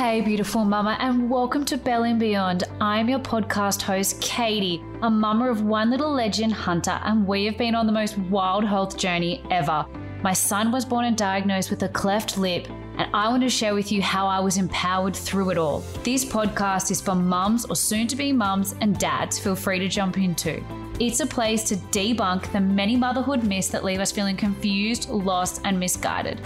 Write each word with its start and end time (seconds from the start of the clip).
Hey, 0.00 0.22
beautiful 0.22 0.64
mama, 0.64 0.96
and 0.98 1.28
welcome 1.28 1.62
to 1.66 1.76
Belly 1.76 2.12
and 2.12 2.18
Beyond. 2.18 2.64
I'm 2.80 3.06
your 3.06 3.18
podcast 3.18 3.82
host, 3.82 4.18
Katie, 4.22 4.82
a 5.02 5.10
mama 5.10 5.50
of 5.50 5.60
one 5.60 5.90
little 5.90 6.10
legend, 6.10 6.54
Hunter, 6.54 6.98
and 7.04 7.26
we 7.26 7.44
have 7.44 7.58
been 7.58 7.74
on 7.74 7.84
the 7.84 7.92
most 7.92 8.16
wild 8.16 8.64
health 8.64 8.96
journey 8.96 9.44
ever. 9.50 9.84
My 10.22 10.32
son 10.32 10.72
was 10.72 10.86
born 10.86 11.04
and 11.04 11.18
diagnosed 11.18 11.68
with 11.68 11.82
a 11.82 11.88
cleft 11.90 12.38
lip, 12.38 12.66
and 12.96 13.14
I 13.14 13.28
want 13.28 13.42
to 13.42 13.50
share 13.50 13.74
with 13.74 13.92
you 13.92 14.00
how 14.00 14.26
I 14.26 14.40
was 14.40 14.56
empowered 14.56 15.14
through 15.14 15.50
it 15.50 15.58
all. 15.58 15.80
This 16.02 16.24
podcast 16.24 16.90
is 16.90 17.02
for 17.02 17.14
mums 17.14 17.66
or 17.66 17.76
soon 17.76 18.06
to 18.06 18.16
be 18.16 18.32
mums 18.32 18.74
and 18.80 18.98
dads. 18.98 19.38
Feel 19.38 19.54
free 19.54 19.80
to 19.80 19.86
jump 19.86 20.16
in 20.16 20.34
too. 20.34 20.64
It's 20.98 21.20
a 21.20 21.26
place 21.26 21.62
to 21.64 21.76
debunk 21.76 22.50
the 22.52 22.60
many 22.60 22.96
motherhood 22.96 23.44
myths 23.44 23.68
that 23.68 23.84
leave 23.84 24.00
us 24.00 24.12
feeling 24.12 24.38
confused, 24.38 25.10
lost, 25.10 25.60
and 25.64 25.78
misguided. 25.78 26.40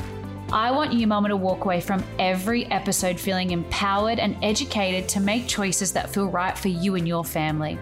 I 0.55 0.71
want 0.71 0.93
you, 0.93 1.09
Mama, 1.09 1.31
to 1.31 1.37
walk 1.37 1.65
away 1.65 1.81
from 1.81 2.05
every 2.17 2.67
episode 2.67 3.19
feeling 3.19 3.51
empowered 3.51 4.21
and 4.21 4.37
educated 4.41 5.09
to 5.09 5.19
make 5.19 5.49
choices 5.49 5.93
that 5.95 6.11
feel 6.11 6.29
right 6.29 6.57
for 6.57 6.69
you 6.69 6.95
and 6.95 7.09
your 7.09 7.25
family. 7.25 7.77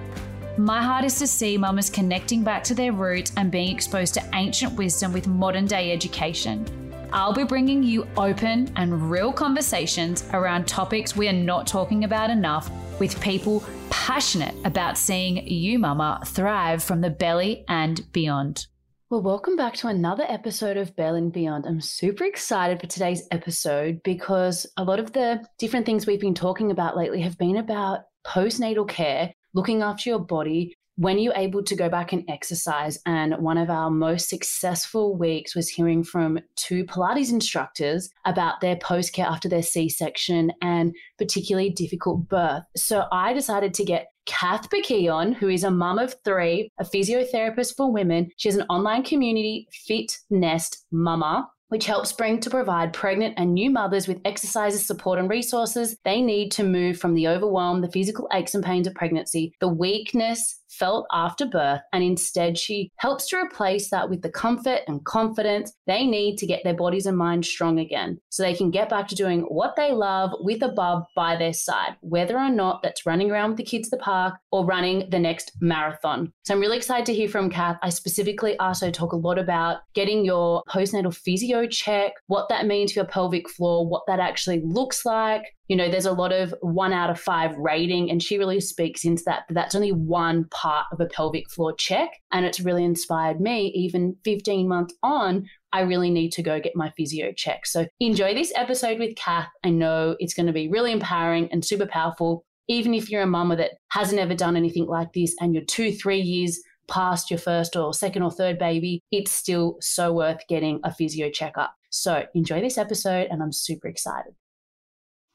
My 0.57 0.83
heart 0.83 1.05
is 1.05 1.19
to 1.19 1.27
see 1.27 1.59
mamas 1.59 1.91
connecting 1.91 2.43
back 2.43 2.65
to 2.65 2.75
their 2.75 2.93
roots 2.93 3.31
and 3.37 3.51
being 3.51 3.75
exposed 3.75 4.15
to 4.15 4.27
ancient 4.33 4.73
wisdom 4.73 5.13
with 5.13 5.29
modern 5.29 5.67
day 5.67 5.93
education. 5.93 6.65
I'll 7.13 7.35
be 7.35 7.45
bringing 7.45 7.83
you 7.83 8.09
open 8.17 8.73
and 8.77 9.11
real 9.11 9.35
conversations 9.35 10.25
around 10.33 10.67
topics 10.67 11.15
we 11.15 11.29
are 11.29 11.35
not 11.35 11.67
talking 11.67 12.05
about 12.05 12.31
enough 12.31 12.71
with 12.99 13.21
people 13.21 13.63
passionate 13.91 14.55
about 14.65 14.97
seeing 14.97 15.47
you, 15.47 15.79
mama, 15.79 16.23
thrive 16.25 16.83
from 16.83 17.03
the 17.03 17.11
belly 17.11 17.67
and 17.69 18.11
beyond. 18.15 18.67
Well, 19.13 19.21
welcome 19.21 19.57
back 19.57 19.75
to 19.75 19.89
another 19.89 20.25
episode 20.27 20.79
of 20.79 20.97
Belly 20.97 21.19
and 21.19 21.31
Beyond. 21.31 21.67
I'm 21.67 21.83
super 21.83 22.25
excited 22.25 22.81
for 22.81 22.87
today's 22.87 23.29
episode 23.31 24.01
because 24.05 24.67
a 24.79 24.85
lot 24.85 24.99
of 24.99 25.13
the 25.13 25.47
different 25.59 25.85
things 25.85 26.07
we've 26.07 26.19
been 26.19 26.33
talking 26.33 26.71
about 26.71 26.97
lately 26.97 27.21
have 27.21 27.37
been 27.37 27.59
about 27.59 28.05
postnatal 28.27 28.89
care, 28.89 29.35
looking 29.53 29.83
after 29.83 30.09
your 30.09 30.19
body, 30.19 30.75
when 30.97 31.19
you're 31.19 31.35
able 31.35 31.63
to 31.63 31.77
go 31.77 31.89
back 31.89 32.13
and 32.13 32.25
exercise. 32.29 32.99
And 33.07 33.35
one 33.39 33.59
of 33.59 33.71
our 33.71 33.91
most 33.91 34.29
successful 34.29 35.17
weeks 35.17 35.55
was 35.55 35.69
hearing 35.69 36.05
from 36.05 36.39
two 36.57 36.85
Pilates 36.85 37.31
instructors 37.31 38.11
about 38.25 38.61
their 38.61 38.77
post 38.77 39.13
care 39.13 39.27
after 39.27 39.49
their 39.49 39.63
C 39.63 39.89
section 39.89 40.53
and 40.61 40.95
particularly 41.19 41.71
difficult 41.71 42.29
birth. 42.29 42.65
So 42.77 43.07
I 43.11 43.33
decided 43.33 43.75
to 43.75 43.85
get 43.85 44.09
Kath 44.25 44.69
on, 45.11 45.33
who 45.33 45.49
is 45.49 45.65
a 45.65 45.71
mum 45.71 45.99
of 45.99 46.15
three, 46.25 46.69
a 46.79 46.85
physiotherapist 46.85 47.75
for 47.77 47.93
women. 47.93 48.31
She 48.37 48.49
has 48.49 48.57
an 48.57 48.67
online 48.69 49.03
community, 49.03 49.67
Fit 49.73 50.17
Nest 50.31 50.85
Mama, 50.93 51.49
which 51.73 51.87
helps 51.87 52.13
bring 52.13 52.39
to 52.39 52.51
provide 52.51 52.93
pregnant 52.93 53.35
and 53.39 53.55
new 53.55 53.71
mothers 53.71 54.07
with 54.07 54.21
exercises, 54.27 54.87
support, 54.87 55.19
and 55.19 55.31
resources 55.31 55.97
they 56.05 56.21
need 56.21 56.53
to 56.53 56.63
move 56.63 56.99
from 56.99 57.15
the 57.15 57.27
overwhelm, 57.27 57.81
the 57.81 57.91
physical 57.91 58.29
aches 58.33 58.55
and 58.55 58.63
pains 58.63 58.87
of 58.87 58.95
pregnancy, 58.95 59.55
the 59.59 59.69
weakness, 59.69 60.61
felt 60.83 61.07
after 61.13 61.47
birth, 61.47 61.81
and 61.93 62.03
instead 62.03 62.59
she 62.59 62.91
helps 62.97 63.29
to 63.29 63.37
replace 63.37 63.89
that 63.91 64.11
with 64.11 64.21
the 64.23 64.29
comfort 64.29 64.81
and 64.89 65.05
confidence 65.05 65.73
they 65.87 66.05
need 66.05 66.37
to 66.37 66.47
get 66.47 66.65
their 66.65 66.75
bodies 66.75 67.07
and 67.07 67.17
minds 67.17 67.49
strong 67.49 67.79
again 67.79 68.19
so 68.31 68.43
they 68.43 68.53
can 68.55 68.69
get 68.69 68.89
back 68.89 69.07
to 69.07 69.15
doing 69.15 69.43
what 69.43 69.77
they 69.77 69.93
love 69.93 70.33
with 70.41 70.61
a 70.63 70.69
bub 70.69 71.05
by 71.15 71.37
their 71.37 71.53
side, 71.53 71.95
whether 72.01 72.37
or 72.37 72.51
not 72.51 72.83
that's 72.83 73.07
running 73.07 73.31
around 73.31 73.51
with 73.51 73.59
the 73.59 73.63
kids 73.63 73.93
at 73.93 73.97
the 73.97 74.03
park 74.03 74.35
or 74.51 74.65
running 74.65 75.09
the 75.11 75.19
next 75.21 75.53
marathon. 75.61 76.33
So 76.45 76.55
I'm 76.55 76.61
really 76.61 76.79
excited 76.79 77.07
to 77.07 77.15
hear 77.15 77.29
from 77.29 77.49
Kath. 77.49 77.79
I 77.83 77.91
specifically 77.91 78.59
also 78.59 78.91
talk 78.91 79.13
a 79.13 79.17
lot 79.17 79.39
about 79.39 79.83
getting 79.95 80.25
your 80.25 80.65
postnatal 80.69 81.15
physio 81.15 81.69
check, 81.69 82.13
what 82.27 82.49
that 82.49 82.67
means 82.67 82.93
for 82.93 83.01
your 83.01 83.07
pelvic 83.07 83.49
floor, 83.49 83.87
what 83.87 84.03
that 84.09 84.19
actually 84.19 84.63
looks 84.65 85.07
like, 85.07 85.45
you 85.73 85.77
know, 85.77 85.91
there's 85.91 86.05
a 86.05 86.13
lot 86.13 86.35
of 86.35 86.55
one 86.61 86.93
out 86.93 87.09
of 87.09 87.19
five 87.19 87.57
rating, 87.57 88.11
and 88.11 88.23
she 88.23 88.37
really 88.37 88.61
speaks 88.61 89.07
into 89.07 89.23
that. 89.25 89.45
But 89.49 89.55
that's 89.55 89.75
only 89.75 89.91
one 89.91 90.45
part 90.51 90.85
of 90.93 91.01
a 91.01 91.07
pelvic 91.07 91.51
floor 91.51 91.75
check. 91.75 92.11
And 92.31 92.45
it's 92.45 92.61
really 92.61 92.85
inspired 92.85 93.41
me, 93.41 93.69
even 93.69 94.15
15 94.23 94.69
months 94.69 94.95
on, 95.03 95.49
I 95.73 95.81
really 95.81 96.11
need 96.11 96.31
to 96.33 96.43
go 96.43 96.61
get 96.61 96.77
my 96.77 96.91
physio 96.91 97.33
check. 97.33 97.65
So 97.65 97.87
enjoy 98.01 98.35
this 98.35 98.53
episode 98.55 98.99
with 98.99 99.17
Kath. 99.17 99.49
I 99.65 99.71
know 99.71 100.15
it's 100.19 100.35
going 100.35 100.47
to 100.47 100.53
be 100.53 100.69
really 100.69 100.93
empowering 100.93 101.49
and 101.51 101.65
super 101.65 101.87
powerful. 101.87 102.45
Even 102.69 102.93
if 102.93 103.09
you're 103.09 103.23
a 103.23 103.27
mama 103.27 103.57
that 103.57 103.71
hasn't 103.93 104.21
ever 104.21 104.35
done 104.35 104.59
anything 104.59 104.85
like 104.85 105.15
this 105.15 105.35
and 105.41 105.55
you're 105.55 105.65
two, 105.65 105.91
three 105.91 106.21
years 106.21 106.61
past 106.87 107.31
your 107.31 107.39
first 107.39 107.77
or 107.77 107.95
second 107.95 108.25
or 108.25 108.31
third 108.31 108.59
baby, 108.59 109.01
it's 109.11 109.33
still 109.33 109.79
so 109.81 110.13
worth 110.13 110.47
getting 110.51 110.81
a 110.85 110.93
physio 110.93 111.31
checkup. 111.31 111.73
So 111.89 112.27
enjoy 112.35 112.61
this 112.61 112.77
episode, 112.77 113.29
and 113.31 113.43
I'm 113.43 113.53
super 113.53 113.89
excited. 113.89 114.35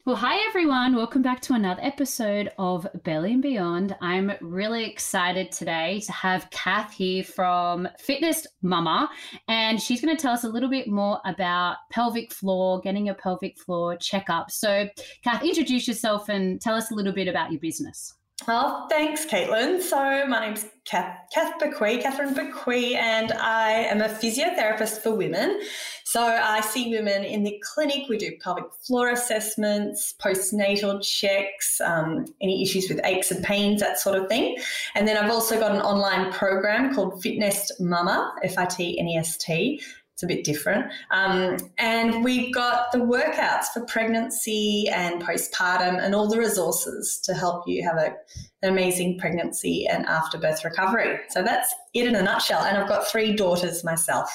Well, 0.08 0.16
hi 0.16 0.38
everyone. 0.48 0.96
Welcome 0.96 1.22
back 1.22 1.42
to 1.42 1.54
another 1.54 1.82
episode 1.84 2.50
of 2.58 2.88
Belly 3.04 3.34
and 3.34 3.42
Beyond. 3.42 3.94
I'm 4.00 4.32
really 4.40 4.90
excited 4.90 5.52
today 5.52 6.00
to 6.06 6.14
have 6.14 6.50
Kath 6.50 6.94
here 6.94 7.26
from 7.26 7.90
Fit 8.00 8.22
Nest 8.22 8.48
Mama, 8.62 9.10
and 9.50 9.82
she's 9.82 10.00
going 10.00 10.16
to 10.16 10.22
tell 10.22 10.32
us 10.32 10.46
a 10.46 10.48
little 10.48 10.70
bit 10.70 10.88
more 10.88 11.20
about 11.26 11.76
pelvic 11.92 12.32
floor, 12.32 12.80
getting 12.80 13.10
a 13.10 13.14
pelvic 13.14 13.60
floor 13.60 13.98
checkup. 13.98 14.50
So, 14.50 14.88
Kath, 15.26 15.44
introduce 15.44 15.90
yourself 15.90 16.30
and 16.30 16.62
tell 16.62 16.76
us 16.76 16.90
a 16.90 16.96
little 16.96 17.12
bit 17.12 17.28
about 17.28 17.52
your 17.52 17.60
business. 17.60 18.14
Oh, 18.50 18.88
thanks, 18.90 19.26
Caitlin. 19.26 19.82
So 19.82 20.26
my 20.26 20.40
name's 20.40 20.66
Kath, 20.86 21.18
Kath 21.34 21.60
Bequee, 21.60 22.02
Catherine 22.02 22.34
Bequee, 22.34 22.96
and 22.96 23.34
I 23.34 23.72
am 23.72 24.00
a 24.00 24.08
physiotherapist 24.08 25.00
for 25.00 25.14
women. 25.14 25.60
So 26.06 26.22
I 26.22 26.62
see 26.62 26.90
women 26.96 27.26
in 27.26 27.44
the 27.44 27.62
clinic. 27.62 28.08
We 28.08 28.18
do 28.18 28.32
pelvic 28.42 28.64
floor 28.86 29.10
assessments, 29.10 30.16
postnatal 30.24 31.04
checks, 31.04 31.82
um, 31.82 32.24
any 32.42 32.64
issues 32.64 32.88
with 32.88 33.02
aches 33.04 33.32
and 33.32 33.44
pains, 33.44 33.82
that 33.82 34.00
sort 34.00 34.18
of 34.18 34.30
thing. 34.30 34.56
And 34.96 35.06
then 35.06 35.18
I've 35.18 35.30
also 35.30 35.60
got 35.60 35.74
an 35.74 35.82
online 35.82 36.32
program 36.32 36.96
called 36.96 37.22
Fit 37.22 37.40
Nest 37.40 37.74
Mama, 37.82 38.34
F 38.44 38.58
I 38.58 38.64
T 38.64 38.98
N 38.98 39.10
E 39.10 39.18
S 39.18 39.36
T, 39.36 39.82
it's 40.18 40.24
a 40.24 40.28
bit 40.28 40.44
different. 40.44 40.92
Um, 41.12 41.58
and 41.78 42.24
we've 42.24 42.52
got 42.52 42.92
the 42.92 42.98
workouts 42.98 43.66
for 43.72 43.86
pregnancy 43.86 44.90
and 44.92 45.22
postpartum 45.22 46.04
and 46.04 46.16
all 46.16 46.28
the 46.28 46.40
resources 46.40 47.20
to 47.26 47.36
help 47.36 47.68
you 47.68 47.84
have 47.84 47.98
a, 47.98 48.16
an 48.64 48.72
amazing 48.72 49.20
pregnancy 49.20 49.86
and 49.86 50.08
after 50.08 50.40
birth 50.40 50.66
recovery. 50.66 51.20
So 51.30 51.44
that's 51.44 51.72
it 51.94 52.08
in 52.08 52.16
a 52.16 52.24
nutshell. 52.24 52.64
And 52.64 52.80
I've 52.80 52.90
got 52.90 53.06
three 53.06 53.36
daughters 53.36 53.84
myself. 53.84 54.28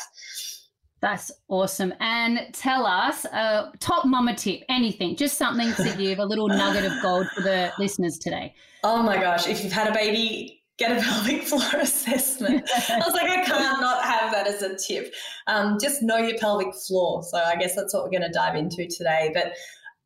That's 1.00 1.32
awesome. 1.48 1.92
And 1.98 2.46
tell 2.52 2.86
us 2.86 3.24
a 3.24 3.72
top 3.80 4.04
mama 4.04 4.36
tip, 4.36 4.60
anything, 4.68 5.16
just 5.16 5.36
something 5.36 5.72
to 5.74 5.96
give 5.98 6.20
a 6.20 6.24
little 6.24 6.46
nugget 6.46 6.84
of 6.84 6.92
gold 7.02 7.26
for 7.34 7.40
the 7.40 7.72
listeners 7.80 8.18
today. 8.18 8.54
Oh 8.84 9.02
my 9.02 9.16
gosh, 9.16 9.48
if 9.48 9.64
you've 9.64 9.72
had 9.72 9.88
a 9.88 9.92
baby, 9.92 10.61
get 10.78 10.98
a 10.98 11.00
pelvic 11.02 11.42
floor 11.42 11.80
assessment. 11.80 12.68
I 12.88 12.98
was 12.98 13.14
like, 13.14 13.30
I 13.30 13.44
can't 13.44 13.80
not 13.80 14.04
have 14.04 14.32
that 14.32 14.46
as 14.46 14.62
a 14.62 14.76
tip. 14.76 15.14
Um, 15.46 15.78
just 15.80 16.02
know 16.02 16.18
your 16.18 16.38
pelvic 16.38 16.74
floor. 16.74 17.22
So 17.22 17.38
I 17.38 17.56
guess 17.56 17.74
that's 17.74 17.94
what 17.94 18.04
we're 18.04 18.10
going 18.10 18.22
to 18.22 18.32
dive 18.32 18.56
into 18.56 18.86
today. 18.86 19.30
But 19.34 19.52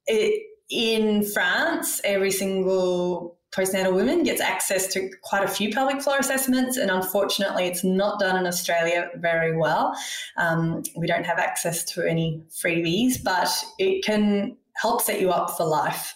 it, 0.06 0.42
in 0.68 1.24
France, 1.24 2.00
every 2.04 2.30
single 2.30 3.36
postnatal 3.56 3.94
woman 3.94 4.22
gets 4.22 4.40
access 4.40 4.86
to 4.88 5.08
quite 5.22 5.44
a 5.44 5.48
few 5.48 5.72
pelvic 5.72 6.02
floor 6.02 6.18
assessments, 6.18 6.76
and 6.76 6.90
unfortunately, 6.90 7.64
it's 7.64 7.84
not 7.84 8.18
done 8.18 8.36
in 8.36 8.46
Australia 8.46 9.08
very 9.16 9.56
well. 9.56 9.96
Um, 10.36 10.82
we 10.96 11.06
don't 11.06 11.24
have 11.24 11.38
access 11.38 11.84
to 11.84 12.06
any 12.06 12.42
freebies, 12.50 13.22
but 13.22 13.48
it 13.78 14.04
can 14.04 14.56
help 14.74 15.00
set 15.00 15.20
you 15.20 15.30
up 15.30 15.56
for 15.56 15.64
life 15.64 16.14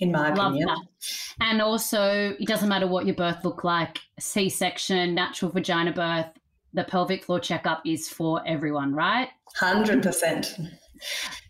in 0.00 0.12
my 0.12 0.32
Love 0.34 0.52
opinion. 0.52 0.68
That. 0.68 0.80
And 1.40 1.62
also, 1.62 2.34
it 2.38 2.46
doesn't 2.46 2.68
matter 2.68 2.86
what 2.86 3.06
your 3.06 3.14
birth 3.14 3.44
look 3.44 3.64
like, 3.64 3.98
C-section, 4.18 5.14
natural 5.14 5.50
vagina 5.50 5.92
birth, 5.92 6.26
the 6.74 6.84
pelvic 6.84 7.24
floor 7.24 7.40
checkup 7.40 7.82
is 7.84 8.08
for 8.08 8.42
everyone, 8.46 8.94
right? 8.94 9.28
100%. 9.60 10.70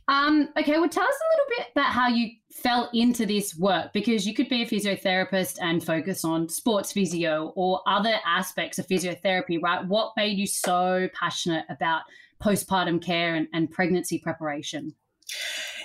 Um, 0.08 0.48
okay, 0.58 0.78
well, 0.78 0.88
tell 0.88 1.04
us 1.04 1.14
a 1.14 1.30
little 1.32 1.58
bit 1.58 1.66
about 1.72 1.92
how 1.92 2.08
you 2.08 2.30
fell 2.50 2.91
into 2.92 3.24
this 3.24 3.56
work 3.56 3.92
because 3.92 4.27
you 4.27 4.34
could 4.34 4.48
be 4.48 4.62
a 4.62 4.66
physiotherapist 4.66 5.59
and 5.60 5.83
focus 5.83 6.24
on 6.24 6.48
sports 6.48 6.92
physio 6.92 7.53
or 7.54 7.80
other 7.86 8.16
aspects 8.27 8.78
of 8.78 8.86
physiotherapy, 8.86 9.62
right? 9.62 9.86
What 9.86 10.12
made 10.16 10.39
you 10.39 10.47
so 10.47 11.09
passionate 11.15 11.65
about 11.71 12.03
postpartum 12.42 13.00
care 13.00 13.34
and, 13.34 13.47
and 13.54 13.71
pregnancy 13.71 14.18
preparation? 14.18 14.94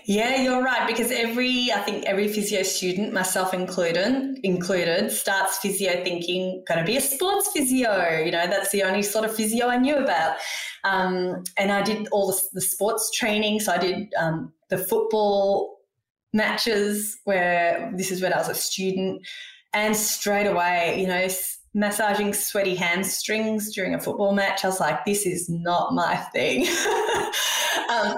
Yeah, 0.07 0.41
you're 0.41 0.63
right. 0.63 0.87
Because 0.87 1.11
every, 1.11 1.69
I 1.73 1.79
think 1.79 2.05
every 2.05 2.29
physio 2.29 2.63
student, 2.63 3.11
myself 3.11 3.53
included, 3.53 4.39
included, 4.41 5.11
starts 5.11 5.57
physio 5.57 6.01
thinking, 6.01 6.63
going 6.65 6.79
to 6.79 6.85
be 6.85 6.95
a 6.95 7.01
sports 7.01 7.51
physio. 7.51 8.19
You 8.23 8.31
know, 8.31 8.47
that's 8.47 8.71
the 8.71 8.83
only 8.83 9.03
sort 9.03 9.25
of 9.25 9.35
physio 9.35 9.67
I 9.67 9.77
knew 9.77 9.97
about. 9.97 10.37
Um, 10.85 11.43
and 11.57 11.73
I 11.73 11.81
did 11.81 12.07
all 12.13 12.27
the, 12.27 12.41
the, 12.53 12.61
sports 12.61 13.11
training. 13.11 13.59
So 13.59 13.73
I 13.73 13.79
did 13.79 14.13
um, 14.17 14.53
the 14.69 14.77
football 14.77 15.81
matches 16.31 17.17
where 17.25 17.91
this 17.97 18.09
is 18.09 18.21
when 18.21 18.31
I 18.31 18.37
was 18.37 18.47
a 18.47 18.55
student. 18.55 19.21
And 19.73 19.93
straight 19.93 20.47
away, 20.47 21.01
you 21.01 21.07
know, 21.07 21.27
massaging 21.73 22.33
sweaty 22.33 22.75
hamstrings 22.75 23.75
during 23.75 23.93
a 23.93 23.99
football 23.99 24.31
match, 24.31 24.63
I 24.63 24.69
was 24.69 24.79
like, 24.79 25.03
this 25.03 25.25
is 25.25 25.49
not 25.49 25.93
my 25.93 26.15
thing. 26.15 26.65
um, 27.89 28.15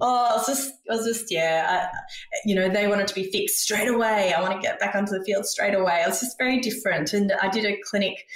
Oh, 0.00 0.28
I 0.30 0.36
was 0.36 0.46
just, 0.46 0.72
I 0.90 0.96
was 0.96 1.06
just, 1.06 1.30
yeah, 1.30 1.88
I, 1.92 1.98
you 2.44 2.54
know, 2.54 2.68
they 2.68 2.88
wanted 2.88 3.06
to 3.08 3.14
be 3.14 3.30
fixed 3.30 3.60
straight 3.60 3.88
away. 3.88 4.32
I 4.32 4.40
want 4.40 4.54
to 4.54 4.60
get 4.60 4.80
back 4.80 4.94
onto 4.94 5.16
the 5.16 5.24
field 5.24 5.46
straight 5.46 5.74
away. 5.74 6.02
I 6.04 6.08
was 6.08 6.20
just 6.20 6.38
very 6.38 6.60
different. 6.60 7.12
And 7.12 7.32
I 7.40 7.48
did 7.48 7.64
a 7.64 7.78
clinic, 7.84 8.26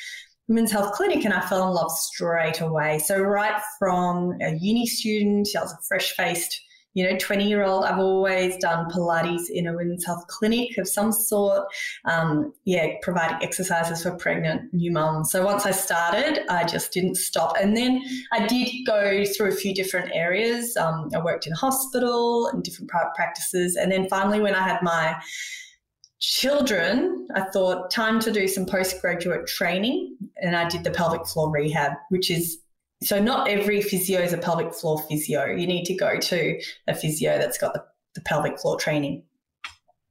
women's 0.49 0.71
health 0.71 0.93
clinic, 0.93 1.25
and 1.25 1.35
I 1.35 1.41
fell 1.41 1.67
in 1.67 1.75
love 1.75 1.91
straight 1.91 2.61
away. 2.61 2.99
So, 3.01 3.19
right 3.21 3.61
from 3.79 4.37
a 4.41 4.55
uni 4.55 4.87
student, 4.87 5.49
I 5.57 5.63
was 5.63 5.73
a 5.73 5.79
fresh 5.89 6.13
faced 6.13 6.61
you 6.97 7.05
know, 7.05 7.15
20 7.19 7.47
year 7.47 7.63
old, 7.63 7.85
I've 7.85 7.99
always 7.99 8.57
done 8.57 8.91
Pilates 8.91 9.51
in 9.51 9.67
a 9.67 9.75
women's 9.75 10.07
health 10.07 10.27
clinic 10.29 10.79
of 10.79 10.89
some 10.89 11.13
sort. 11.13 11.67
Um, 12.07 12.55
yeah, 12.65 12.87
providing 13.03 13.37
exercises 13.43 14.03
for 14.03 14.13
pregnant 14.13 14.73
new 14.73 14.91
mums. 14.91 15.31
So 15.31 15.45
once 15.45 15.67
I 15.67 15.73
started, 15.73 16.51
I 16.51 16.65
just 16.65 16.93
didn't 16.93 17.17
stop. 17.17 17.55
And 17.61 17.77
then 17.77 18.03
I 18.33 18.47
did 18.47 18.71
go 18.87 19.27
through 19.27 19.49
a 19.49 19.55
few 19.55 19.75
different 19.75 20.11
areas. 20.15 20.75
Um, 20.79 21.11
I 21.15 21.23
worked 21.23 21.47
in 21.47 21.53
hospital 21.53 22.47
and 22.47 22.63
different 22.63 22.89
private 22.89 23.13
practices. 23.15 23.77
And 23.77 23.93
then 23.93 24.09
finally, 24.09 24.41
when 24.41 24.55
I 24.55 24.67
had 24.67 24.81
my 24.81 25.17
children, 26.19 27.29
I 27.35 27.43
thought 27.43 27.91
time 27.91 28.21
to 28.21 28.33
do 28.33 28.49
some 28.49 28.65
postgraduate 28.65 29.47
training. 29.47 30.17
And 30.39 30.57
I 30.57 30.67
did 30.67 30.83
the 30.83 30.93
pelvic 30.93 31.27
floor 31.27 31.51
rehab, 31.51 31.93
which 32.09 32.31
is 32.31 32.57
so 33.03 33.21
not 33.21 33.49
every 33.49 33.83
physio 33.83 34.21
is 34.21 34.33
a 34.33 34.39
pelvic 34.39 34.73
floor 34.73 35.03
physio. 35.09 35.47
You 35.47 35.67
need 35.67 35.85
to 35.85 35.95
go 35.95 36.19
to 36.19 36.61
a 36.87 36.95
physio 36.95 37.39
that's 37.39 37.59
got 37.59 37.75
the, 37.75 37.85
the 38.15 38.21
pelvic 38.23 38.59
floor 38.59 38.79
training. 38.79 39.23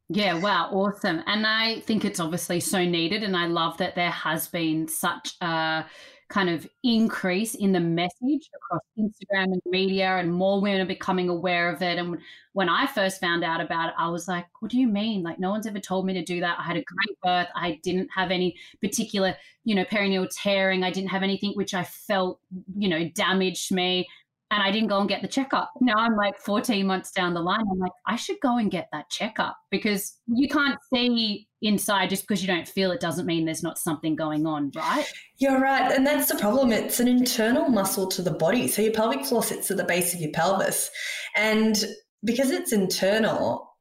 Yeah, 0.08 0.40
wow, 0.40 0.70
awesome. 0.72 1.24
And 1.26 1.48
I 1.48 1.80
think 1.82 2.06
it's 2.06 2.20
obviously 2.20 2.60
so 2.60 2.86
needed. 2.86 3.24
And 3.24 3.36
I 3.36 3.48
love 3.48 3.78
that 3.78 3.96
there 3.96 4.12
has 4.12 4.48
been 4.48 4.88
such 4.88 5.34
a 5.42 5.86
kind 6.28 6.50
of 6.50 6.68
increase 6.84 7.54
in 7.54 7.72
the 7.72 7.80
message 7.80 8.50
across 8.56 8.82
Instagram 8.98 9.54
and 9.54 9.62
media, 9.66 10.18
and 10.18 10.34
more 10.34 10.60
women 10.60 10.82
are 10.82 10.86
becoming 10.86 11.30
aware 11.30 11.70
of 11.70 11.82
it. 11.82 12.00
And 12.00 12.18
when 12.54 12.68
I 12.68 12.88
first 12.88 13.22
found 13.22 13.44
out 13.44 13.62
about 13.62 13.90
it, 13.90 13.96
I 13.98 14.10
was 14.10 14.28
like, 14.28 14.46
what 14.60 14.72
do 14.72 14.80
you 14.80 14.88
mean? 14.88 15.22
Like, 15.22 15.40
no 15.40 15.52
one's 15.52 15.68
ever 15.68 15.80
told 15.80 16.06
me 16.06 16.14
to 16.14 16.24
do 16.24 16.40
that. 16.40 16.58
I 16.60 16.64
had 16.64 16.78
a 16.78 16.84
great 16.84 17.22
birth. 17.22 17.48
I 17.56 17.80
didn't 17.84 18.10
have 18.16 18.32
any 18.32 18.56
particular, 18.82 19.36
you 19.66 19.76
know, 19.76 19.86
perineal 19.86 20.28
tearing. 20.32 20.84
I 20.84 20.92
didn't 20.92 21.10
have 21.10 21.24
anything 21.24 21.54
which 21.54 21.74
I 21.74 21.84
felt, 21.84 22.40
you 22.76 22.90
know, 22.90 23.08
damaged 23.10 23.72
me 23.72 24.08
and 24.52 24.62
I 24.62 24.72
didn't 24.72 24.90
go 24.90 25.00
and 25.00 25.10
get 25.10 25.22
the 25.22 25.28
checkup. 25.28 25.72
Now 25.82 25.96
I'm 25.98 26.16
like 26.16 26.40
14 26.40 26.86
months 26.86 27.12
down 27.12 27.34
the 27.34 27.42
line. 27.42 27.66
I'm 27.72 27.80
like, 27.80 27.92
I 28.06 28.16
should 28.16 28.38
go 28.42 28.58
and 28.58 28.70
get 28.70 28.88
that 28.92 29.10
checkup 29.10 29.58
because 29.72 30.18
you 30.28 30.48
can't 30.48 30.78
see 30.94 31.48
inside 31.62 32.10
just 32.10 32.28
because 32.28 32.42
you 32.42 32.48
don't 32.48 32.68
feel 32.68 32.92
it 32.92 33.00
doesn't 33.00 33.26
mean 33.26 33.46
there's 33.46 33.64
not 33.64 33.80
something 33.80 34.16
going 34.16 34.46
on, 34.46 34.72
right? 34.76 35.06
You're 35.38 35.60
right. 35.60 35.92
And 35.92 36.06
that's 36.06 36.32
the 36.32 36.38
problem. 36.38 36.72
It's 36.72 37.00
an 37.00 37.08
internal 37.08 37.70
muscle 37.70 38.08
to 38.08 38.22
the 38.22 38.32
body. 38.32 38.68
So 38.68 38.84
your 38.84 38.94
pelvic 38.94 39.26
floor 39.26 39.42
sits 39.42 39.72
at 39.72 39.78
the 39.78 39.84
base 39.84 40.14
of 40.14 40.22
your 40.22 40.32
pelvis. 40.32 40.92
And 41.36 41.84
because 42.24 42.52
it's 42.52 42.72
internal, 42.72 43.75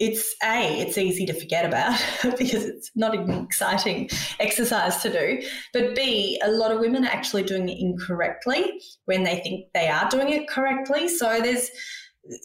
it's 0.00 0.34
a 0.42 0.80
it's 0.80 0.98
easy 0.98 1.24
to 1.26 1.32
forget 1.32 1.64
about 1.64 1.98
because 2.38 2.64
it's 2.64 2.90
not 2.96 3.14
an 3.14 3.30
exciting 3.30 4.10
exercise 4.40 4.96
to 5.02 5.12
do. 5.12 5.46
But 5.72 5.94
b 5.94 6.40
a 6.42 6.50
lot 6.50 6.72
of 6.72 6.80
women 6.80 7.04
are 7.04 7.12
actually 7.12 7.44
doing 7.44 7.68
it 7.68 7.78
incorrectly 7.78 8.80
when 9.04 9.22
they 9.22 9.40
think 9.40 9.66
they 9.72 9.88
are 9.88 10.08
doing 10.10 10.30
it 10.30 10.48
correctly. 10.48 11.08
So 11.08 11.40
there's 11.40 11.70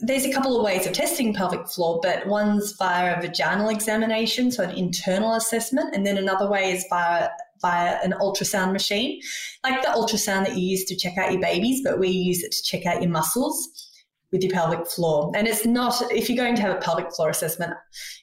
there's 0.01 0.25
a 0.25 0.31
couple 0.31 0.57
of 0.57 0.63
ways 0.63 0.85
of 0.85 0.91
testing 0.91 1.33
pelvic 1.33 1.65
floor 1.69 2.01
but 2.03 2.27
one's 2.27 2.73
via 2.73 3.17
a 3.17 3.21
vaginal 3.21 3.69
examination 3.69 4.51
so 4.51 4.61
an 4.61 4.71
internal 4.71 5.35
assessment 5.35 5.95
and 5.95 6.05
then 6.05 6.17
another 6.17 6.49
way 6.49 6.73
is 6.73 6.85
via 6.89 7.29
via 7.61 7.97
an 8.03 8.13
ultrasound 8.21 8.71
machine. 8.71 9.19
Like 9.65 9.81
the 9.81 9.89
ultrasound 9.89 10.45
that 10.45 10.55
you 10.55 10.65
use 10.65 10.85
to 10.85 10.95
check 10.95 11.17
out 11.17 11.31
your 11.31 11.41
babies 11.41 11.81
but 11.83 11.97
we 11.97 12.09
use 12.09 12.43
it 12.43 12.51
to 12.51 12.63
check 12.63 12.85
out 12.85 13.01
your 13.01 13.11
muscles 13.11 13.88
with 14.31 14.43
your 14.43 14.51
pelvic 14.51 14.87
floor. 14.87 15.31
And 15.35 15.47
it's 15.47 15.65
not, 15.65 16.01
if 16.11 16.29
you're 16.29 16.37
going 16.37 16.55
to 16.55 16.61
have 16.61 16.75
a 16.75 16.79
pelvic 16.79 17.13
floor 17.15 17.29
assessment, 17.29 17.73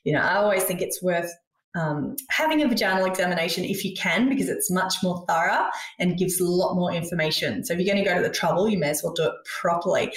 you 0.05 0.12
know, 0.12 0.20
I 0.20 0.37
always 0.37 0.64
think 0.64 0.81
it's 0.81 1.03
worth 1.03 1.31
um, 1.75 2.17
having 2.31 2.62
a 2.62 2.69
vaginal 2.69 3.05
examination 3.05 3.64
if 3.64 3.85
you 3.85 3.94
can, 3.94 4.29
because 4.29 4.49
it's 4.49 4.70
much 4.70 4.94
more 5.03 5.25
thorough 5.29 5.67
and 5.99 6.17
gives 6.17 6.41
a 6.41 6.44
lot 6.44 6.75
more 6.75 6.93
information. 6.93 7.64
So 7.64 7.75
if 7.75 7.81
you're 7.81 7.93
going 7.93 8.03
to 8.05 8.08
go 8.08 8.17
to 8.17 8.26
the 8.26 8.35
trouble, 8.35 8.69
you 8.69 8.79
may 8.79 8.91
as 8.91 9.03
well 9.03 9.12
do 9.12 9.25
it 9.25 9.32
properly. 9.61 10.12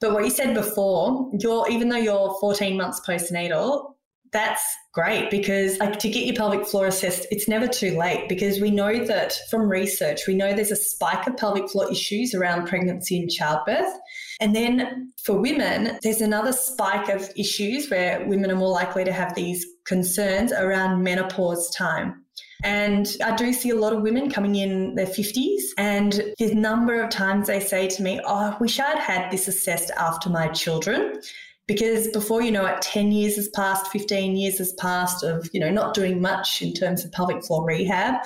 But 0.00 0.12
what 0.12 0.24
you 0.24 0.30
said 0.30 0.54
before, 0.54 1.30
you're 1.40 1.68
even 1.68 1.88
though 1.88 1.96
you're 1.96 2.36
14 2.40 2.76
months 2.76 3.00
postnatal, 3.06 3.94
that's 4.32 4.62
great 4.92 5.30
because 5.30 5.78
like 5.78 5.98
to 5.98 6.08
get 6.08 6.26
your 6.26 6.34
pelvic 6.34 6.66
floor 6.66 6.86
assessed 6.86 7.26
it's 7.30 7.48
never 7.48 7.66
too 7.66 7.96
late 7.96 8.28
because 8.28 8.60
we 8.60 8.70
know 8.70 9.04
that 9.04 9.34
from 9.50 9.68
research 9.68 10.26
we 10.26 10.34
know 10.34 10.52
there's 10.52 10.70
a 10.70 10.76
spike 10.76 11.26
of 11.26 11.36
pelvic 11.36 11.68
floor 11.70 11.90
issues 11.90 12.34
around 12.34 12.66
pregnancy 12.66 13.18
and 13.18 13.30
childbirth 13.30 13.92
and 14.40 14.54
then 14.54 15.12
for 15.22 15.40
women 15.40 15.98
there's 16.02 16.20
another 16.20 16.52
spike 16.52 17.08
of 17.08 17.30
issues 17.36 17.90
where 17.90 18.26
women 18.26 18.50
are 18.50 18.56
more 18.56 18.70
likely 18.70 19.04
to 19.04 19.12
have 19.12 19.34
these 19.34 19.66
concerns 19.84 20.52
around 20.52 21.02
menopause 21.02 21.70
time. 21.74 22.24
And 22.64 23.16
I 23.24 23.36
do 23.36 23.52
see 23.52 23.70
a 23.70 23.76
lot 23.76 23.92
of 23.92 24.02
women 24.02 24.30
coming 24.30 24.56
in 24.56 24.96
their 24.96 25.06
50s, 25.06 25.62
and 25.76 26.34
the 26.38 26.54
number 26.54 27.00
of 27.00 27.10
times 27.10 27.46
they 27.46 27.60
say 27.60 27.86
to 27.88 28.02
me, 28.02 28.20
Oh, 28.24 28.52
I 28.52 28.56
wish 28.58 28.80
I'd 28.80 28.98
had 28.98 29.30
this 29.30 29.46
assessed 29.46 29.90
after 29.96 30.28
my 30.28 30.48
children. 30.48 31.20
Because 31.68 32.08
before 32.08 32.40
you 32.40 32.50
know 32.50 32.64
it 32.64 32.80
10 32.80 33.12
years 33.12 33.36
has 33.36 33.48
passed 33.48 33.88
15 33.88 34.36
years 34.36 34.56
has 34.56 34.72
passed 34.74 35.22
of 35.22 35.50
you 35.52 35.60
know 35.60 35.68
not 35.68 35.92
doing 35.92 36.18
much 36.18 36.62
in 36.62 36.72
terms 36.72 37.04
of 37.04 37.12
pelvic 37.12 37.44
floor 37.44 37.64
rehab. 37.64 38.24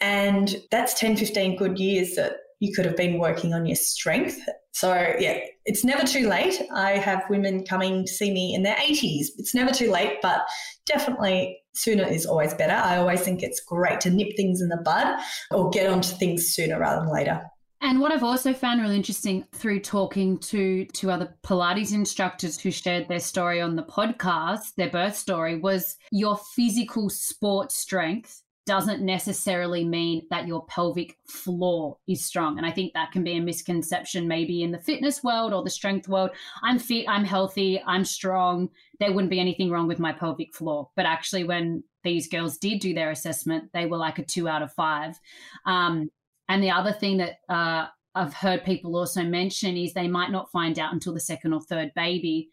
And 0.00 0.56
that's 0.70 0.92
10 1.00 1.16
15 1.16 1.56
good 1.56 1.78
years 1.78 2.14
that 2.16 2.34
you 2.60 2.74
could 2.74 2.84
have 2.84 2.96
been 2.96 3.18
working 3.18 3.54
on 3.54 3.64
your 3.64 3.76
strength 3.76 4.38
so 4.74 5.14
yeah 5.18 5.38
it's 5.66 5.82
never 5.82 6.06
too 6.06 6.28
late. 6.28 6.60
I 6.74 6.98
have 6.98 7.24
women 7.30 7.64
coming 7.64 8.04
to 8.04 8.12
see 8.12 8.30
me 8.30 8.54
in 8.54 8.62
their 8.62 8.76
80s 8.76 9.28
it's 9.38 9.54
never 9.54 9.72
too 9.72 9.90
late 9.90 10.18
but 10.20 10.42
definitely 10.84 11.58
sooner 11.74 12.04
is 12.04 12.26
always 12.26 12.54
better. 12.54 12.74
I 12.74 12.96
always 12.96 13.20
think 13.20 13.42
it's 13.42 13.60
great 13.60 14.00
to 14.00 14.10
nip 14.10 14.36
things 14.36 14.60
in 14.60 14.68
the 14.68 14.82
bud 14.84 15.18
or 15.50 15.70
get 15.70 15.90
onto 15.90 16.14
things 16.16 16.54
sooner 16.54 16.78
rather 16.78 17.00
than 17.00 17.12
later. 17.12 17.42
And 17.80 18.00
what 18.00 18.12
I've 18.12 18.22
also 18.22 18.54
found 18.54 18.80
really 18.80 18.96
interesting 18.96 19.44
through 19.52 19.80
talking 19.80 20.38
to 20.38 20.86
to 20.86 21.10
other 21.10 21.34
Pilates 21.44 21.92
instructors 21.92 22.58
who 22.58 22.70
shared 22.70 23.08
their 23.08 23.20
story 23.20 23.60
on 23.60 23.76
the 23.76 23.82
podcast, 23.82 24.74
their 24.76 24.88
birth 24.88 25.16
story, 25.16 25.58
was 25.58 25.96
your 26.10 26.38
physical 26.54 27.10
sport 27.10 27.72
strength 27.72 28.40
doesn't 28.66 29.02
necessarily 29.02 29.84
mean 29.84 30.26
that 30.30 30.46
your 30.46 30.64
pelvic 30.66 31.18
floor 31.28 31.98
is 32.08 32.24
strong. 32.24 32.56
And 32.56 32.66
I 32.66 32.70
think 32.70 32.94
that 32.94 33.12
can 33.12 33.22
be 33.22 33.36
a 33.36 33.40
misconception 33.40 34.26
maybe 34.26 34.62
in 34.62 34.72
the 34.72 34.78
fitness 34.78 35.22
world 35.22 35.52
or 35.52 35.62
the 35.62 35.70
strength 35.70 36.08
world. 36.08 36.30
I'm 36.62 36.78
fit, 36.78 37.06
I'm 37.08 37.24
healthy, 37.24 37.82
I'm 37.86 38.04
strong. 38.04 38.70
There 39.00 39.12
wouldn't 39.12 39.30
be 39.30 39.40
anything 39.40 39.70
wrong 39.70 39.86
with 39.86 39.98
my 39.98 40.12
pelvic 40.12 40.54
floor. 40.54 40.88
But 40.96 41.04
actually, 41.04 41.44
when 41.44 41.84
these 42.04 42.28
girls 42.28 42.56
did 42.56 42.80
do 42.80 42.94
their 42.94 43.10
assessment, 43.10 43.70
they 43.74 43.86
were 43.86 43.98
like 43.98 44.18
a 44.18 44.24
two 44.24 44.48
out 44.48 44.62
of 44.62 44.72
five. 44.72 45.18
Um, 45.66 46.10
and 46.48 46.62
the 46.62 46.70
other 46.70 46.92
thing 46.92 47.18
that 47.18 47.40
uh, 47.48 47.88
I've 48.14 48.34
heard 48.34 48.64
people 48.64 48.96
also 48.96 49.22
mention 49.22 49.76
is 49.76 49.92
they 49.92 50.08
might 50.08 50.30
not 50.30 50.50
find 50.50 50.78
out 50.78 50.92
until 50.92 51.12
the 51.12 51.20
second 51.20 51.52
or 51.52 51.60
third 51.60 51.92
baby, 51.94 52.50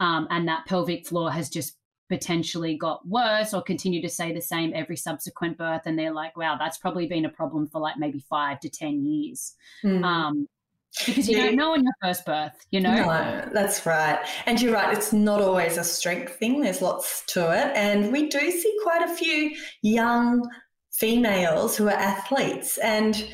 um, 0.00 0.28
and 0.30 0.46
that 0.46 0.66
pelvic 0.66 1.06
floor 1.06 1.32
has 1.32 1.48
just 1.48 1.77
potentially 2.08 2.76
got 2.76 3.06
worse 3.06 3.52
or 3.52 3.62
continue 3.62 4.00
to 4.02 4.08
say 4.08 4.32
the 4.32 4.40
same 4.40 4.72
every 4.74 4.96
subsequent 4.96 5.58
birth. 5.58 5.82
And 5.84 5.98
they're 5.98 6.12
like, 6.12 6.36
wow, 6.36 6.56
that's 6.58 6.78
probably 6.78 7.06
been 7.06 7.24
a 7.24 7.30
problem 7.30 7.68
for 7.68 7.80
like 7.80 7.96
maybe 7.98 8.20
five 8.20 8.60
to 8.60 8.68
10 8.68 9.04
years. 9.04 9.54
Mm. 9.84 10.04
Um, 10.04 10.48
because 11.06 11.28
you 11.28 11.36
yeah. 11.36 11.44
don't 11.44 11.56
know 11.56 11.74
in 11.74 11.82
your 11.84 11.92
first 12.02 12.24
birth, 12.24 12.66
you 12.70 12.80
know? 12.80 12.94
No, 12.94 13.48
that's 13.52 13.84
right. 13.84 14.18
And 14.46 14.60
you're 14.60 14.72
right, 14.72 14.96
it's 14.96 15.12
not 15.12 15.40
always 15.40 15.76
a 15.76 15.84
strength 15.84 16.36
thing, 16.36 16.62
there's 16.62 16.82
lots 16.82 17.24
to 17.26 17.52
it. 17.52 17.76
And 17.76 18.10
we 18.10 18.28
do 18.28 18.50
see 18.50 18.74
quite 18.82 19.02
a 19.02 19.14
few 19.14 19.54
young 19.82 20.48
females 20.92 21.76
who 21.76 21.88
are 21.88 21.92
athletes. 21.92 22.78
And 22.78 23.28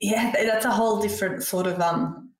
yeah, 0.00 0.32
that's 0.32 0.64
a 0.64 0.70
whole 0.70 1.00
different 1.00 1.44
sort 1.44 1.66
of 1.66 1.80
um, 1.80 2.30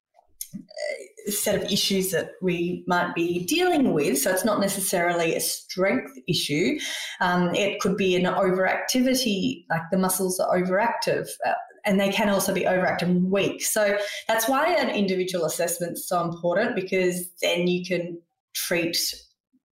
set 1.29 1.55
of 1.55 1.71
issues 1.71 2.11
that 2.11 2.33
we 2.41 2.85
might 2.87 3.15
be 3.15 3.45
dealing 3.45 3.93
with. 3.93 4.19
So 4.19 4.31
it's 4.31 4.45
not 4.45 4.61
necessarily 4.61 5.35
a 5.35 5.41
strength 5.41 6.13
issue. 6.29 6.79
Um, 7.21 7.55
it 7.55 7.81
could 7.81 7.97
be 7.97 8.17
an 8.17 8.25
overactivity, 8.25 9.65
like 9.71 9.83
the 9.91 9.99
muscles 9.99 10.41
are 10.41 10.57
overactive. 10.57 11.29
Uh, 11.47 11.53
and 11.85 11.99
they 11.99 12.11
can 12.11 12.29
also 12.29 12.53
be 12.53 12.63
overactive 12.63 13.03
and 13.03 13.31
weak. 13.31 13.63
So 13.65 13.97
that's 14.29 14.49
why 14.49 14.67
an 14.75 14.91
individual 14.91 15.47
assessment 15.47 15.93
is 15.93 16.07
so 16.07 16.23
important 16.23 16.75
because 16.75 17.31
then 17.43 17.67
you 17.69 17.85
can 17.85 18.21
treat 18.55 18.99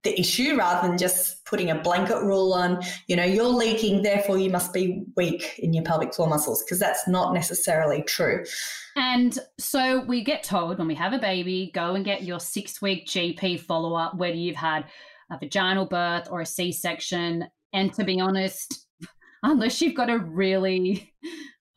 the 0.04 0.18
issue 0.18 0.56
rather 0.56 0.86
than 0.86 0.96
just 0.96 1.44
putting 1.44 1.70
a 1.70 1.74
blanket 1.74 2.22
rule 2.22 2.52
on, 2.52 2.80
you 3.08 3.16
know, 3.16 3.24
you're 3.24 3.44
leaking, 3.44 4.02
therefore 4.02 4.38
you 4.38 4.48
must 4.48 4.72
be 4.72 5.02
weak 5.16 5.58
in 5.58 5.72
your 5.72 5.82
pelvic 5.82 6.14
floor 6.14 6.28
muscles, 6.28 6.62
because 6.62 6.78
that's 6.78 7.08
not 7.08 7.34
necessarily 7.34 8.02
true. 8.02 8.44
And 8.96 9.38
so 9.58 10.04
we 10.04 10.22
get 10.22 10.42
told 10.42 10.78
when 10.78 10.88
we 10.88 10.94
have 10.94 11.12
a 11.12 11.18
baby, 11.18 11.70
go 11.74 11.94
and 11.94 12.04
get 12.04 12.22
your 12.22 12.40
six 12.40 12.80
week 12.80 13.06
GP 13.06 13.60
follow 13.60 13.94
up, 13.94 14.16
whether 14.16 14.36
you've 14.36 14.56
had 14.56 14.84
a 15.30 15.38
vaginal 15.38 15.86
birth 15.86 16.28
or 16.30 16.40
a 16.40 16.46
C 16.46 16.72
section. 16.72 17.46
And 17.72 17.92
to 17.94 18.04
be 18.04 18.20
honest, 18.20 18.86
unless 19.42 19.80
you've 19.80 19.96
got 19.96 20.10
a 20.10 20.18
really 20.18 21.12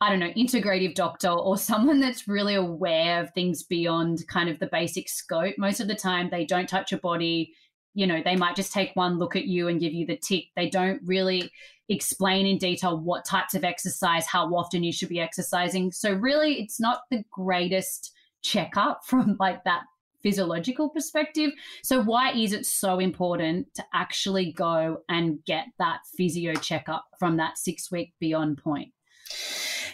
I 0.02 0.08
don't 0.08 0.18
know, 0.18 0.32
integrative 0.32 0.96
doctor 0.96 1.28
or 1.28 1.56
someone 1.56 2.00
that's 2.00 2.26
really 2.26 2.56
aware 2.56 3.20
of 3.20 3.32
things 3.34 3.62
beyond 3.62 4.26
kind 4.26 4.48
of 4.48 4.58
the 4.58 4.66
basic 4.66 5.08
scope. 5.08 5.54
Most 5.58 5.78
of 5.78 5.86
the 5.86 5.94
time, 5.94 6.28
they 6.28 6.44
don't 6.44 6.68
touch 6.68 6.90
your 6.90 6.98
body. 6.98 7.54
You 7.94 8.06
know, 8.06 8.22
they 8.24 8.36
might 8.36 8.56
just 8.56 8.72
take 8.72 8.92
one 8.94 9.18
look 9.18 9.36
at 9.36 9.44
you 9.44 9.68
and 9.68 9.80
give 9.80 9.92
you 9.92 10.06
the 10.06 10.16
tick. 10.16 10.46
They 10.56 10.68
don't 10.68 11.00
really 11.04 11.50
explain 11.88 12.46
in 12.46 12.58
detail 12.58 12.98
what 12.98 13.24
types 13.24 13.54
of 13.54 13.64
exercise, 13.64 14.26
how 14.26 14.46
often 14.54 14.82
you 14.82 14.92
should 14.92 15.08
be 15.08 15.20
exercising. 15.20 15.92
So, 15.92 16.12
really, 16.12 16.60
it's 16.60 16.80
not 16.80 17.02
the 17.10 17.24
greatest 17.30 18.12
checkup 18.42 19.04
from 19.06 19.36
like 19.38 19.64
that 19.64 19.82
physiological 20.22 20.88
perspective. 20.88 21.50
So, 21.82 22.02
why 22.02 22.32
is 22.32 22.52
it 22.52 22.66
so 22.66 22.98
important 22.98 23.74
to 23.74 23.84
actually 23.92 24.52
go 24.52 25.02
and 25.08 25.44
get 25.44 25.66
that 25.78 26.00
physio 26.16 26.54
checkup 26.54 27.04
from 27.18 27.36
that 27.38 27.58
six 27.58 27.90
week 27.90 28.14
beyond 28.20 28.58
point? 28.58 28.92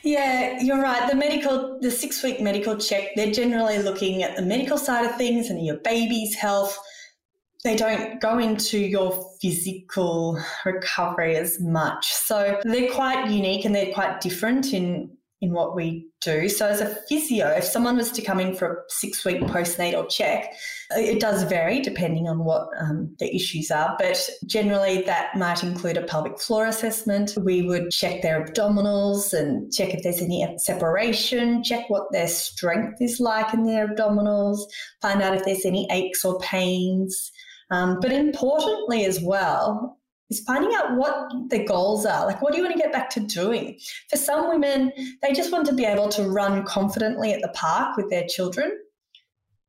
Yeah, 0.02 0.61
you're 0.61 0.81
right. 0.81 1.09
The 1.11 1.17
medical, 1.17 1.78
the 1.81 1.90
six 1.90 2.23
week 2.23 2.40
medical 2.40 2.76
check, 2.76 3.14
they're 3.17 3.33
generally 3.33 3.78
looking 3.78 4.23
at 4.23 4.37
the 4.37 4.43
medical 4.43 4.78
side 4.78 5.05
of 5.05 5.17
things 5.17 5.50
and 5.50 5.64
your 5.64 5.78
baby's 5.78 6.35
health. 6.35 6.78
They 7.64 7.76
don't 7.76 8.20
go 8.20 8.38
into 8.38 8.78
your 8.78 9.32
physical 9.40 10.40
recovery 10.64 11.36
as 11.36 11.58
much. 11.60 12.12
So 12.12 12.60
they're 12.62 12.92
quite 12.92 13.30
unique 13.30 13.64
and 13.64 13.74
they're 13.74 13.92
quite 13.92 14.20
different 14.20 14.72
in 14.72 15.10
in 15.40 15.52
what 15.52 15.76
we 15.76 16.08
do. 16.20 16.48
So, 16.48 16.66
as 16.66 16.80
a 16.80 16.96
physio, 17.08 17.48
if 17.48 17.64
someone 17.64 17.96
was 17.96 18.10
to 18.12 18.22
come 18.22 18.40
in 18.40 18.54
for 18.54 18.72
a 18.72 18.76
six 18.88 19.24
week 19.24 19.40
postnatal 19.42 20.10
check, 20.10 20.52
it 20.90 21.20
does 21.20 21.44
vary 21.44 21.80
depending 21.80 22.28
on 22.28 22.44
what 22.44 22.68
um, 22.78 23.14
the 23.20 23.34
issues 23.34 23.70
are, 23.70 23.94
but 23.98 24.28
generally 24.46 25.02
that 25.02 25.36
might 25.36 25.62
include 25.62 25.96
a 25.96 26.02
pelvic 26.02 26.40
floor 26.40 26.66
assessment. 26.66 27.34
We 27.40 27.62
would 27.62 27.90
check 27.90 28.22
their 28.22 28.44
abdominals 28.44 29.32
and 29.32 29.72
check 29.72 29.94
if 29.94 30.02
there's 30.02 30.20
any 30.20 30.46
separation, 30.58 31.62
check 31.62 31.88
what 31.88 32.10
their 32.10 32.28
strength 32.28 33.00
is 33.00 33.20
like 33.20 33.54
in 33.54 33.64
their 33.64 33.86
abdominals, 33.88 34.58
find 35.00 35.22
out 35.22 35.36
if 35.36 35.44
there's 35.44 35.64
any 35.64 35.86
aches 35.90 36.24
or 36.24 36.38
pains. 36.40 37.30
Um, 37.70 38.00
but 38.00 38.12
importantly, 38.12 39.04
as 39.04 39.20
well, 39.20 39.98
is 40.30 40.40
finding 40.40 40.75
out 40.75 40.96
what 40.96 41.30
the 41.48 41.64
goals 41.64 42.04
are. 42.04 42.26
Like, 42.26 42.42
what 42.42 42.52
do 42.52 42.58
you 42.58 42.64
want 42.64 42.76
to 42.76 42.82
get 42.82 42.92
back 42.92 43.10
to 43.10 43.20
doing? 43.20 43.78
For 44.10 44.16
some 44.16 44.48
women, 44.48 44.92
they 45.22 45.32
just 45.32 45.52
want 45.52 45.66
to 45.66 45.75
be 45.75 45.84
able 45.84 46.08
to 46.10 46.25
run 46.25 46.64
confidently 46.64 47.32
at 47.32 47.40
the 47.40 47.48
park 47.48 47.96
with 47.96 48.10
their 48.10 48.26
children. 48.26 48.72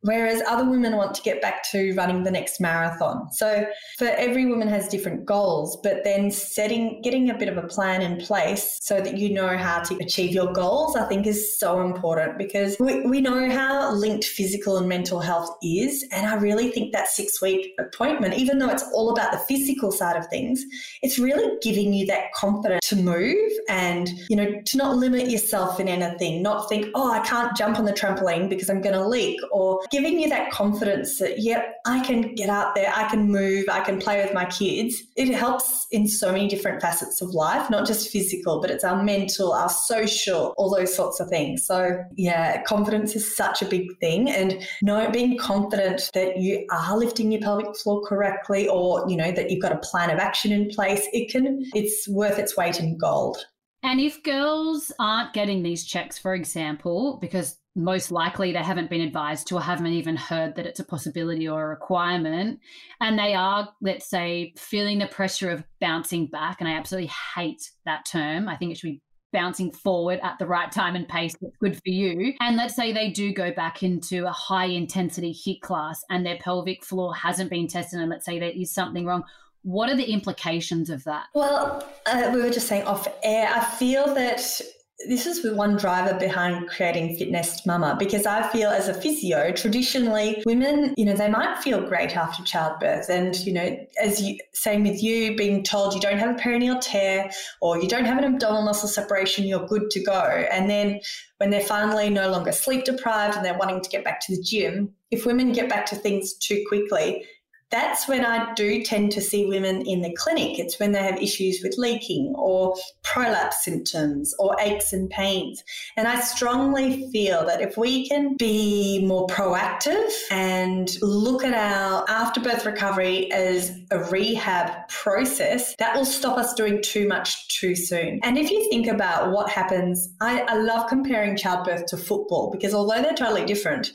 Whereas 0.01 0.41
other 0.47 0.69
women 0.69 0.95
want 0.95 1.13
to 1.15 1.21
get 1.21 1.41
back 1.41 1.69
to 1.71 1.93
running 1.93 2.23
the 2.23 2.31
next 2.31 2.61
marathon. 2.61 3.31
So 3.31 3.65
for 3.97 4.07
every 4.07 4.45
woman 4.45 4.67
has 4.69 4.87
different 4.87 5.25
goals, 5.25 5.77
but 5.83 6.03
then 6.03 6.31
setting, 6.31 7.01
getting 7.01 7.29
a 7.29 7.37
bit 7.37 7.49
of 7.49 7.57
a 7.57 7.67
plan 7.67 8.01
in 8.01 8.17
place 8.17 8.77
so 8.81 9.01
that 9.01 9.17
you 9.17 9.33
know 9.33 9.57
how 9.57 9.81
to 9.81 9.95
achieve 9.97 10.31
your 10.31 10.53
goals, 10.53 10.95
I 10.95 11.07
think 11.07 11.27
is 11.27 11.57
so 11.59 11.81
important 11.81 12.37
because 12.37 12.77
we, 12.79 13.01
we 13.01 13.19
know 13.19 13.49
how 13.49 13.91
linked 13.93 14.25
physical 14.25 14.77
and 14.77 14.87
mental 14.87 15.19
health 15.19 15.57
is. 15.61 16.05
And 16.11 16.25
I 16.27 16.35
really 16.35 16.71
think 16.71 16.93
that 16.93 17.09
six 17.09 17.41
week 17.41 17.73
appointment, 17.77 18.35
even 18.35 18.57
though 18.57 18.69
it's 18.69 18.89
all 18.93 19.11
about 19.11 19.33
the 19.33 19.39
physical 19.39 19.91
side 19.91 20.15
of 20.15 20.27
things, 20.27 20.63
it's 21.01 21.19
really 21.19 21.57
giving 21.61 21.93
you 21.93 22.05
that 22.05 22.31
confidence 22.33 22.87
to 22.87 22.95
move 22.95 23.51
and, 23.67 24.09
you 24.29 24.35
know, 24.35 24.61
to 24.61 24.77
not 24.77 24.95
limit 24.95 25.29
yourself 25.29 25.79
in 25.79 25.89
anything, 25.89 26.41
not 26.41 26.69
think, 26.69 26.87
oh, 26.95 27.11
I 27.11 27.19
can't 27.19 27.55
jump 27.57 27.79
on 27.79 27.85
the 27.85 27.91
trampoline 27.91 28.49
because 28.49 28.69
I'm 28.69 28.81
going 28.81 28.95
to 28.95 29.05
leak 29.05 29.39
or 29.51 29.81
giving 29.91 30.19
you 30.19 30.29
that 30.29 30.51
confidence 30.51 31.19
that, 31.19 31.39
yep, 31.39 31.75
I 31.85 32.03
can 32.03 32.35
get 32.35 32.49
out 32.49 32.75
there, 32.75 32.91
I 32.95 33.09
can 33.09 33.31
move, 33.31 33.65
I 33.69 33.81
can 33.81 33.99
play 33.99 34.23
with 34.23 34.33
my 34.33 34.45
kids. 34.45 35.01
It 35.15 35.33
helps 35.33 35.87
in 35.91 36.07
so 36.07 36.31
many 36.31 36.47
different 36.47 36.81
facets 36.81 37.21
of 37.21 37.29
life, 37.29 37.69
not 37.69 37.87
just 37.87 38.09
physical, 38.09 38.61
but 38.61 38.69
it's 38.69 38.83
our 38.83 39.01
mental, 39.01 39.51
our 39.53 39.69
social, 39.69 40.53
all 40.57 40.69
those 40.69 40.93
sorts 40.93 41.19
of 41.19 41.29
things. 41.29 41.65
So, 41.65 42.03
yeah, 42.15 42.61
confidence 42.63 43.15
is 43.15 43.35
such 43.35 43.61
a 43.61 43.65
big 43.65 43.97
thing. 43.99 44.29
And 44.29 44.67
know, 44.81 45.09
being 45.11 45.37
confident 45.37 46.09
that 46.13 46.37
you 46.37 46.65
are 46.71 46.97
lifting 46.97 47.31
your 47.31 47.41
pelvic 47.41 47.75
floor 47.77 48.05
correctly 48.05 48.67
or, 48.67 49.05
you 49.07 49.15
know, 49.15 49.31
that 49.31 49.49
you've 49.49 49.61
got 49.61 49.71
a 49.71 49.77
plan 49.77 50.09
of 50.09 50.19
action 50.19 50.51
in 50.51 50.69
place, 50.69 51.07
it 51.13 51.31
can, 51.31 51.65
it's 51.73 52.07
worth 52.07 52.39
its 52.39 52.57
weight 52.57 52.79
in 52.79 52.97
gold. 52.97 53.37
And 53.81 53.99
if 54.01 54.21
girls 54.23 54.91
aren't 54.99 55.33
getting 55.33 55.63
these 55.63 55.85
checks, 55.85 56.17
for 56.17 56.35
example, 56.35 57.17
because 57.21 57.57
most 57.75 58.11
likely 58.11 58.51
they 58.51 58.63
haven't 58.63 58.89
been 58.89 59.01
advised 59.01 59.47
to 59.47 59.55
or 59.55 59.61
haven't 59.61 59.87
even 59.87 60.17
heard 60.17 60.55
that 60.55 60.65
it's 60.65 60.81
a 60.81 60.83
possibility 60.83 61.47
or 61.47 61.63
a 61.63 61.69
requirement, 61.69 62.59
and 62.99 63.17
they 63.17 63.33
are, 63.33 63.69
let's 63.81 64.09
say, 64.09 64.53
feeling 64.57 64.99
the 64.99 65.07
pressure 65.07 65.49
of 65.49 65.63
bouncing 65.79 66.27
back, 66.27 66.59
and 66.59 66.67
I 66.67 66.73
absolutely 66.73 67.11
hate 67.35 67.71
that 67.85 68.05
term. 68.05 68.49
I 68.49 68.57
think 68.57 68.71
it 68.71 68.77
should 68.77 68.87
be 68.87 69.01
bouncing 69.31 69.71
forward 69.71 70.19
at 70.23 70.39
the 70.39 70.47
right 70.47 70.71
time 70.71 70.95
and 70.95 71.07
pace 71.07 71.35
that's 71.39 71.55
good 71.61 71.75
for 71.75 71.81
you. 71.89 72.33
And 72.39 72.57
let's 72.57 72.75
say 72.75 72.91
they 72.91 73.11
do 73.11 73.31
go 73.31 73.51
back 73.53 73.83
into 73.83 74.25
a 74.25 74.31
high 74.31 74.65
intensity 74.65 75.31
HIIT 75.31 75.61
class 75.61 76.03
and 76.09 76.25
their 76.25 76.37
pelvic 76.37 76.83
floor 76.83 77.15
hasn't 77.15 77.51
been 77.51 77.67
tested, 77.67 78.01
and 78.01 78.09
let's 78.09 78.25
say 78.25 78.39
there 78.39 78.49
is 78.49 78.73
something 78.73 79.05
wrong 79.05 79.23
what 79.63 79.89
are 79.89 79.95
the 79.95 80.11
implications 80.11 80.89
of 80.89 81.03
that? 81.03 81.25
Well, 81.35 81.85
uh, 82.05 82.31
we 82.33 82.41
were 82.41 82.49
just 82.49 82.67
saying 82.67 82.83
off 82.83 83.07
air, 83.23 83.49
I 83.53 83.63
feel 83.63 84.13
that 84.15 84.61
this 85.07 85.25
is 85.25 85.41
the 85.41 85.55
one 85.55 85.77
driver 85.77 86.17
behind 86.19 86.67
creating 86.67 87.15
Fit 87.15 87.31
Nest 87.31 87.65
Mama 87.65 87.95
because 87.97 88.25
I 88.25 88.45
feel 88.49 88.69
as 88.69 88.89
a 88.89 88.93
physio, 88.93 89.51
traditionally 89.53 90.43
women, 90.45 90.93
you 90.97 91.05
know, 91.05 91.13
they 91.13 91.29
might 91.29 91.57
feel 91.59 91.81
great 91.87 92.17
after 92.17 92.43
childbirth. 92.43 93.09
And, 93.09 93.33
you 93.45 93.53
know, 93.53 93.77
as 94.01 94.21
you 94.21 94.37
same 94.53 94.83
with 94.83 95.01
you 95.01 95.37
being 95.37 95.63
told 95.63 95.93
you 95.93 96.01
don't 96.01 96.17
have 96.17 96.35
a 96.35 96.39
perineal 96.39 96.81
tear 96.81 97.31
or 97.61 97.81
you 97.81 97.87
don't 97.87 98.03
have 98.03 98.17
an 98.17 98.25
abdominal 98.25 98.63
muscle 98.63 98.89
separation, 98.89 99.45
you're 99.45 99.65
good 99.67 99.89
to 99.91 100.03
go. 100.03 100.45
And 100.51 100.69
then 100.69 100.99
when 101.37 101.49
they're 101.49 101.61
finally 101.61 102.09
no 102.09 102.29
longer 102.29 102.51
sleep 102.51 102.83
deprived 102.83 103.37
and 103.37 103.45
they're 103.45 103.57
wanting 103.57 103.79
to 103.81 103.89
get 103.89 104.03
back 104.03 104.19
to 104.25 104.35
the 104.35 104.43
gym, 104.43 104.93
if 105.11 105.25
women 105.25 105.53
get 105.53 105.69
back 105.69 105.85
to 105.87 105.95
things 105.95 106.33
too 106.33 106.65
quickly, 106.67 107.25
that's 107.71 108.07
when 108.07 108.25
I 108.25 108.53
do 108.55 108.81
tend 108.83 109.11
to 109.11 109.21
see 109.21 109.45
women 109.45 109.83
in 109.83 110.01
the 110.01 110.13
clinic. 110.13 110.57
It's 110.57 110.79
when 110.79 110.91
they 110.91 111.03
have 111.03 111.21
issues 111.21 111.59
with 111.61 111.77
leaking 111.77 112.33
or 112.35 112.75
prolapse 113.03 113.63
symptoms 113.63 114.33
or 114.39 114.55
aches 114.59 114.91
and 114.91 115.09
pains. 115.09 115.63
And 115.95 116.07
I 116.07 116.19
strongly 116.19 117.09
feel 117.11 117.45
that 117.45 117.61
if 117.61 117.77
we 117.77 118.07
can 118.07 118.35
be 118.37 119.05
more 119.05 119.27
proactive 119.27 120.09
and 120.31 120.97
look 121.01 121.43
at 121.43 121.53
our 121.53 122.05
afterbirth 122.09 122.65
recovery 122.65 123.31
as 123.31 123.77
a 123.91 123.99
rehab 124.05 124.87
process, 124.89 125.75
that 125.77 125.95
will 125.95 126.05
stop 126.05 126.37
us 126.37 126.53
doing 126.55 126.81
too 126.81 127.07
much 127.07 127.59
too 127.59 127.75
soon. 127.75 128.19
And 128.23 128.37
if 128.37 128.49
you 128.49 128.67
think 128.69 128.87
about 128.87 129.31
what 129.31 129.49
happens, 129.49 130.11
I, 130.21 130.41
I 130.41 130.55
love 130.55 130.89
comparing 130.89 131.37
childbirth 131.37 131.85
to 131.87 131.97
football 131.97 132.49
because 132.51 132.73
although 132.73 133.01
they're 133.01 133.13
totally 133.13 133.45
different, 133.45 133.91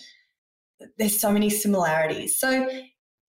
there's 0.98 1.18
so 1.18 1.32
many 1.32 1.50
similarities. 1.50 2.38
So 2.38 2.68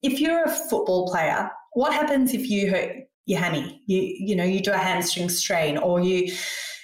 if 0.04 0.20
you're 0.20 0.44
a 0.44 0.50
football 0.50 1.08
player, 1.11 1.50
what 1.73 1.92
happens 1.92 2.34
if 2.34 2.49
you 2.49 2.70
hurt 2.70 2.92
your 3.26 3.40
hammy? 3.40 3.82
You 3.87 4.00
you 4.00 4.37
know 4.37 4.44
you 4.44 4.61
do 4.61 4.73
a 4.73 4.78
hamstring 4.78 5.28
strain 5.28 5.78
or 5.78 6.00
you 6.00 6.32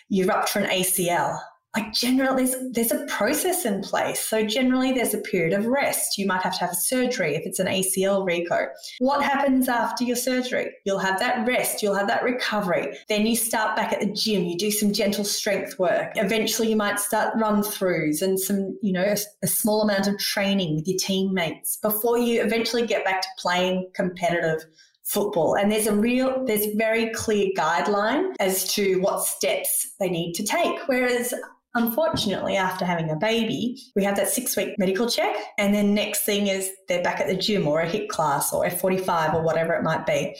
you 0.08 0.26
rupture 0.26 0.58
an 0.58 0.70
ACL 0.70 1.38
like 1.76 1.92
generally 1.92 2.46
there's, 2.46 2.72
there's 2.72 2.92
a 2.92 3.06
process 3.06 3.64
in 3.64 3.80
place. 3.80 4.20
So 4.20 4.44
generally 4.44 4.92
there's 4.92 5.14
a 5.14 5.18
period 5.18 5.52
of 5.52 5.66
rest. 5.66 6.18
You 6.18 6.26
might 6.26 6.42
have 6.42 6.58
to 6.58 6.66
have 6.66 6.74
surgery 6.74 7.36
if 7.36 7.46
it's 7.46 7.60
an 7.60 7.68
ACL 7.68 8.26
reco. 8.26 8.68
What 8.98 9.22
happens 9.22 9.68
after 9.68 10.02
your 10.02 10.16
surgery? 10.16 10.72
You'll 10.84 10.98
have 10.98 11.20
that 11.20 11.46
rest, 11.46 11.82
you'll 11.82 11.94
have 11.94 12.08
that 12.08 12.24
recovery. 12.24 12.96
Then 13.08 13.24
you 13.26 13.36
start 13.36 13.76
back 13.76 13.92
at 13.92 14.00
the 14.00 14.12
gym, 14.12 14.44
you 14.44 14.58
do 14.58 14.72
some 14.72 14.92
gentle 14.92 15.24
strength 15.24 15.78
work. 15.78 16.12
Eventually 16.16 16.70
you 16.70 16.76
might 16.76 16.98
start 16.98 17.34
run 17.36 17.62
throughs 17.62 18.20
and 18.20 18.38
some, 18.38 18.76
you 18.82 18.92
know, 18.92 19.04
a, 19.04 19.16
a 19.44 19.46
small 19.46 19.82
amount 19.82 20.08
of 20.08 20.18
training 20.18 20.74
with 20.74 20.88
your 20.88 20.98
teammates 20.98 21.76
before 21.76 22.18
you 22.18 22.42
eventually 22.42 22.84
get 22.84 23.04
back 23.04 23.22
to 23.22 23.28
playing 23.38 23.88
competitive 23.94 24.64
football 25.10 25.56
and 25.56 25.72
there's 25.72 25.88
a 25.88 25.94
real 25.94 26.44
there's 26.44 26.66
very 26.76 27.10
clear 27.10 27.48
guideline 27.56 28.32
as 28.38 28.72
to 28.72 29.00
what 29.00 29.24
steps 29.24 29.94
they 29.98 30.08
need 30.08 30.34
to 30.34 30.44
take 30.44 30.78
whereas 30.86 31.34
Unfortunately, 31.74 32.56
after 32.56 32.84
having 32.84 33.10
a 33.10 33.16
baby, 33.16 33.80
we 33.94 34.02
have 34.02 34.16
that 34.16 34.28
six 34.28 34.56
week 34.56 34.76
medical 34.78 35.08
check. 35.08 35.36
And 35.56 35.72
then 35.72 35.94
next 35.94 36.24
thing 36.24 36.48
is 36.48 36.70
they're 36.88 37.02
back 37.02 37.20
at 37.20 37.28
the 37.28 37.36
gym 37.36 37.68
or 37.68 37.80
a 37.80 37.88
HIIT 37.88 38.08
class 38.08 38.52
or 38.52 38.64
F45 38.64 39.34
or 39.34 39.42
whatever 39.42 39.74
it 39.74 39.84
might 39.84 40.04
be. 40.04 40.36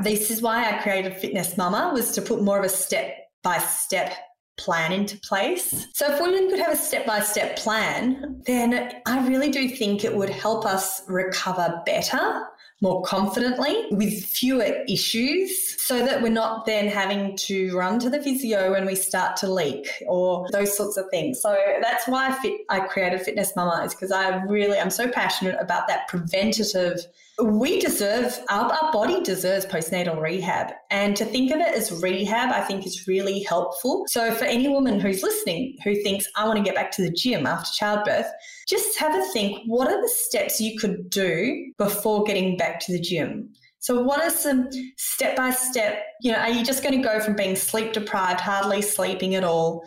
This 0.00 0.30
is 0.30 0.42
why 0.42 0.68
I 0.68 0.82
created 0.82 1.16
Fit 1.16 1.32
Nest 1.32 1.56
Mama 1.56 1.90
was 1.94 2.12
to 2.12 2.22
put 2.22 2.42
more 2.42 2.58
of 2.58 2.64
a 2.64 2.68
step 2.68 3.16
by 3.42 3.58
step 3.58 4.14
plan 4.56 4.92
into 4.92 5.18
place. 5.18 5.86
So 5.94 6.12
if 6.12 6.20
women 6.20 6.48
could 6.48 6.60
have 6.60 6.74
a 6.74 6.76
step 6.76 7.06
by 7.06 7.20
step 7.20 7.56
plan, 7.56 8.42
then 8.46 8.92
I 9.06 9.26
really 9.26 9.50
do 9.50 9.68
think 9.68 10.04
it 10.04 10.14
would 10.14 10.30
help 10.30 10.64
us 10.64 11.02
recover 11.08 11.82
better 11.84 12.46
more 12.84 13.02
confidently 13.02 13.86
with 13.92 14.22
fewer 14.26 14.84
issues 14.86 15.80
so 15.82 16.04
that 16.04 16.22
we're 16.22 16.28
not 16.28 16.66
then 16.66 16.86
having 16.86 17.34
to 17.34 17.74
run 17.74 17.98
to 17.98 18.10
the 18.10 18.22
physio 18.22 18.72
when 18.72 18.84
we 18.84 18.94
start 18.94 19.38
to 19.38 19.50
leak 19.50 19.88
or 20.06 20.46
those 20.52 20.76
sorts 20.76 20.98
of 20.98 21.08
things. 21.08 21.40
So 21.40 21.56
that's 21.80 22.06
why 22.06 22.28
I, 22.28 22.32
fit, 22.32 22.60
I 22.68 22.80
created 22.80 23.22
Fit 23.22 23.36
Nest 23.36 23.56
Mama 23.56 23.82
is 23.84 23.94
because 23.94 24.12
I 24.12 24.42
really, 24.44 24.78
I'm 24.78 24.90
so 24.90 25.08
passionate 25.08 25.56
about 25.58 25.88
that 25.88 26.08
preventative 26.08 27.00
we 27.42 27.80
deserve 27.80 28.38
our, 28.48 28.72
our 28.72 28.92
body 28.92 29.20
deserves 29.22 29.66
postnatal 29.66 30.20
rehab. 30.20 30.72
And 30.90 31.16
to 31.16 31.24
think 31.24 31.50
of 31.50 31.60
it 31.60 31.74
as 31.74 31.90
rehab 32.02 32.52
i 32.52 32.60
think 32.60 32.86
is 32.86 33.08
really 33.08 33.42
helpful. 33.42 34.04
So 34.08 34.32
for 34.32 34.44
any 34.44 34.68
woman 34.68 35.00
who's 35.00 35.22
listening 35.22 35.76
who 35.82 35.94
thinks 36.02 36.28
i 36.36 36.46
want 36.46 36.58
to 36.58 36.64
get 36.64 36.74
back 36.74 36.90
to 36.92 37.02
the 37.02 37.10
gym 37.10 37.46
after 37.46 37.70
childbirth 37.74 38.30
just 38.68 38.98
have 38.98 39.14
a 39.14 39.24
think 39.32 39.58
what 39.66 39.90
are 39.90 40.00
the 40.00 40.08
steps 40.08 40.60
you 40.60 40.78
could 40.78 41.10
do 41.10 41.72
before 41.76 42.24
getting 42.24 42.56
back 42.56 42.80
to 42.80 42.92
the 42.92 43.00
gym? 43.00 43.50
So 43.80 44.00
what 44.00 44.22
are 44.22 44.30
some 44.30 44.68
step 44.96 45.36
by 45.36 45.50
step 45.50 46.02
you 46.20 46.30
know 46.30 46.38
are 46.38 46.50
you 46.50 46.64
just 46.64 46.82
going 46.82 46.96
to 47.00 47.06
go 47.06 47.18
from 47.20 47.34
being 47.34 47.56
sleep 47.56 47.92
deprived 47.92 48.40
hardly 48.40 48.80
sleeping 48.80 49.34
at 49.34 49.44
all 49.44 49.84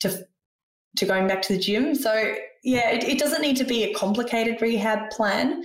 to 0.00 0.26
to 0.96 1.06
going 1.06 1.28
back 1.28 1.40
to 1.42 1.54
the 1.54 1.58
gym? 1.58 1.94
So 1.94 2.34
yeah 2.62 2.90
it, 2.90 3.04
it 3.04 3.18
doesn't 3.18 3.40
need 3.40 3.56
to 3.56 3.64
be 3.64 3.84
a 3.84 3.94
complicated 3.94 4.60
rehab 4.60 5.08
plan 5.10 5.62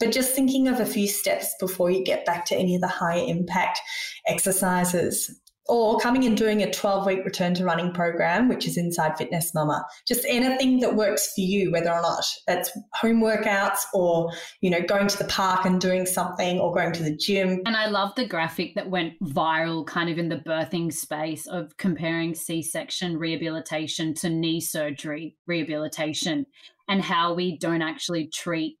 but 0.00 0.12
just 0.12 0.34
thinking 0.34 0.68
of 0.68 0.80
a 0.80 0.86
few 0.86 1.08
steps 1.08 1.54
before 1.60 1.90
you 1.90 2.04
get 2.04 2.26
back 2.26 2.44
to 2.46 2.56
any 2.56 2.74
of 2.74 2.80
the 2.80 2.88
higher 2.88 3.24
impact 3.26 3.80
exercises 4.26 5.40
or 5.66 5.98
coming 5.98 6.24
and 6.24 6.36
doing 6.36 6.62
a 6.62 6.70
12 6.70 7.06
week 7.06 7.24
return 7.24 7.54
to 7.54 7.64
running 7.64 7.92
program, 7.92 8.48
which 8.48 8.66
is 8.66 8.76
inside 8.76 9.16
Fit 9.16 9.30
Nest 9.30 9.54
Mama. 9.54 9.84
Just 10.06 10.26
anything 10.28 10.80
that 10.80 10.94
works 10.94 11.32
for 11.34 11.40
you, 11.40 11.72
whether 11.72 11.90
or 11.90 12.02
not 12.02 12.24
it's 12.48 12.70
home 12.92 13.22
workouts 13.22 13.78
or, 13.94 14.30
you 14.60 14.68
know, 14.68 14.82
going 14.82 15.08
to 15.08 15.16
the 15.16 15.24
park 15.24 15.64
and 15.64 15.80
doing 15.80 16.04
something 16.04 16.60
or 16.60 16.74
going 16.74 16.92
to 16.92 17.02
the 17.02 17.16
gym. 17.16 17.62
And 17.64 17.76
I 17.76 17.86
love 17.86 18.14
the 18.14 18.26
graphic 18.26 18.74
that 18.74 18.90
went 18.90 19.14
viral 19.22 19.86
kind 19.86 20.10
of 20.10 20.18
in 20.18 20.28
the 20.28 20.36
birthing 20.36 20.92
space 20.92 21.46
of 21.46 21.76
comparing 21.78 22.34
C 22.34 22.62
section 22.62 23.16
rehabilitation 23.16 24.12
to 24.14 24.28
knee 24.28 24.60
surgery 24.60 25.36
rehabilitation 25.46 26.44
and 26.88 27.00
how 27.00 27.32
we 27.32 27.56
don't 27.56 27.80
actually 27.80 28.26
treat 28.26 28.76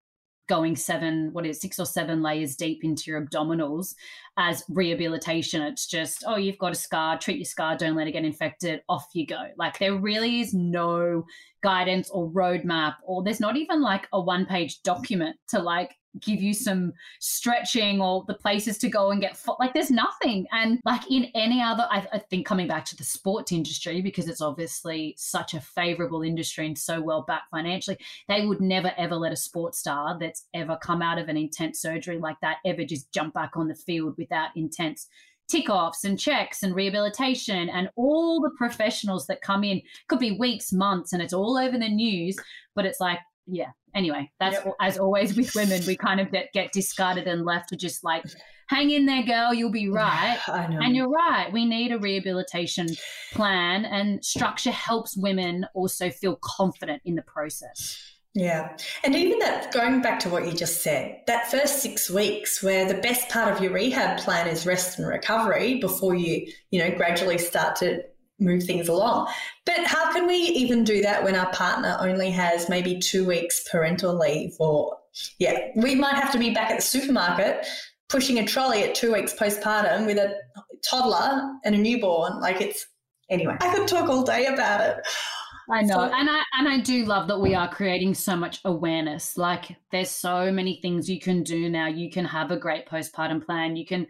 going 0.48 0.76
seven, 0.76 1.30
what 1.32 1.46
is 1.46 1.56
it, 1.56 1.60
six 1.60 1.78
or 1.78 1.86
seven 1.86 2.22
layers 2.22 2.56
deep 2.56 2.84
into 2.84 3.10
your 3.10 3.24
abdominals 3.24 3.94
as 4.36 4.64
rehabilitation. 4.68 5.62
It's 5.62 5.86
just, 5.86 6.24
oh, 6.26 6.36
you've 6.36 6.58
got 6.58 6.72
a 6.72 6.76
scar, 6.76 7.18
treat 7.18 7.38
your 7.38 7.44
scar, 7.44 7.76
don't 7.76 7.96
let 7.96 8.06
it 8.06 8.12
get 8.12 8.24
infected, 8.24 8.82
off 8.88 9.06
you 9.14 9.26
go. 9.26 9.48
Like 9.56 9.78
there 9.78 9.96
really 9.96 10.40
is 10.40 10.52
no 10.52 11.24
guidance 11.62 12.10
or 12.10 12.30
roadmap, 12.30 12.96
or 13.04 13.22
there's 13.22 13.40
not 13.40 13.56
even 13.56 13.80
like 13.80 14.06
a 14.12 14.20
one 14.20 14.46
page 14.46 14.82
document 14.82 15.36
to 15.48 15.60
like 15.60 15.94
give 16.20 16.40
you 16.40 16.54
some 16.54 16.92
stretching 17.20 18.00
or 18.00 18.24
the 18.26 18.34
places 18.34 18.78
to 18.78 18.88
go 18.88 19.10
and 19.10 19.20
get 19.20 19.36
fo- 19.36 19.56
like 19.58 19.74
there's 19.74 19.90
nothing. 19.90 20.46
And 20.52 20.80
like 20.84 21.10
in 21.10 21.30
any 21.34 21.62
other 21.62 21.86
I, 21.90 22.06
I, 22.12 22.18
think 22.18 22.46
coming 22.46 22.68
back 22.68 22.84
to 22.86 22.96
the 22.96 23.04
sports 23.04 23.52
industry 23.52 24.00
because 24.00 24.28
it's 24.28 24.40
obviously 24.40 25.14
such 25.18 25.54
a 25.54 25.60
favorable 25.60 26.22
industry 26.22 26.66
and 26.66 26.78
so 26.78 27.00
well 27.00 27.22
backed 27.26 27.50
financially 27.50 27.98
they 28.28 28.46
would 28.46 28.60
never 28.60 28.92
ever 28.96 29.14
let 29.16 29.32
a 29.32 29.36
sports 29.36 29.78
star 29.78 30.16
that's 30.18 30.46
ever 30.54 30.78
come 30.82 31.02
out 31.02 31.18
of 31.18 31.28
an 31.28 31.36
intense 31.36 31.80
surgery 31.80 32.18
like 32.18 32.36
that 32.40 32.58
ever 32.64 32.84
just 32.84 33.12
jump 33.12 33.34
back 33.34 33.56
on 33.56 33.68
the 33.68 33.74
field 33.74 34.14
without 34.16 34.50
intense 34.56 35.08
tick 35.48 35.68
offs 35.68 36.04
and 36.04 36.18
checks 36.18 36.62
and 36.62 36.74
rehabilitation 36.74 37.68
and 37.68 37.90
all 37.96 38.40
the 38.40 38.50
professionals 38.56 39.26
that 39.26 39.42
come 39.42 39.62
in. 39.62 39.82
Could 40.08 40.18
be 40.18 40.38
weeks 40.38 40.72
months 40.72 41.12
and 41.12 41.20
it's 41.20 41.34
all 41.34 41.58
over 41.58 41.76
the 41.76 41.88
news 41.88 42.36
but 42.74 42.86
it's 42.86 43.00
like 43.00 43.18
yeah. 43.46 43.70
Anyway, 43.94 44.30
that's 44.40 44.56
yep. 44.64 44.74
as 44.80 44.98
always 44.98 45.36
with 45.36 45.54
women, 45.54 45.80
we 45.86 45.96
kind 45.96 46.20
of 46.20 46.30
get, 46.32 46.52
get 46.52 46.72
discarded 46.72 47.28
and 47.28 47.44
left 47.44 47.68
to 47.68 47.76
just 47.76 48.02
like, 48.02 48.24
hang 48.68 48.90
in 48.90 49.06
there, 49.06 49.22
girl, 49.22 49.54
you'll 49.54 49.70
be 49.70 49.88
right. 49.88 50.38
And 50.48 50.96
you're 50.96 51.08
right. 51.08 51.52
We 51.52 51.64
need 51.64 51.92
a 51.92 51.98
rehabilitation 51.98 52.88
plan, 53.32 53.84
and 53.84 54.24
structure 54.24 54.72
helps 54.72 55.16
women 55.16 55.66
also 55.74 56.10
feel 56.10 56.38
confident 56.42 57.02
in 57.04 57.14
the 57.14 57.22
process. 57.22 58.00
Yeah. 58.34 58.76
And 59.04 59.14
even 59.14 59.38
that, 59.38 59.72
going 59.72 60.02
back 60.02 60.18
to 60.20 60.28
what 60.28 60.44
you 60.44 60.52
just 60.52 60.82
said, 60.82 61.20
that 61.28 61.52
first 61.52 61.80
six 61.80 62.10
weeks 62.10 62.64
where 62.64 62.84
the 62.84 63.00
best 63.00 63.28
part 63.28 63.54
of 63.54 63.62
your 63.62 63.72
rehab 63.72 64.18
plan 64.18 64.48
is 64.48 64.66
rest 64.66 64.98
and 64.98 65.06
recovery 65.06 65.78
before 65.78 66.16
you, 66.16 66.44
you 66.72 66.80
know, 66.80 66.90
gradually 66.96 67.38
start 67.38 67.76
to 67.76 68.02
move 68.44 68.64
things 68.64 68.88
along. 68.88 69.28
But 69.66 69.84
how 69.86 70.12
can 70.12 70.26
we 70.26 70.36
even 70.36 70.84
do 70.84 71.02
that 71.02 71.24
when 71.24 71.34
our 71.34 71.50
partner 71.52 71.96
only 72.00 72.30
has 72.30 72.68
maybe 72.68 72.98
two 72.98 73.26
weeks 73.26 73.66
parental 73.70 74.18
leave? 74.18 74.54
Or, 74.58 74.96
yeah, 75.38 75.68
we 75.76 75.94
might 75.94 76.14
have 76.14 76.32
to 76.32 76.38
be 76.38 76.50
back 76.50 76.70
at 76.70 76.76
the 76.76 76.82
supermarket 76.82 77.66
pushing 78.08 78.38
a 78.38 78.46
trolley 78.46 78.82
at 78.84 78.94
two 78.94 79.12
weeks 79.12 79.34
postpartum 79.34 80.06
with 80.06 80.18
a 80.18 80.36
toddler 80.88 81.50
and 81.64 81.74
a 81.74 81.78
newborn. 81.78 82.40
Like 82.40 82.60
it's, 82.60 82.86
anyway, 83.30 83.56
I 83.60 83.74
could 83.74 83.88
talk 83.88 84.08
all 84.08 84.22
day 84.22 84.46
about 84.46 84.80
it. 84.80 85.04
I 85.70 85.82
know. 85.82 85.94
So, 85.94 86.00
and 86.02 86.28
I 86.28 86.42
and 86.58 86.68
I 86.68 86.78
do 86.80 87.06
love 87.06 87.26
that 87.28 87.40
we 87.40 87.54
are 87.54 87.68
creating 87.68 88.14
so 88.14 88.36
much 88.36 88.60
awareness. 88.64 89.38
Like 89.38 89.76
there's 89.90 90.10
so 90.10 90.52
many 90.52 90.78
things 90.82 91.08
you 91.08 91.18
can 91.18 91.42
do 91.42 91.70
now. 91.70 91.86
You 91.86 92.10
can 92.10 92.26
have 92.26 92.50
a 92.50 92.56
great 92.56 92.86
postpartum 92.86 93.44
plan. 93.44 93.74
You 93.74 93.86
can 93.86 94.06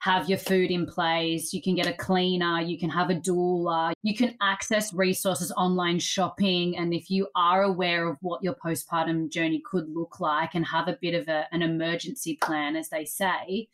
have 0.00 0.28
your 0.28 0.38
food 0.38 0.70
in 0.70 0.86
place, 0.86 1.52
you 1.52 1.60
can 1.60 1.74
get 1.74 1.86
a 1.86 1.92
cleaner, 1.92 2.60
you 2.60 2.78
can 2.78 2.88
have 2.88 3.10
a 3.10 3.14
doula, 3.14 3.92
you 4.02 4.16
can 4.16 4.36
access 4.40 4.92
resources, 4.94 5.50
online 5.56 5.98
shopping. 5.98 6.76
And 6.76 6.94
if 6.94 7.10
you 7.10 7.28
are 7.34 7.62
aware 7.62 8.06
of 8.08 8.16
what 8.20 8.42
your 8.42 8.54
postpartum 8.54 9.30
journey 9.30 9.60
could 9.68 9.88
look 9.88 10.20
like 10.20 10.54
and 10.54 10.64
have 10.66 10.86
a 10.86 10.98
bit 11.00 11.14
of 11.14 11.26
a, 11.28 11.46
an 11.50 11.62
emergency 11.62 12.38
plan, 12.40 12.76
as 12.76 12.90
they 12.90 13.04
say, 13.04 13.68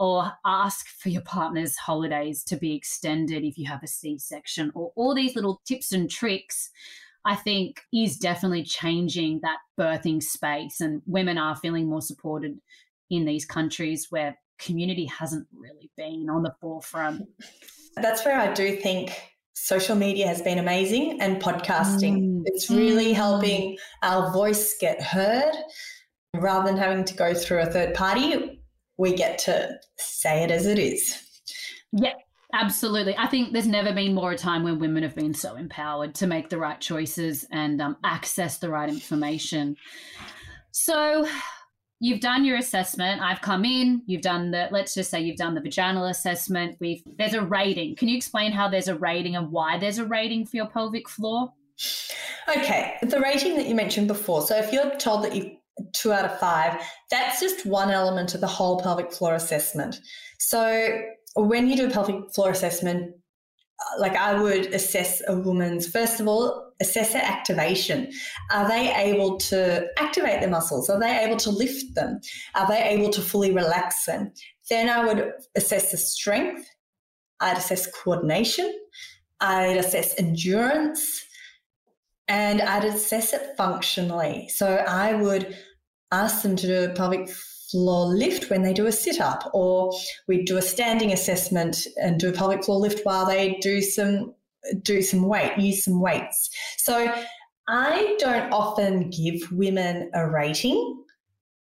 or 0.00 0.32
ask 0.44 0.88
for 0.88 1.08
your 1.08 1.22
partner's 1.22 1.76
holidays 1.76 2.42
to 2.44 2.56
be 2.56 2.74
extended 2.74 3.44
if 3.44 3.56
you 3.56 3.66
have 3.68 3.82
a 3.84 3.86
C 3.86 4.18
section, 4.18 4.72
or 4.74 4.92
all 4.96 5.14
these 5.14 5.36
little 5.36 5.60
tips 5.64 5.92
and 5.92 6.10
tricks. 6.10 6.70
I 7.26 7.36
think 7.36 7.80
is 7.90 8.18
definitely 8.18 8.64
changing 8.64 9.40
that 9.42 9.56
birthing 9.80 10.22
space, 10.22 10.80
and 10.80 11.00
women 11.06 11.38
are 11.38 11.56
feeling 11.56 11.88
more 11.88 12.02
supported 12.02 12.60
in 13.08 13.24
these 13.24 13.46
countries 13.46 14.08
where 14.10 14.36
community 14.64 15.06
hasn't 15.06 15.46
really 15.54 15.90
been 15.96 16.28
on 16.30 16.42
the 16.42 16.54
forefront. 16.60 17.28
That's 17.96 18.24
where 18.24 18.38
I 18.38 18.52
do 18.52 18.76
think 18.76 19.12
social 19.54 19.96
media 19.96 20.26
has 20.26 20.42
been 20.42 20.58
amazing 20.58 21.20
and 21.20 21.40
podcasting. 21.40 22.22
Mm. 22.22 22.42
It's 22.46 22.70
really 22.70 23.12
mm. 23.12 23.14
helping 23.14 23.76
our 24.02 24.32
voice 24.32 24.76
get 24.80 25.02
heard 25.02 25.54
rather 26.34 26.68
than 26.68 26.76
having 26.76 27.04
to 27.04 27.14
go 27.14 27.34
through 27.34 27.60
a 27.60 27.66
third 27.66 27.94
party. 27.94 28.60
We 28.96 29.14
get 29.14 29.38
to 29.40 29.78
say 29.98 30.42
it 30.42 30.50
as 30.50 30.66
it 30.66 30.78
is. 30.78 31.20
Yeah, 31.92 32.14
Absolutely. 32.54 33.16
I 33.18 33.26
think 33.26 33.52
there's 33.52 33.66
never 33.66 33.92
been 33.92 34.14
more 34.14 34.30
a 34.30 34.38
time 34.38 34.62
when 34.62 34.78
women 34.78 35.02
have 35.02 35.16
been 35.16 35.34
so 35.34 35.56
empowered 35.56 36.14
to 36.16 36.28
make 36.28 36.50
the 36.50 36.58
right 36.58 36.80
choices 36.80 37.44
and 37.50 37.82
um, 37.82 37.96
access 38.04 38.58
the 38.58 38.70
right 38.70 38.88
information. 38.88 39.76
So, 40.70 41.26
you've 42.00 42.20
done 42.20 42.44
your 42.44 42.56
assessment. 42.56 43.22
I've 43.22 43.40
come 43.40 43.64
in, 43.64 44.02
you've 44.06 44.22
done 44.22 44.50
the, 44.50 44.68
let's 44.70 44.94
just 44.94 45.10
say 45.10 45.20
you've 45.20 45.36
done 45.36 45.54
the 45.54 45.60
vaginal 45.60 46.06
assessment. 46.06 46.76
We've, 46.80 47.02
there's 47.18 47.34
a 47.34 47.42
rating. 47.42 47.96
Can 47.96 48.08
you 48.08 48.16
explain 48.16 48.52
how 48.52 48.68
there's 48.68 48.88
a 48.88 48.96
rating 48.96 49.36
and 49.36 49.50
why 49.50 49.78
there's 49.78 49.98
a 49.98 50.04
rating 50.04 50.46
for 50.46 50.56
your 50.56 50.66
pelvic 50.66 51.08
floor? 51.08 51.52
Okay. 52.48 52.96
The 53.02 53.20
rating 53.20 53.56
that 53.56 53.66
you 53.66 53.74
mentioned 53.74 54.08
before. 54.08 54.42
So 54.42 54.56
if 54.56 54.72
you're 54.72 54.94
told 54.96 55.24
that 55.24 55.34
you 55.34 55.56
two 55.92 56.12
out 56.12 56.24
of 56.24 56.38
five, 56.38 56.80
that's 57.10 57.40
just 57.40 57.66
one 57.66 57.90
element 57.90 58.34
of 58.34 58.40
the 58.40 58.46
whole 58.46 58.80
pelvic 58.80 59.12
floor 59.12 59.34
assessment. 59.34 60.00
So 60.38 61.00
when 61.36 61.68
you 61.68 61.76
do 61.76 61.86
a 61.86 61.90
pelvic 61.90 62.32
floor 62.34 62.50
assessment, 62.50 63.14
uh, 63.80 64.00
like 64.00 64.14
I 64.14 64.40
would 64.40 64.66
assess 64.66 65.22
a 65.26 65.36
woman's, 65.36 65.88
first 65.88 66.20
of 66.20 66.28
all, 66.28 66.63
assess 66.80 67.12
their 67.12 67.22
activation. 67.22 68.10
Are 68.52 68.68
they 68.68 68.94
able 68.94 69.38
to 69.38 69.86
activate 69.98 70.40
the 70.40 70.48
muscles? 70.48 70.90
Are 70.90 70.98
they 70.98 71.18
able 71.24 71.36
to 71.38 71.50
lift 71.50 71.94
them? 71.94 72.20
Are 72.54 72.66
they 72.66 72.82
able 72.82 73.10
to 73.10 73.20
fully 73.20 73.52
relax 73.52 74.04
them? 74.06 74.32
Then 74.70 74.88
I 74.88 75.04
would 75.04 75.32
assess 75.56 75.90
the 75.90 75.96
strength. 75.96 76.68
I'd 77.40 77.58
assess 77.58 77.86
coordination. 77.86 78.72
I'd 79.40 79.76
assess 79.76 80.14
endurance. 80.18 81.24
And 82.26 82.62
I'd 82.62 82.84
assess 82.84 83.32
it 83.32 83.56
functionally. 83.56 84.48
So 84.48 84.76
I 84.76 85.14
would 85.14 85.56
ask 86.10 86.42
them 86.42 86.56
to 86.56 86.66
do 86.66 86.84
a 86.84 86.94
pelvic 86.94 87.28
floor 87.70 88.06
lift 88.06 88.50
when 88.50 88.62
they 88.62 88.72
do 88.72 88.86
a 88.86 88.92
sit 88.92 89.20
up, 89.20 89.50
or 89.52 89.92
we'd 90.28 90.46
do 90.46 90.56
a 90.56 90.62
standing 90.62 91.12
assessment 91.12 91.86
and 92.00 92.20
do 92.20 92.28
a 92.28 92.32
pelvic 92.32 92.64
floor 92.64 92.78
lift 92.78 93.04
while 93.04 93.26
they 93.26 93.58
do 93.60 93.82
some 93.82 94.34
do 94.82 95.02
some 95.02 95.26
weight, 95.26 95.56
use 95.58 95.84
some 95.84 96.00
weights. 96.00 96.50
So 96.78 97.12
I 97.68 98.16
don't 98.18 98.52
often 98.52 99.10
give 99.10 99.50
women 99.52 100.10
a 100.14 100.28
rating 100.28 101.04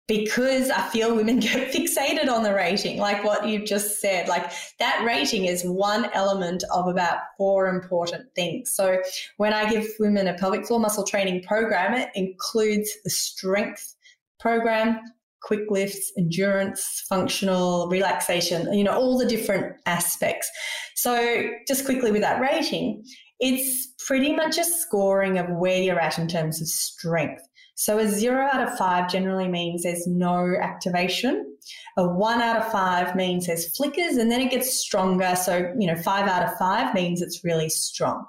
because 0.07 0.70
I 0.70 0.83
feel 0.88 1.14
women 1.14 1.40
get 1.40 1.73
fixated 1.73 2.29
on 2.29 2.42
the 2.42 2.55
rating, 2.55 2.99
like 2.99 3.25
what 3.25 3.47
you've 3.49 3.64
just 3.64 4.01
said. 4.01 4.29
Like 4.29 4.51
that 4.79 5.05
rating 5.05 5.47
is 5.47 5.62
one 5.64 6.11
element 6.12 6.64
of 6.73 6.88
about 6.88 7.18
four 7.37 7.68
important 7.68 8.35
things. 8.35 8.70
So 8.70 9.01
when 9.37 9.53
I 9.53 9.70
give 9.70 9.87
women 9.99 10.29
a 10.29 10.35
pelvic 10.35 10.66
floor 10.66 10.81
muscle 10.81 11.05
training 11.05 11.42
program, 11.42 11.94
it 11.94 12.11
includes 12.14 12.90
the 13.05 13.11
strength 13.11 13.94
program, 14.38 15.01
quick 15.44 15.70
lifts, 15.70 16.12
endurance, 16.18 17.04
functional, 17.09 17.88
relaxation, 17.88 18.72
you 18.72 18.83
know, 18.83 18.92
all 18.92 19.18
the 19.18 19.26
different 19.26 19.76
aspects. 19.87 20.50
So, 20.96 21.50
just 21.68 21.85
quickly 21.85 22.11
with 22.11 22.22
that 22.22 22.40
rating, 22.40 23.04
it's 23.40 23.92
pretty 24.07 24.35
much 24.35 24.59
a 24.59 24.64
scoring 24.64 25.38
of 25.38 25.46
where 25.50 25.80
you're 25.80 26.00
at 26.00 26.18
in 26.18 26.28
terms 26.28 26.61
of 26.61 26.68
strength. 26.68 27.42
So 27.76 27.98
a 27.98 28.07
zero 28.07 28.46
out 28.52 28.66
of 28.66 28.78
five 28.78 29.11
generally 29.11 29.48
means 29.48 29.83
there's 29.83 30.07
no 30.07 30.54
activation. 30.62 31.57
A 31.96 32.07
one 32.07 32.40
out 32.40 32.57
of 32.57 32.70
five 32.70 33.16
means 33.16 33.46
there's 33.46 33.76
flickers 33.76 34.16
and 34.16 34.30
then 34.30 34.40
it 34.40 34.50
gets 34.50 34.78
stronger. 34.78 35.35
So, 35.35 35.74
you 35.78 35.88
know, 35.88 35.96
five 35.96 36.28
out 36.28 36.44
of 36.44 36.57
five 36.57 36.94
means 36.94 37.20
it's 37.20 37.42
really 37.42 37.68
strong. 37.68 38.24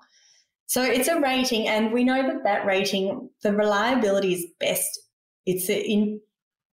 So 0.67 0.81
it's 0.81 1.07
a 1.07 1.19
rating, 1.21 1.67
and 1.67 1.93
we 1.93 2.03
know 2.03 2.23
that 2.23 2.43
that 2.43 2.65
rating, 2.65 3.29
the 3.43 3.53
reliability 3.53 4.33
is 4.33 4.47
best. 4.59 4.99
It's 5.45 5.67
the 5.67 6.19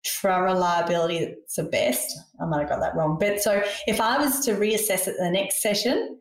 intra 0.06 0.42
reliability 0.42 1.24
that's 1.24 1.56
the 1.56 1.64
best. 1.64 2.18
I 2.40 2.46
might 2.46 2.60
have 2.60 2.68
got 2.68 2.80
that 2.80 2.94
wrong. 2.94 3.16
But 3.18 3.40
so 3.40 3.62
if 3.86 4.00
I 4.00 4.18
was 4.18 4.44
to 4.46 4.54
reassess 4.54 5.08
it 5.08 5.16
the 5.18 5.30
next 5.30 5.62
session, 5.62 6.18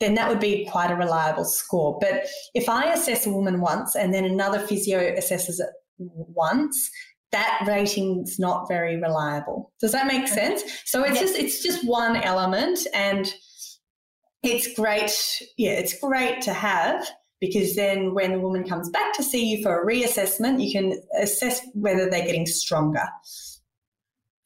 then 0.00 0.14
that 0.14 0.28
would 0.28 0.40
be 0.40 0.66
quite 0.70 0.90
a 0.90 0.96
reliable 0.96 1.44
score. 1.44 1.98
But 2.00 2.26
if 2.54 2.68
I 2.68 2.92
assess 2.92 3.26
a 3.26 3.30
woman 3.30 3.60
once 3.60 3.94
and 3.94 4.12
then 4.12 4.24
another 4.24 4.58
physio 4.58 4.98
assesses 4.98 5.60
it 5.60 5.70
once, 5.98 6.90
that 7.32 7.64
rating's 7.66 8.38
not 8.38 8.68
very 8.68 8.96
reliable. 9.00 9.72
Does 9.80 9.92
that 9.92 10.06
make 10.06 10.28
sense? 10.28 10.62
So 10.84 11.02
it's 11.04 11.18
just 11.18 11.36
it's 11.36 11.62
just 11.62 11.86
one 11.86 12.16
element 12.16 12.86
and 12.94 13.32
it's 14.42 14.72
great. 14.74 15.12
Yeah, 15.56 15.72
it's 15.72 15.98
great 15.98 16.42
to 16.42 16.52
have 16.52 17.08
because 17.46 17.74
then 17.74 18.14
when 18.14 18.32
the 18.32 18.40
woman 18.40 18.64
comes 18.64 18.88
back 18.90 19.12
to 19.14 19.22
see 19.22 19.44
you 19.44 19.62
for 19.62 19.82
a 19.82 19.86
reassessment, 19.86 20.64
you 20.64 20.72
can 20.72 21.00
assess 21.20 21.60
whether 21.74 22.08
they're 22.08 22.24
getting 22.24 22.46
stronger. 22.46 23.06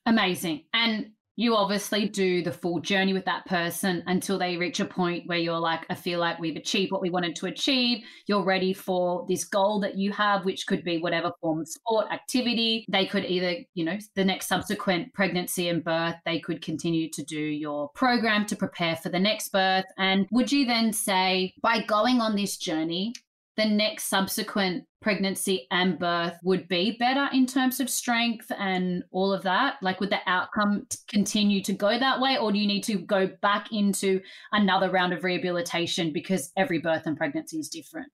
Amazing. 0.06 0.64
And 0.72 1.12
you 1.38 1.55
obviously 1.55 2.09
do 2.09 2.42
the 2.42 2.51
full 2.51 2.81
journey 2.81 3.12
with 3.12 3.24
that 3.24 3.46
person 3.46 4.03
until 4.09 4.40
they 4.40 4.57
reach 4.57 4.81
a 4.81 4.85
point 4.85 5.22
where 5.29 5.38
you're 5.38 5.61
like, 5.61 5.87
I 5.88 5.94
feel 5.94 6.18
like 6.18 6.40
we've 6.40 6.57
achieved 6.57 6.90
what 6.90 7.01
we 7.01 7.11
wanted 7.11 7.37
to 7.37 7.46
achieve. 7.46 8.05
You're 8.27 8.42
ready 8.42 8.72
for 8.72 9.24
this 9.29 9.44
goal 9.44 9.79
that 9.83 9.96
you 9.96 10.11
have, 10.11 10.44
which 10.44 10.66
could 10.66 10.83
be 10.83 10.98
whatever 10.98 11.31
form 11.40 11.61
of 11.61 11.68
sport, 11.68 12.07
activity. 12.11 12.85
They 12.88 13.07
could 13.07 13.24
either, 13.24 13.55
you 13.74 13.85
know, 13.85 13.98
the 14.16 14.24
next 14.24 14.48
subsequent 14.48 15.14
pregnancy 15.14 15.68
and 15.68 15.85
birth, 15.85 16.16
they 16.24 16.40
could 16.40 16.61
continue 16.61 17.09
to 17.11 17.22
do 17.22 17.38
your 17.38 17.88
program 17.94 18.44
to 18.46 18.57
prepare 18.57 18.96
for 18.96 19.09
the 19.09 19.20
next 19.20 19.53
birth. 19.53 19.85
And 19.96 20.27
would 20.33 20.51
you 20.51 20.66
then 20.66 20.92
say, 20.92 21.55
by 21.62 21.85
going 21.85 22.20
on 22.20 22.35
this 22.35 22.57
journey, 22.57 23.12
the 23.58 23.66
next 23.66 24.04
subsequent 24.04 24.84
pregnancy 25.02 25.66
and 25.72 25.98
birth 25.98 26.38
would 26.44 26.68
be 26.68 26.96
better 26.98 27.28
in 27.32 27.44
terms 27.44 27.80
of 27.80 27.90
strength 27.90 28.50
and 28.56 29.02
all 29.10 29.32
of 29.32 29.42
that? 29.42 29.74
Like, 29.82 30.00
would 30.00 30.10
the 30.10 30.20
outcome 30.26 30.86
continue 31.08 31.60
to 31.64 31.72
go 31.72 31.98
that 31.98 32.20
way, 32.20 32.38
or 32.38 32.52
do 32.52 32.58
you 32.58 32.68
need 32.68 32.84
to 32.84 32.98
go 32.98 33.28
back 33.42 33.72
into 33.72 34.20
another 34.52 34.90
round 34.90 35.12
of 35.12 35.24
rehabilitation 35.24 36.12
because 36.12 36.52
every 36.56 36.78
birth 36.78 37.02
and 37.04 37.16
pregnancy 37.16 37.58
is 37.58 37.68
different? 37.68 38.06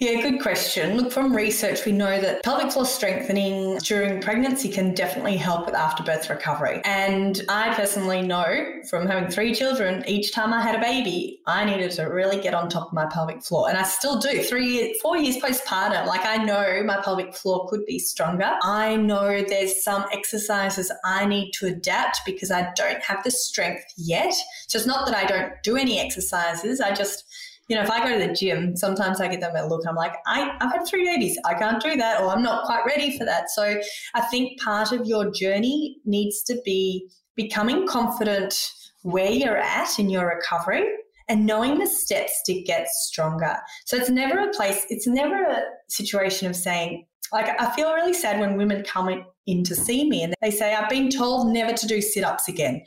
Yeah, 0.00 0.22
good 0.22 0.40
question. 0.40 0.96
Look, 0.96 1.12
from 1.12 1.36
research, 1.36 1.84
we 1.84 1.92
know 1.92 2.20
that 2.20 2.42
pelvic 2.42 2.72
floor 2.72 2.86
strengthening 2.86 3.76
during 3.78 4.20
pregnancy 4.22 4.70
can 4.70 4.94
definitely 4.94 5.36
help 5.36 5.66
with 5.66 5.74
afterbirth 5.74 6.30
recovery. 6.30 6.80
And 6.86 7.42
I 7.50 7.74
personally 7.74 8.22
know 8.22 8.80
from 8.88 9.06
having 9.06 9.30
three 9.30 9.54
children, 9.54 10.02
each 10.08 10.32
time 10.32 10.54
I 10.54 10.62
had 10.62 10.74
a 10.74 10.80
baby, 10.80 11.42
I 11.46 11.66
needed 11.66 11.90
to 11.92 12.04
really 12.04 12.40
get 12.40 12.54
on 12.54 12.70
top 12.70 12.86
of 12.88 12.92
my 12.94 13.06
pelvic 13.12 13.42
floor. 13.42 13.68
And 13.68 13.76
I 13.76 13.82
still 13.82 14.18
do. 14.18 14.42
Three, 14.42 14.98
four 15.02 15.18
years 15.18 15.36
postpartum, 15.36 16.06
like 16.06 16.24
I 16.24 16.38
know 16.38 16.82
my 16.82 17.00
pelvic 17.02 17.34
floor 17.34 17.68
could 17.68 17.84
be 17.84 17.98
stronger. 17.98 18.52
I 18.62 18.96
know 18.96 19.42
there's 19.42 19.84
some 19.84 20.06
exercises 20.12 20.90
I 21.04 21.26
need 21.26 21.52
to 21.58 21.66
adapt 21.66 22.20
because 22.24 22.50
I 22.50 22.72
don't 22.74 23.02
have 23.02 23.22
the 23.22 23.30
strength 23.30 23.84
yet. 23.98 24.32
So 24.68 24.78
it's 24.78 24.86
not 24.86 25.06
that 25.06 25.14
I 25.14 25.26
don't 25.26 25.52
do 25.62 25.76
any 25.76 26.00
exercises, 26.00 26.80
I 26.80 26.94
just 26.94 27.24
you 27.70 27.76
know, 27.76 27.82
if 27.82 27.90
I 27.90 28.02
go 28.04 28.18
to 28.18 28.26
the 28.26 28.34
gym, 28.34 28.76
sometimes 28.76 29.20
I 29.20 29.28
get 29.28 29.40
them 29.40 29.54
a 29.54 29.64
look. 29.64 29.86
I'm 29.86 29.94
like, 29.94 30.16
I, 30.26 30.56
I've 30.60 30.72
had 30.72 30.84
three 30.88 31.04
babies. 31.04 31.38
I 31.44 31.54
can't 31.54 31.80
do 31.80 31.94
that, 31.94 32.20
or 32.20 32.28
I'm 32.28 32.42
not 32.42 32.64
quite 32.64 32.84
ready 32.84 33.16
for 33.16 33.24
that. 33.24 33.48
So 33.48 33.80
I 34.14 34.20
think 34.22 34.60
part 34.60 34.90
of 34.90 35.06
your 35.06 35.30
journey 35.30 35.98
needs 36.04 36.42
to 36.42 36.60
be 36.64 37.08
becoming 37.36 37.86
confident 37.86 38.72
where 39.02 39.30
you're 39.30 39.56
at 39.56 40.00
in 40.00 40.10
your 40.10 40.26
recovery 40.26 40.84
and 41.28 41.46
knowing 41.46 41.78
the 41.78 41.86
steps 41.86 42.42
to 42.46 42.60
get 42.60 42.88
stronger. 42.88 43.56
So 43.84 43.96
it's 43.96 44.10
never 44.10 44.40
a 44.40 44.52
place, 44.52 44.84
it's 44.88 45.06
never 45.06 45.40
a 45.44 45.62
situation 45.88 46.48
of 46.48 46.56
saying, 46.56 47.06
like, 47.32 47.48
I 47.60 47.72
feel 47.76 47.94
really 47.94 48.14
sad 48.14 48.40
when 48.40 48.56
women 48.56 48.82
come 48.82 49.24
in 49.46 49.62
to 49.62 49.76
see 49.76 50.10
me 50.10 50.24
and 50.24 50.34
they 50.42 50.50
say, 50.50 50.74
I've 50.74 50.90
been 50.90 51.08
told 51.08 51.52
never 51.52 51.72
to 51.72 51.86
do 51.86 52.02
sit 52.02 52.24
ups 52.24 52.48
again, 52.48 52.82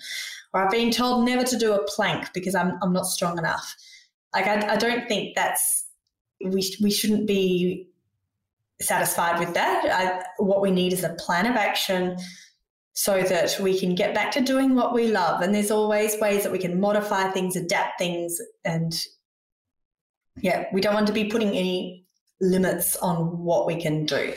or 0.54 0.66
I've 0.66 0.72
been 0.72 0.92
told 0.92 1.24
never 1.24 1.46
to 1.46 1.58
do 1.58 1.72
a 1.72 1.86
plank 1.86 2.34
because 2.34 2.54
I'm, 2.54 2.78
I'm 2.82 2.92
not 2.92 3.06
strong 3.06 3.38
enough. 3.38 3.74
Like, 4.34 4.48
I, 4.48 4.74
I 4.74 4.78
don't 4.78 5.08
think 5.08 5.36
that's, 5.36 5.86
we, 6.44 6.76
we 6.82 6.92
shouldn't 6.92 7.28
be 7.28 7.90
satisfied 8.82 9.40
with 9.40 9.54
that. 9.54 9.86
I, 9.86 10.26
what 10.38 10.62
we 10.62 10.72
need 10.72 10.94
is 10.94 11.04
a 11.04 11.14
plan 11.14 11.46
of 11.46 11.56
action 11.56 12.18
so 12.94 13.24
that 13.24 13.58
we 13.60 13.80
can 13.80 13.96
get 13.96 14.14
back 14.14 14.32
to 14.32 14.42
doing 14.42 14.76
what 14.76 14.94
we 14.94 15.08
love. 15.08 15.42
And 15.42 15.54
there's 15.54 15.72
always 15.72 16.20
ways 16.20 16.44
that 16.44 16.52
we 16.52 16.60
can 16.60 16.80
modify 16.80 17.32
things, 17.32 17.56
adapt 17.56 17.98
things. 17.98 18.40
And 18.66 18.94
yeah, 20.42 20.66
we 20.74 20.82
don't 20.82 20.94
want 20.94 21.08
to 21.08 21.14
be 21.14 21.26
putting 21.26 21.50
any 21.50 22.06
limits 22.42 22.96
on 22.98 23.40
what 23.40 23.66
we 23.66 23.82
can 23.82 24.06
do. 24.06 24.34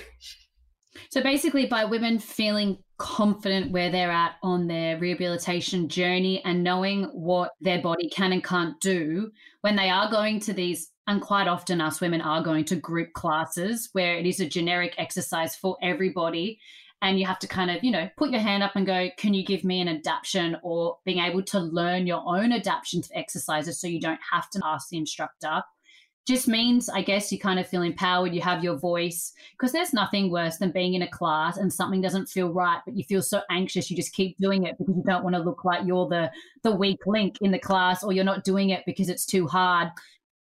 So 1.10 1.22
basically, 1.22 1.66
by 1.66 1.84
women 1.84 2.18
feeling 2.18 2.78
confident 2.98 3.72
where 3.72 3.90
they're 3.90 4.10
at 4.10 4.36
on 4.42 4.66
their 4.66 4.98
rehabilitation 4.98 5.88
journey 5.88 6.42
and 6.44 6.64
knowing 6.64 7.04
what 7.04 7.52
their 7.60 7.80
body 7.80 8.08
can 8.08 8.32
and 8.32 8.42
can't 8.42 8.80
do. 8.80 9.30
When 9.60 9.76
they 9.76 9.90
are 9.90 10.10
going 10.10 10.40
to 10.40 10.52
these 10.52 10.90
and 11.06 11.20
quite 11.20 11.48
often 11.48 11.80
us 11.80 12.00
women 12.00 12.20
are 12.20 12.42
going 12.42 12.64
to 12.66 12.76
group 12.76 13.12
classes 13.12 13.88
where 13.92 14.16
it 14.16 14.26
is 14.26 14.40
a 14.40 14.46
generic 14.46 14.94
exercise 14.98 15.54
for 15.54 15.76
everybody 15.82 16.58
and 17.02 17.18
you 17.20 17.26
have 17.26 17.38
to 17.38 17.46
kind 17.46 17.70
of 17.70 17.82
you 17.84 17.90
know 17.90 18.08
put 18.16 18.30
your 18.30 18.40
hand 18.40 18.62
up 18.62 18.72
and 18.74 18.86
go 18.86 19.08
can 19.16 19.34
you 19.34 19.44
give 19.44 19.64
me 19.64 19.80
an 19.80 19.88
adaptation? 19.88 20.56
or 20.62 20.98
being 21.04 21.18
able 21.18 21.42
to 21.42 21.60
learn 21.60 22.06
your 22.06 22.22
own 22.26 22.52
adaptation 22.52 23.02
to 23.02 23.16
exercises 23.16 23.80
so 23.80 23.86
you 23.86 24.00
don't 24.00 24.20
have 24.32 24.48
to 24.50 24.60
ask 24.64 24.88
the 24.88 24.96
instructor 24.96 25.62
just 26.26 26.48
means, 26.48 26.88
I 26.88 27.02
guess, 27.02 27.30
you 27.30 27.38
kind 27.38 27.60
of 27.60 27.68
feel 27.68 27.82
empowered, 27.82 28.34
you 28.34 28.40
have 28.40 28.64
your 28.64 28.76
voice. 28.76 29.32
Because 29.52 29.72
there's 29.72 29.92
nothing 29.92 30.30
worse 30.30 30.56
than 30.56 30.72
being 30.72 30.94
in 30.94 31.02
a 31.02 31.08
class 31.08 31.56
and 31.56 31.72
something 31.72 32.00
doesn't 32.00 32.28
feel 32.28 32.52
right, 32.52 32.80
but 32.84 32.96
you 32.96 33.04
feel 33.04 33.22
so 33.22 33.42
anxious, 33.50 33.90
you 33.90 33.96
just 33.96 34.12
keep 34.12 34.36
doing 34.38 34.64
it 34.64 34.76
because 34.76 34.96
you 34.96 35.04
don't 35.06 35.22
want 35.22 35.36
to 35.36 35.42
look 35.42 35.64
like 35.64 35.86
you're 35.86 36.08
the 36.08 36.30
the 36.62 36.72
weak 36.72 36.98
link 37.06 37.36
in 37.40 37.52
the 37.52 37.58
class, 37.58 38.02
or 38.02 38.12
you're 38.12 38.24
not 38.24 38.44
doing 38.44 38.70
it 38.70 38.82
because 38.86 39.08
it's 39.08 39.24
too 39.24 39.46
hard. 39.46 39.88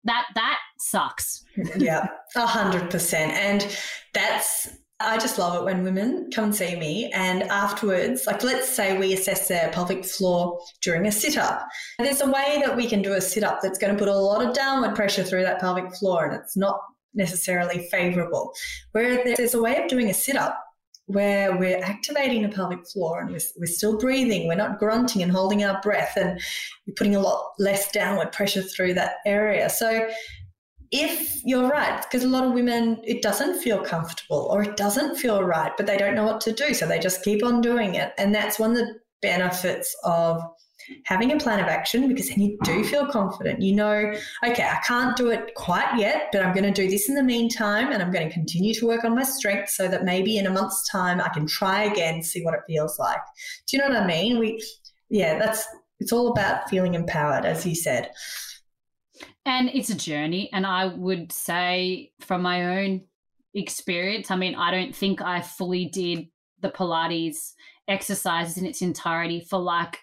That 0.04 0.26
that 0.36 0.60
sucks. 0.78 1.44
yeah, 1.78 2.08
a 2.36 2.46
hundred 2.46 2.90
percent. 2.90 3.32
And 3.32 3.78
that's 4.14 4.70
I 5.04 5.18
just 5.18 5.38
love 5.38 5.56
it 5.56 5.66
when 5.66 5.84
women 5.84 6.30
come 6.32 6.46
and 6.46 6.56
see 6.56 6.76
me 6.76 7.12
and 7.14 7.44
afterwards, 7.44 8.26
like 8.28 8.44
let's 8.44 8.70
say 8.70 8.98
we 8.98 9.14
assess 9.14 9.48
their 9.48 9.70
pelvic 9.70 10.06
floor 10.06 10.60
during 10.82 11.08
a 11.08 11.12
sit 11.12 11.38
up. 11.38 11.68
There's 12.00 12.22
a 12.22 12.30
way 12.30 12.62
that 12.66 12.76
we 12.76 12.88
can 12.88 13.02
do 13.02 13.14
a 13.14 13.22
sit 13.22 13.44
up 13.44 13.60
that's 13.62 13.78
going 13.78 13.94
to 13.94 14.00
put 14.00 14.08
a 14.08 14.16
lot 14.16 14.46
of 14.46 14.54
downward 14.54 14.96
pressure 14.96 15.24
through 15.24 15.44
that 15.44 15.60
pelvic 15.60 15.94
floor 15.96 16.26
and 16.26 16.36
it's 16.36 16.56
not 16.56 16.80
necessarily 17.14 17.88
favorable. 17.92 18.54
Where 18.92 19.24
there's 19.36 19.54
a 19.54 19.62
way 19.62 19.82
of 19.82 19.90
doing 19.90 20.10
a 20.10 20.14
sit 20.14 20.36
up 20.36 20.58
where 21.08 21.58
we're 21.58 21.84
activating 21.84 22.44
the 22.44 22.50
pelvic 22.50 22.88
floor 22.88 23.22
and 23.22 23.32
we're, 23.32 23.40
we're 23.58 23.66
still 23.66 23.98
breathing, 23.98 24.48
we're 24.48 24.56
not 24.56 24.80
grunting 24.80 25.22
and 25.22 25.32
holding 25.32 25.64
our 25.64 25.82
breath, 25.82 26.14
and 26.16 26.40
we're 26.88 26.94
putting 26.96 27.16
a 27.16 27.20
lot 27.20 27.52
less 27.60 27.92
downward 27.92 28.32
pressure 28.32 28.62
through 28.62 28.94
that 28.94 29.16
area. 29.26 29.70
So 29.70 30.08
if 30.92 31.44
you're 31.46 31.70
right, 31.70 32.02
because 32.02 32.24
a 32.24 32.28
lot 32.28 32.44
of 32.44 32.54
women, 32.54 33.00
it 33.04 33.22
doesn't 33.22 33.62
feel 33.62 33.80
comfortable 33.80 34.48
or 34.52 34.64
it 34.64 34.76
doesn't 34.76 35.16
feel 35.16 35.42
right, 35.44 35.72
but 35.78 35.88
they 35.88 35.98
don't 35.98 36.16
know 36.16 36.26
what 36.26 36.42
to 36.42 36.52
do. 36.52 36.74
So 36.74 36.86
they 36.86 37.00
just 37.00 37.24
keep 37.24 37.44
on 37.44 37.62
doing 37.62 37.96
it. 37.96 38.14
And 38.18 38.36
that's 38.36 38.60
one 38.60 38.72
of 38.72 38.78
the 38.78 39.00
benefits 39.22 39.96
of 40.04 40.42
having 41.06 41.32
a 41.32 41.38
plan 41.38 41.60
of 41.60 41.68
action 41.68 42.08
because 42.08 42.28
then 42.28 42.42
you 42.42 42.58
do 42.64 42.84
feel 42.84 43.06
confident. 43.08 43.62
You 43.62 43.76
know, 43.76 44.14
okay, 44.46 44.64
I 44.64 44.80
can't 44.86 45.16
do 45.16 45.30
it 45.30 45.54
quite 45.56 45.98
yet, 45.98 46.30
but 46.34 46.44
I'm 46.44 46.54
going 46.54 46.72
to 46.72 46.72
do 46.72 46.90
this 46.90 47.08
in 47.08 47.16
the 47.16 47.24
meantime 47.24 47.92
and 47.92 48.02
I'm 48.02 48.12
going 48.12 48.28
to 48.28 48.34
continue 48.34 48.74
to 48.74 48.88
work 48.88 49.06
on 49.06 49.16
my 49.16 49.24
strength 49.24 49.70
so 49.70 49.88
that 49.88 50.04
maybe 50.04 50.38
in 50.38 50.48
a 50.48 50.52
month's 50.52 50.90
time 50.90 51.22
I 51.22 51.30
can 51.30 51.46
try 51.48 51.84
again, 51.84 52.22
see 52.24 52.44
what 52.44 52.54
it 52.54 52.62
feels 52.68 53.00
like. 53.00 53.22
Do 53.68 53.78
you 53.78 53.84
know 53.84 53.90
what 53.90 54.04
I 54.04 54.08
mean? 54.08 54.40
We, 54.40 54.62
yeah, 55.10 55.40
that's, 55.40 55.66
it's 56.00 56.12
all 56.12 56.32
about 56.32 56.70
feeling 56.70 56.96
empowered, 56.96 57.46
as 57.46 57.66
you 57.66 57.76
said. 57.76 58.10
And 59.46 59.70
it's 59.70 59.90
a 59.90 59.96
journey. 59.96 60.50
And 60.54 60.66
I 60.66 60.86
would 60.86 61.32
say, 61.32 62.12
from 62.20 62.42
my 62.44 62.80
own 62.80 63.02
experience, 63.54 64.32
I 64.32 64.36
mean, 64.36 64.56
I 64.56 64.72
don't 64.72 64.96
think 64.96 65.22
I 65.22 65.42
fully 65.42 65.86
did 65.86 66.28
the 66.62 66.70
Pilates 66.70 67.54
exercises 67.88 68.58
in 68.58 68.66
its 68.66 68.82
entirety 68.82 69.42
for 69.42 69.60
like 69.60 70.00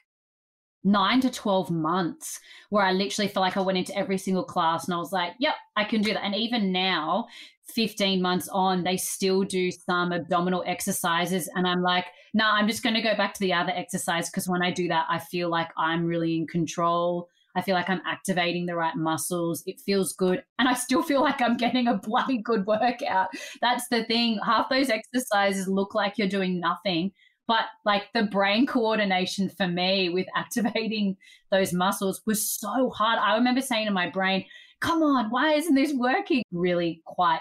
nine 0.84 1.20
to 1.20 1.30
12 1.30 1.70
months, 1.70 2.40
where 2.70 2.84
I 2.84 2.92
literally 2.92 3.28
felt 3.28 3.42
like 3.42 3.56
I 3.56 3.60
went 3.60 3.78
into 3.78 3.96
every 3.96 4.18
single 4.18 4.44
class 4.44 4.84
and 4.84 4.94
I 4.94 4.98
was 4.98 5.12
like, 5.12 5.32
yep, 5.38 5.54
I 5.76 5.84
can 5.84 6.02
do 6.02 6.12
that. 6.12 6.24
And 6.24 6.34
even 6.34 6.72
now, 6.72 7.26
15 7.74 8.22
months 8.22 8.48
on, 8.48 8.82
they 8.82 8.96
still 8.96 9.42
do 9.42 9.70
some 9.70 10.12
abdominal 10.12 10.64
exercises. 10.66 11.48
And 11.54 11.66
I'm 11.66 11.82
like, 11.82 12.06
no, 12.34 12.44
nah, 12.44 12.54
I'm 12.54 12.66
just 12.66 12.82
going 12.82 12.94
to 12.94 13.02
go 13.02 13.14
back 13.16 13.34
to 13.34 13.40
the 13.40 13.52
other 13.52 13.72
exercise 13.74 14.30
because 14.30 14.48
when 14.48 14.62
I 14.62 14.70
do 14.70 14.88
that, 14.88 15.06
I 15.08 15.18
feel 15.18 15.50
like 15.50 15.68
I'm 15.76 16.06
really 16.06 16.36
in 16.36 16.46
control. 16.46 17.28
I 17.58 17.62
feel 17.62 17.74
like 17.74 17.90
I'm 17.90 18.02
activating 18.06 18.66
the 18.66 18.76
right 18.76 18.94
muscles. 18.94 19.64
It 19.66 19.80
feels 19.80 20.12
good. 20.12 20.44
And 20.58 20.68
I 20.68 20.74
still 20.74 21.02
feel 21.02 21.20
like 21.20 21.42
I'm 21.42 21.56
getting 21.56 21.88
a 21.88 21.98
bloody 21.98 22.38
good 22.38 22.66
workout. 22.66 23.28
That's 23.60 23.88
the 23.88 24.04
thing. 24.04 24.38
Half 24.44 24.68
those 24.70 24.90
exercises 24.90 25.66
look 25.66 25.94
like 25.94 26.18
you're 26.18 26.28
doing 26.28 26.60
nothing. 26.60 27.10
But 27.48 27.64
like 27.84 28.04
the 28.14 28.24
brain 28.24 28.66
coordination 28.66 29.48
for 29.48 29.66
me 29.66 30.08
with 30.10 30.26
activating 30.36 31.16
those 31.50 31.72
muscles 31.72 32.20
was 32.26 32.48
so 32.48 32.90
hard. 32.90 33.18
I 33.18 33.34
remember 33.34 33.62
saying 33.62 33.86
to 33.86 33.92
my 33.92 34.08
brain, 34.08 34.44
come 34.80 35.02
on, 35.02 35.30
why 35.30 35.54
isn't 35.54 35.74
this 35.74 35.92
working? 35.94 36.44
Really 36.52 37.02
quite 37.06 37.40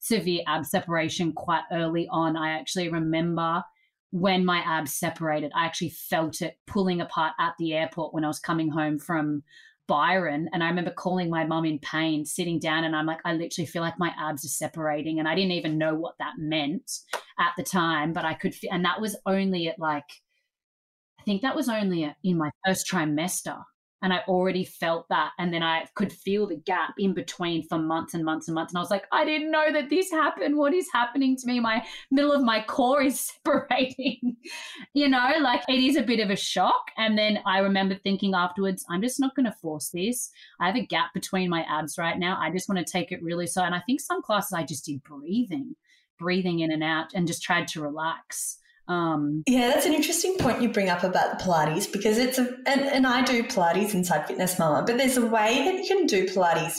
severe 0.00 0.42
ab 0.46 0.64
separation 0.64 1.32
quite 1.32 1.64
early 1.72 2.08
on. 2.10 2.36
I 2.36 2.50
actually 2.58 2.88
remember 2.88 3.62
when 4.10 4.44
my 4.44 4.58
abs 4.60 4.94
separated, 4.94 5.52
I 5.54 5.66
actually 5.66 5.90
felt 5.90 6.40
it 6.40 6.58
pulling 6.66 7.00
apart 7.00 7.34
at 7.38 7.54
the 7.58 7.74
airport 7.74 8.14
when 8.14 8.24
I 8.24 8.28
was 8.28 8.38
coming 8.38 8.70
home 8.70 8.98
from 8.98 9.42
Byron. 9.86 10.48
And 10.52 10.62
I 10.62 10.68
remember 10.68 10.90
calling 10.90 11.30
my 11.30 11.44
mum 11.44 11.64
in 11.64 11.78
pain, 11.78 12.24
sitting 12.24 12.58
down, 12.58 12.84
and 12.84 12.94
I'm 12.94 13.06
like, 13.06 13.20
I 13.24 13.34
literally 13.34 13.66
feel 13.66 13.82
like 13.82 13.98
my 13.98 14.12
abs 14.18 14.44
are 14.44 14.48
separating. 14.48 15.18
And 15.18 15.28
I 15.28 15.34
didn't 15.34 15.52
even 15.52 15.78
know 15.78 15.94
what 15.94 16.14
that 16.18 16.34
meant 16.38 16.90
at 17.38 17.52
the 17.56 17.62
time, 17.62 18.12
but 18.12 18.24
I 18.24 18.34
could, 18.34 18.54
and 18.70 18.84
that 18.84 19.00
was 19.00 19.16
only 19.26 19.68
at 19.68 19.78
like, 19.78 20.04
I 21.18 21.22
think 21.24 21.42
that 21.42 21.56
was 21.56 21.68
only 21.68 22.14
in 22.24 22.38
my 22.38 22.50
first 22.66 22.90
trimester 22.90 23.62
and 24.02 24.12
I 24.12 24.20
already 24.28 24.64
felt 24.64 25.08
that. 25.08 25.32
And 25.38 25.52
then 25.52 25.62
I 25.62 25.86
could 25.94 26.12
feel 26.12 26.46
the 26.46 26.56
gap 26.56 26.94
in 26.98 27.14
between 27.14 27.66
for 27.66 27.78
months 27.78 28.14
and 28.14 28.24
months 28.24 28.46
and 28.48 28.54
months. 28.54 28.72
And 28.72 28.78
I 28.78 28.80
was 28.80 28.90
like, 28.90 29.06
I 29.12 29.24
didn't 29.24 29.50
know 29.50 29.72
that 29.72 29.90
this 29.90 30.10
happened. 30.10 30.56
What 30.56 30.72
is 30.72 30.88
happening 30.92 31.36
to 31.36 31.46
me? 31.46 31.58
My 31.58 31.84
middle 32.10 32.32
of 32.32 32.42
my 32.42 32.62
core 32.62 33.02
is 33.02 33.32
separating. 33.44 34.36
you 34.94 35.08
know, 35.08 35.32
like 35.40 35.62
it 35.68 35.80
is 35.80 35.96
a 35.96 36.02
bit 36.02 36.20
of 36.20 36.30
a 36.30 36.36
shock. 36.36 36.90
And 36.96 37.18
then 37.18 37.40
I 37.44 37.58
remember 37.58 37.96
thinking 37.96 38.34
afterwards, 38.34 38.84
I'm 38.88 39.02
just 39.02 39.18
not 39.18 39.34
going 39.34 39.46
to 39.46 39.56
force 39.60 39.90
this. 39.90 40.30
I 40.60 40.66
have 40.66 40.76
a 40.76 40.86
gap 40.86 41.12
between 41.12 41.50
my 41.50 41.64
abs 41.68 41.98
right 41.98 42.18
now. 42.18 42.38
I 42.40 42.50
just 42.50 42.68
want 42.68 42.84
to 42.84 42.90
take 42.90 43.10
it 43.10 43.22
really 43.22 43.46
slow. 43.46 43.64
And 43.64 43.74
I 43.74 43.80
think 43.80 44.00
some 44.00 44.22
classes 44.22 44.52
I 44.52 44.62
just 44.62 44.84
did 44.84 45.02
breathing, 45.02 45.74
breathing 46.18 46.60
in 46.60 46.70
and 46.70 46.84
out, 46.84 47.08
and 47.14 47.26
just 47.26 47.42
tried 47.42 47.66
to 47.68 47.82
relax. 47.82 48.58
Um, 48.88 49.42
yeah, 49.46 49.68
that's 49.68 49.86
an 49.86 49.92
interesting 49.92 50.36
point 50.38 50.62
you 50.62 50.70
bring 50.70 50.88
up 50.88 51.04
about 51.04 51.38
the 51.38 51.44
Pilates 51.44 51.90
because 51.90 52.16
it's 52.16 52.38
a, 52.38 52.48
and, 52.66 52.80
and 52.80 53.06
I 53.06 53.22
do 53.22 53.42
Pilates 53.42 53.92
inside 53.92 54.26
Fit 54.26 54.38
Nest 54.38 54.58
Mama, 54.58 54.84
but 54.86 54.96
there's 54.96 55.18
a 55.18 55.26
way 55.26 55.62
that 55.64 55.74
you 55.74 55.86
can 55.86 56.06
do 56.06 56.26
Pilates. 56.26 56.78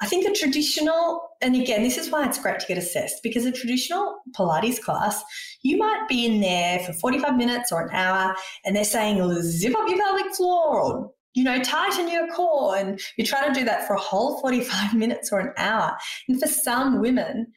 I 0.00 0.06
think 0.06 0.28
a 0.28 0.32
traditional, 0.32 1.28
and 1.42 1.56
again, 1.56 1.82
this 1.82 1.98
is 1.98 2.08
why 2.08 2.24
it's 2.24 2.40
great 2.40 2.60
to 2.60 2.66
get 2.66 2.78
assessed 2.78 3.20
because 3.24 3.44
a 3.44 3.50
traditional 3.50 4.20
Pilates 4.38 4.80
class, 4.80 5.24
you 5.62 5.76
might 5.76 6.06
be 6.08 6.24
in 6.24 6.40
there 6.40 6.78
for 6.80 6.92
45 6.92 7.36
minutes 7.36 7.72
or 7.72 7.82
an 7.82 7.90
hour 7.92 8.36
and 8.64 8.76
they're 8.76 8.84
saying, 8.84 9.20
zip 9.42 9.74
up 9.76 9.88
your 9.88 9.98
pelvic 9.98 10.32
floor 10.34 10.80
or 10.80 11.10
you 11.34 11.44
know, 11.44 11.62
tighten 11.62 12.10
your 12.10 12.26
core. 12.28 12.76
And 12.76 13.00
you 13.16 13.24
try 13.24 13.46
to 13.46 13.54
do 13.54 13.64
that 13.64 13.86
for 13.86 13.94
a 13.94 14.00
whole 14.00 14.40
45 14.40 14.94
minutes 14.94 15.30
or 15.32 15.38
an 15.38 15.52
hour. 15.56 15.96
And 16.28 16.40
for 16.40 16.48
some 16.48 17.00
women, 17.00 17.52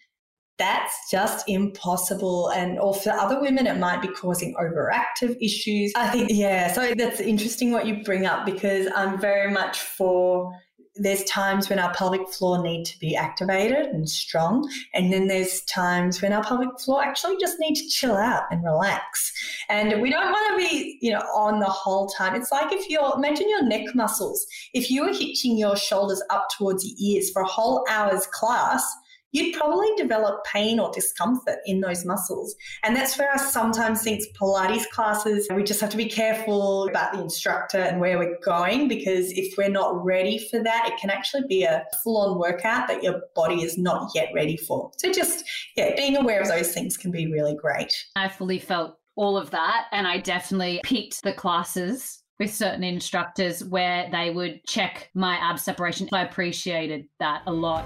that's 0.61 1.09
just 1.09 1.49
impossible. 1.49 2.49
And 2.49 2.79
or 2.79 2.93
for 2.93 3.09
other 3.09 3.41
women, 3.41 3.65
it 3.65 3.77
might 3.77 3.99
be 3.99 4.09
causing 4.09 4.53
overactive 4.55 5.35
issues. 5.41 5.91
I 5.95 6.09
think, 6.09 6.29
yeah, 6.31 6.71
so 6.71 6.93
that's 6.95 7.19
interesting 7.19 7.71
what 7.71 7.87
you 7.87 8.03
bring 8.03 8.27
up 8.27 8.45
because 8.45 8.87
I'm 8.95 9.19
very 9.19 9.51
much 9.51 9.79
for 9.79 10.53
there's 10.95 11.23
times 11.23 11.69
when 11.69 11.79
our 11.79 11.91
pelvic 11.93 12.27
floor 12.29 12.61
need 12.61 12.83
to 12.83 12.99
be 12.99 13.15
activated 13.15 13.85
and 13.87 14.09
strong 14.09 14.69
and 14.93 15.11
then 15.11 15.27
there's 15.27 15.61
times 15.61 16.21
when 16.21 16.33
our 16.33 16.43
pelvic 16.43 16.77
floor 16.81 17.01
actually 17.01 17.37
just 17.39 17.57
need 17.59 17.75
to 17.75 17.87
chill 17.87 18.17
out 18.17 18.43
and 18.51 18.61
relax 18.61 19.31
and 19.69 20.01
we 20.01 20.09
don't 20.09 20.29
want 20.33 20.51
to 20.51 20.67
be 20.67 20.97
you 21.01 21.09
know 21.09 21.21
on 21.33 21.61
the 21.61 21.65
whole 21.65 22.07
time 22.09 22.35
it's 22.35 22.51
like 22.51 22.73
if 22.73 22.89
you're 22.89 23.13
imagine 23.15 23.49
your 23.49 23.63
neck 23.63 23.95
muscles 23.95 24.45
if 24.73 24.91
you 24.91 25.03
were 25.05 25.13
hitching 25.13 25.57
your 25.57 25.77
shoulders 25.77 26.21
up 26.29 26.49
towards 26.57 26.85
your 26.85 26.95
ears 26.99 27.31
for 27.31 27.41
a 27.41 27.47
whole 27.47 27.85
hour's 27.89 28.27
class 28.27 28.83
you'd 29.31 29.57
probably 29.57 29.87
develop 29.97 30.43
pain 30.45 30.79
or 30.79 30.91
discomfort 30.91 31.59
in 31.65 31.81
those 31.81 32.05
muscles. 32.05 32.55
And 32.83 32.95
that's 32.95 33.17
where 33.17 33.33
I 33.33 33.37
sometimes 33.37 34.03
think 34.03 34.23
Pilates 34.39 34.87
classes, 34.89 35.47
we 35.53 35.63
just 35.63 35.81
have 35.81 35.89
to 35.91 35.97
be 35.97 36.09
careful 36.09 36.87
about 36.87 37.13
the 37.13 37.21
instructor 37.21 37.79
and 37.79 37.99
where 37.99 38.17
we're 38.17 38.37
going 38.43 38.87
because 38.87 39.31
if 39.31 39.57
we're 39.57 39.69
not 39.69 40.03
ready 40.03 40.37
for 40.37 40.61
that, 40.63 40.89
it 40.91 40.99
can 40.99 41.09
actually 41.09 41.43
be 41.47 41.63
a 41.63 41.85
full 42.03 42.17
on 42.17 42.39
workout 42.39 42.87
that 42.87 43.03
your 43.03 43.21
body 43.35 43.61
is 43.61 43.77
not 43.77 44.11
yet 44.13 44.29
ready 44.33 44.57
for. 44.57 44.91
So 44.97 45.11
just, 45.11 45.45
yeah, 45.75 45.95
being 45.95 46.17
aware 46.17 46.41
of 46.41 46.47
those 46.47 46.73
things 46.73 46.97
can 46.97 47.11
be 47.11 47.31
really 47.31 47.55
great. 47.55 47.93
I 48.15 48.27
fully 48.27 48.59
felt 48.59 48.97
all 49.15 49.37
of 49.37 49.51
that. 49.51 49.87
And 49.91 50.07
I 50.07 50.19
definitely 50.19 50.81
picked 50.83 51.23
the 51.23 51.33
classes 51.33 52.23
with 52.39 52.53
certain 52.53 52.83
instructors 52.83 53.63
where 53.63 54.09
they 54.11 54.31
would 54.31 54.61
check 54.65 55.09
my 55.13 55.35
ab 55.35 55.59
separation. 55.59 56.09
I 56.11 56.23
appreciated 56.23 57.07
that 57.19 57.43
a 57.45 57.53
lot. 57.53 57.85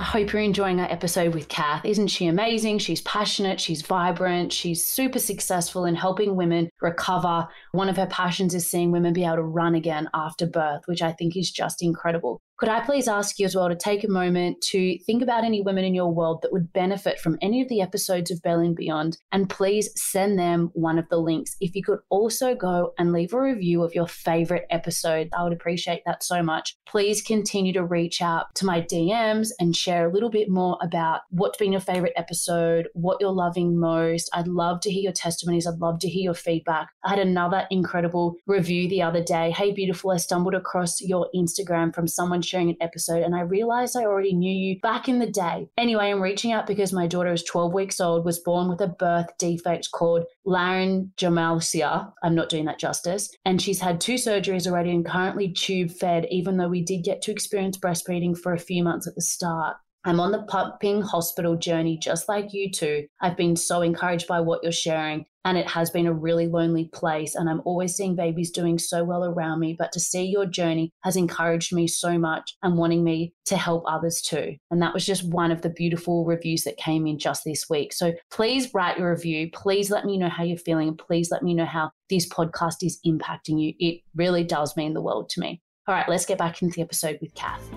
a 0.00 0.04
hope 0.10 0.32
you're 0.32 0.42
enjoying 0.42 0.80
our 0.80 0.90
episode 0.90 1.32
with 1.32 1.46
Kath. 1.46 1.84
Isn't 1.84 2.08
she 2.08 2.26
amazing? 2.26 2.80
She's 2.80 3.00
passionate, 3.02 3.60
she's 3.60 3.82
vibrant, 3.82 4.52
she's 4.52 4.84
super 4.84 5.20
successful 5.20 5.84
in 5.84 5.94
helping 5.94 6.34
women 6.34 6.68
recover. 6.80 7.46
One 7.70 7.88
of 7.88 7.96
her 7.96 8.08
passions 8.08 8.52
is 8.52 8.68
seeing 8.68 8.90
women 8.90 9.12
be 9.12 9.24
able 9.24 9.36
to 9.36 9.42
run 9.42 9.76
again 9.76 10.10
after 10.12 10.48
birth, 10.48 10.82
which 10.86 11.00
I 11.00 11.12
think 11.12 11.36
is 11.36 11.52
just 11.52 11.80
incredible. 11.80 12.40
Could 12.60 12.68
I 12.68 12.80
please 12.80 13.08
ask 13.08 13.38
you 13.38 13.46
as 13.46 13.56
well 13.56 13.70
to 13.70 13.74
take 13.74 14.04
a 14.04 14.10
moment 14.10 14.60
to 14.72 14.98
think 15.06 15.22
about 15.22 15.44
any 15.44 15.62
women 15.62 15.82
in 15.82 15.94
your 15.94 16.12
world 16.12 16.40
that 16.42 16.52
would 16.52 16.74
benefit 16.74 17.18
from 17.18 17.38
any 17.40 17.62
of 17.62 17.70
the 17.70 17.80
episodes 17.80 18.30
of 18.30 18.42
Belly 18.42 18.66
and 18.66 18.76
Beyond, 18.76 19.16
and 19.32 19.48
please 19.48 19.88
send 19.96 20.38
them 20.38 20.70
one 20.74 20.98
of 20.98 21.08
the 21.08 21.16
links. 21.16 21.56
If 21.62 21.74
you 21.74 21.82
could 21.82 22.00
also 22.10 22.54
go 22.54 22.92
and 22.98 23.14
leave 23.14 23.32
a 23.32 23.40
review 23.40 23.82
of 23.82 23.94
your 23.94 24.06
favorite 24.06 24.66
episode, 24.68 25.30
I 25.34 25.42
would 25.42 25.54
appreciate 25.54 26.02
that 26.04 26.22
so 26.22 26.42
much. 26.42 26.76
Please 26.86 27.22
continue 27.22 27.72
to 27.72 27.82
reach 27.82 28.20
out 28.20 28.54
to 28.56 28.66
my 28.66 28.82
DMs 28.82 29.52
and 29.58 29.74
share 29.74 29.99
a 30.08 30.12
little 30.12 30.30
bit 30.30 30.48
more 30.48 30.78
about 30.82 31.20
what's 31.30 31.58
been 31.58 31.72
your 31.72 31.80
favorite 31.80 32.12
episode, 32.16 32.88
what 32.94 33.18
you're 33.20 33.30
loving 33.32 33.78
most. 33.78 34.30
I'd 34.32 34.48
love 34.48 34.80
to 34.80 34.90
hear 34.90 35.02
your 35.02 35.12
testimonies. 35.12 35.66
I'd 35.66 35.78
love 35.78 35.98
to 36.00 36.08
hear 36.08 36.24
your 36.24 36.34
feedback. 36.34 36.88
I 37.04 37.10
had 37.10 37.18
another 37.18 37.66
incredible 37.70 38.36
review 38.46 38.88
the 38.88 39.02
other 39.02 39.22
day. 39.22 39.50
Hey, 39.50 39.72
beautiful, 39.72 40.10
I 40.10 40.16
stumbled 40.16 40.54
across 40.54 41.00
your 41.00 41.28
Instagram 41.34 41.94
from 41.94 42.08
someone 42.08 42.42
sharing 42.42 42.70
an 42.70 42.76
episode 42.80 43.22
and 43.22 43.34
I 43.34 43.40
realized 43.40 43.96
I 43.96 44.04
already 44.04 44.34
knew 44.34 44.52
you 44.52 44.80
back 44.80 45.08
in 45.08 45.18
the 45.18 45.30
day. 45.30 45.68
Anyway, 45.78 46.10
I'm 46.10 46.22
reaching 46.22 46.52
out 46.52 46.66
because 46.66 46.92
my 46.92 47.06
daughter 47.06 47.32
is 47.32 47.42
12 47.42 47.72
weeks 47.72 48.00
old, 48.00 48.24
was 48.24 48.38
born 48.38 48.68
with 48.68 48.80
a 48.80 48.88
birth 48.88 49.26
defect 49.38 49.90
called 49.92 50.24
laryngomalacia. 50.46 52.12
I'm 52.22 52.34
not 52.34 52.48
doing 52.48 52.64
that 52.66 52.78
justice. 52.78 53.30
And 53.44 53.60
she's 53.60 53.80
had 53.80 54.00
two 54.00 54.14
surgeries 54.14 54.66
already 54.66 54.90
and 54.90 55.04
currently 55.04 55.52
tube 55.52 55.90
fed, 55.90 56.26
even 56.30 56.56
though 56.56 56.68
we 56.68 56.82
did 56.82 57.04
get 57.04 57.22
to 57.22 57.30
experience 57.30 57.78
breastfeeding 57.78 58.36
for 58.36 58.52
a 58.52 58.58
few 58.58 58.82
months 58.82 59.06
at 59.06 59.14
the 59.14 59.22
start. 59.22 59.76
I'm 60.04 60.18
on 60.18 60.32
the 60.32 60.42
pumping 60.44 61.02
hospital 61.02 61.56
journey 61.56 61.98
just 61.98 62.26
like 62.26 62.54
you 62.54 62.70
two. 62.70 63.06
I've 63.20 63.36
been 63.36 63.54
so 63.54 63.82
encouraged 63.82 64.26
by 64.26 64.40
what 64.40 64.62
you're 64.62 64.72
sharing, 64.72 65.26
and 65.44 65.58
it 65.58 65.68
has 65.68 65.90
been 65.90 66.06
a 66.06 66.12
really 66.12 66.46
lonely 66.46 66.86
place. 66.86 67.34
And 67.34 67.50
I'm 67.50 67.60
always 67.66 67.94
seeing 67.94 68.16
babies 68.16 68.50
doing 68.50 68.78
so 68.78 69.04
well 69.04 69.24
around 69.24 69.60
me, 69.60 69.76
but 69.78 69.92
to 69.92 70.00
see 70.00 70.24
your 70.24 70.46
journey 70.46 70.90
has 71.04 71.16
encouraged 71.16 71.74
me 71.74 71.86
so 71.86 72.18
much 72.18 72.56
and 72.62 72.78
wanting 72.78 73.04
me 73.04 73.34
to 73.46 73.58
help 73.58 73.84
others 73.86 74.22
too. 74.22 74.56
And 74.70 74.80
that 74.80 74.94
was 74.94 75.04
just 75.04 75.30
one 75.30 75.50
of 75.50 75.60
the 75.60 75.70
beautiful 75.70 76.24
reviews 76.24 76.62
that 76.64 76.78
came 76.78 77.06
in 77.06 77.18
just 77.18 77.44
this 77.44 77.68
week. 77.68 77.92
So 77.92 78.14
please 78.30 78.72
write 78.72 78.98
your 78.98 79.10
review. 79.10 79.50
Please 79.52 79.90
let 79.90 80.06
me 80.06 80.16
know 80.16 80.30
how 80.30 80.44
you're 80.44 80.56
feeling, 80.56 80.96
please 80.96 81.30
let 81.30 81.42
me 81.42 81.52
know 81.52 81.66
how 81.66 81.90
this 82.08 82.26
podcast 82.26 82.76
is 82.82 82.98
impacting 83.06 83.60
you. 83.60 83.74
It 83.78 84.00
really 84.14 84.44
does 84.44 84.76
mean 84.78 84.94
the 84.94 85.02
world 85.02 85.28
to 85.30 85.40
me. 85.40 85.60
All 85.86 85.94
right, 85.94 86.08
let's 86.08 86.26
get 86.26 86.38
back 86.38 86.62
into 86.62 86.76
the 86.76 86.82
episode 86.82 87.18
with 87.20 87.34
Kath. 87.34 87.68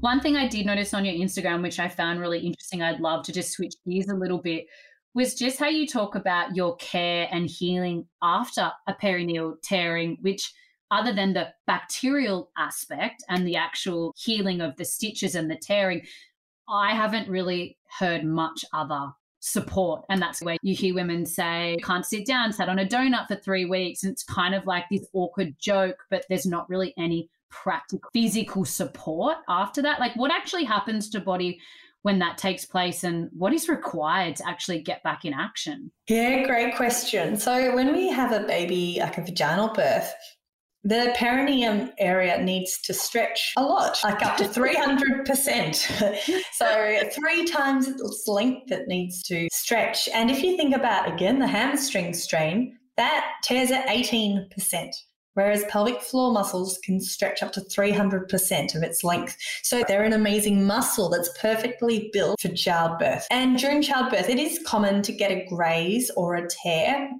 One 0.00 0.20
thing 0.20 0.36
I 0.36 0.48
did 0.48 0.64
notice 0.64 0.94
on 0.94 1.04
your 1.04 1.14
Instagram, 1.14 1.60
which 1.60 1.78
I 1.78 1.86
found 1.86 2.20
really 2.20 2.38
interesting, 2.38 2.82
I'd 2.82 3.00
love 3.00 3.22
to 3.24 3.32
just 3.32 3.52
switch 3.52 3.74
gears 3.86 4.08
a 4.08 4.14
little 4.14 4.38
bit, 4.38 4.64
was 5.12 5.34
just 5.34 5.58
how 5.58 5.68
you 5.68 5.86
talk 5.86 6.14
about 6.14 6.56
your 6.56 6.74
care 6.76 7.28
and 7.30 7.46
healing 7.46 8.06
after 8.22 8.72
a 8.88 8.94
perineal 8.94 9.56
tearing, 9.62 10.16
which 10.22 10.54
other 10.90 11.12
than 11.12 11.34
the 11.34 11.48
bacterial 11.66 12.50
aspect 12.56 13.22
and 13.28 13.46
the 13.46 13.56
actual 13.56 14.14
healing 14.16 14.62
of 14.62 14.74
the 14.76 14.86
stitches 14.86 15.34
and 15.34 15.50
the 15.50 15.56
tearing, 15.56 16.00
I 16.66 16.94
haven't 16.94 17.28
really 17.28 17.76
heard 17.98 18.24
much 18.24 18.64
other 18.72 19.10
support. 19.40 20.06
And 20.08 20.22
that's 20.22 20.42
where 20.42 20.56
you 20.62 20.74
hear 20.74 20.94
women 20.94 21.26
say, 21.26 21.76
can't 21.84 22.06
sit 22.06 22.24
down, 22.24 22.54
sat 22.54 22.70
on 22.70 22.78
a 22.78 22.86
donut 22.86 23.28
for 23.28 23.36
three 23.36 23.66
weeks. 23.66 24.02
And 24.02 24.12
it's 24.12 24.24
kind 24.24 24.54
of 24.54 24.64
like 24.66 24.84
this 24.90 25.06
awkward 25.12 25.56
joke, 25.60 25.96
but 26.10 26.24
there's 26.30 26.46
not 26.46 26.70
really 26.70 26.94
any 26.96 27.28
practical 27.50 28.08
physical 28.12 28.64
support 28.64 29.38
after 29.48 29.82
that? 29.82 30.00
Like, 30.00 30.16
what 30.16 30.32
actually 30.32 30.64
happens 30.64 31.10
to 31.10 31.20
body 31.20 31.60
when 32.02 32.18
that 32.18 32.38
takes 32.38 32.64
place 32.64 33.04
and 33.04 33.28
what 33.32 33.52
is 33.52 33.68
required 33.68 34.36
to 34.36 34.48
actually 34.48 34.80
get 34.80 35.02
back 35.02 35.24
in 35.24 35.34
action? 35.34 35.90
Yeah, 36.08 36.46
great 36.46 36.74
question. 36.76 37.36
So, 37.36 37.74
when 37.74 37.92
we 37.92 38.08
have 38.08 38.32
a 38.32 38.46
baby, 38.46 38.98
like 39.00 39.18
a 39.18 39.22
vaginal 39.22 39.68
birth, 39.68 40.12
the 40.82 41.14
perineum 41.18 41.90
area 41.98 42.42
needs 42.42 42.80
to 42.82 42.94
stretch 42.94 43.52
a 43.58 43.62
lot, 43.62 44.00
like 44.02 44.24
up 44.24 44.38
to 44.38 44.44
300%. 44.48 46.42
so, 46.52 47.10
three 47.10 47.44
times 47.44 47.88
its 47.88 48.26
length 48.26 48.72
it 48.72 48.88
needs 48.88 49.22
to 49.24 49.48
stretch. 49.52 50.08
And 50.14 50.30
if 50.30 50.42
you 50.42 50.56
think 50.56 50.74
about, 50.74 51.12
again, 51.12 51.38
the 51.38 51.46
hamstring 51.46 52.14
strain, 52.14 52.78
that 52.96 53.26
tears 53.42 53.70
at 53.70 53.86
18% 53.88 54.94
whereas 55.34 55.64
pelvic 55.68 56.00
floor 56.00 56.32
muscles 56.32 56.78
can 56.84 57.00
stretch 57.00 57.42
up 57.42 57.52
to 57.52 57.60
300% 57.60 58.74
of 58.74 58.82
its 58.82 59.04
length. 59.04 59.36
So 59.62 59.82
they're 59.86 60.02
an 60.02 60.12
amazing 60.12 60.66
muscle 60.66 61.08
that's 61.08 61.30
perfectly 61.40 62.10
built 62.12 62.40
for 62.40 62.48
childbirth. 62.48 63.26
And 63.30 63.58
during 63.58 63.82
childbirth, 63.82 64.28
it 64.28 64.38
is 64.38 64.60
common 64.66 65.02
to 65.02 65.12
get 65.12 65.30
a 65.30 65.46
graze 65.48 66.10
or 66.16 66.34
a 66.34 66.48
tear 66.48 67.10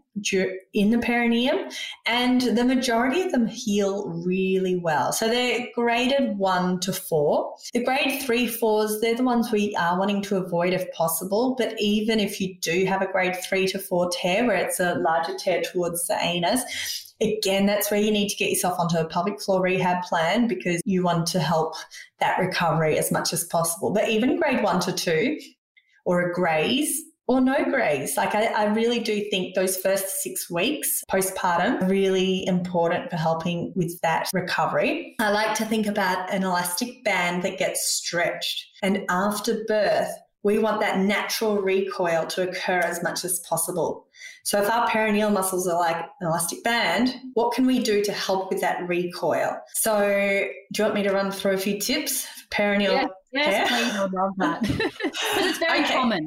in 0.75 0.90
the 0.90 0.99
perineum, 0.99 1.70
and 2.05 2.40
the 2.40 2.64
majority 2.64 3.23
of 3.23 3.33
them 3.33 3.46
heal 3.46 4.09
really 4.09 4.77
well. 4.77 5.12
So 5.12 5.29
they're 5.29 5.68
graded 5.75 6.37
one 6.37 6.81
to 6.81 6.92
four. 6.92 7.55
The 7.73 7.85
grade 7.85 8.20
three, 8.23 8.46
fours, 8.46 9.01
they're 9.01 9.16
the 9.16 9.25
ones 9.25 9.51
we 9.51 9.75
are 9.77 9.99
wanting 9.99 10.20
to 10.23 10.37
avoid 10.37 10.73
if 10.73 10.90
possible. 10.92 11.55
But 11.57 11.75
even 11.81 12.20
if 12.20 12.40
you 12.40 12.57
do 12.61 12.85
have 12.87 13.03
a 13.03 13.11
grade 13.11 13.37
three 13.49 13.66
to 13.68 13.79
four 13.79 14.11
tear, 14.11 14.46
where 14.46 14.57
it's 14.57 14.81
a 14.81 14.96
larger 14.96 15.37
tear 15.38 15.62
towards 15.62 16.07
the 16.07 16.18
anus, 16.20 17.10
again, 17.20 17.66
that's 17.66 17.90
where 17.90 18.00
you 18.00 18.11
need 18.11 18.28
to 18.28 18.37
get 18.37 18.50
yourself 18.50 18.78
onto 18.78 18.98
a 18.98 19.04
pelvic 19.04 19.40
floor 19.40 19.62
rehab 19.62 20.02
plan 20.04 20.48
because 20.48 20.80
you 20.85 21.02
want 21.02 21.26
to 21.28 21.40
help 21.40 21.74
that 22.18 22.38
recovery 22.38 22.98
as 22.98 23.12
much 23.12 23.33
as 23.33 23.44
possible. 23.44 23.92
But 23.92 24.09
even 24.09 24.38
grade 24.38 24.62
one 24.62 24.80
to 24.80 24.92
two 24.92 25.38
or 26.04 26.22
a 26.22 26.33
graze 26.33 27.02
or 27.26 27.40
no 27.40 27.64
graze, 27.64 28.16
like 28.16 28.35
I, 28.35 28.46
I 28.46 28.64
really 28.64 28.98
do 28.98 29.24
think 29.30 29.54
those 29.54 29.76
first 29.76 30.22
six 30.22 30.50
weeks 30.50 31.04
postpartum 31.11 31.88
really 31.88 32.44
important 32.46 33.09
for 33.09 33.16
helping 33.16 33.72
with 33.76 34.00
that 34.00 34.28
recovery. 34.33 35.14
I 35.20 35.30
like 35.30 35.54
to 35.56 35.64
think 35.64 35.87
about 35.87 36.33
an 36.33 36.42
elastic 36.42 37.04
band 37.04 37.44
that 37.44 37.59
gets 37.59 37.87
stretched. 37.87 38.66
And 38.83 39.04
after 39.09 39.62
birth, 39.68 40.11
we 40.42 40.59
want 40.59 40.81
that 40.81 40.98
natural 40.98 41.61
recoil 41.61 42.26
to 42.26 42.48
occur 42.48 42.79
as 42.79 43.03
much 43.03 43.24
as 43.24 43.40
possible. 43.40 44.07
So 44.42 44.61
if 44.62 44.70
our 44.70 44.88
perineal 44.88 45.33
muscles 45.33 45.68
are 45.68 45.79
like 45.79 45.96
an 45.96 46.26
elastic 46.26 46.64
band, 46.64 47.14
what 47.35 47.55
can 47.55 47.66
we 47.66 47.81
do 47.81 48.03
to 48.03 48.12
help 48.12 48.50
with 48.50 48.61
that 48.62 48.87
recoil? 48.88 49.59
So 49.74 49.98
do 50.72 50.83
you 50.83 50.85
want 50.85 50.94
me 50.94 51.03
to 51.03 51.12
run 51.12 51.31
through 51.31 51.53
a 51.53 51.59
few 51.59 51.79
tips? 51.79 52.26
Perineal. 52.50 52.92
Yeah, 52.92 53.07
yes, 53.33 53.68
please. 53.68 53.92
I 53.94 54.00
love 54.07 54.33
that. 54.38 54.62
because 54.62 55.46
it's 55.46 55.59
very 55.59 55.81
okay. 55.85 55.94
common. 55.94 56.26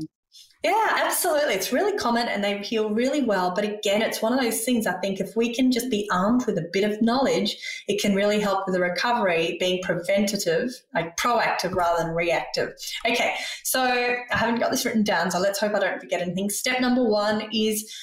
Yeah, 0.63 0.97
absolutely. 1.02 1.56
It's 1.56 1.73
really 1.73 1.97
common 1.97 2.30
and 2.30 2.41
they 2.41 2.58
heal 2.60 2.89
really 2.89 3.21
well. 3.21 3.52
But 3.54 3.65
again, 3.65 4.02
it's 4.02 4.21
one 4.21 4.32
of 4.32 4.39
those 4.39 4.63
things 4.63 4.88
I 4.88 4.93
think 4.93 5.19
if 5.19 5.36
we 5.36 5.54
can 5.54 5.73
just 5.73 5.89
be 5.89 6.08
armed 6.10 6.45
with 6.45 6.58
a 6.58 6.69
bit 6.71 6.89
of 6.89 7.02
knowledge, 7.02 7.58
it 7.89 8.02
can 8.02 8.15
really 8.15 8.39
help 8.39 8.65
with 8.65 8.73
the 8.73 8.80
recovery, 8.80 9.58
being 9.60 9.84
preventative, 9.84 10.71
like 10.93 11.17
proactive 11.17 11.76
rather 11.76 12.02
than 12.02 12.15
reactive. 12.15 12.76
Okay, 13.06 13.36
so 13.63 13.82
I 13.84 14.23
haven't 14.30 14.62
got 14.62 14.71
this 14.71 14.86
written 14.86 15.04
down, 15.04 15.32
so 15.32 15.39
let's 15.39 15.60
hope 15.60 15.76
I 15.76 15.80
don't 15.80 15.99
forget 15.99 16.21
anything. 16.21 16.49
Step 16.49 16.80
number 16.80 17.04
one 17.04 17.49
is 17.52 17.93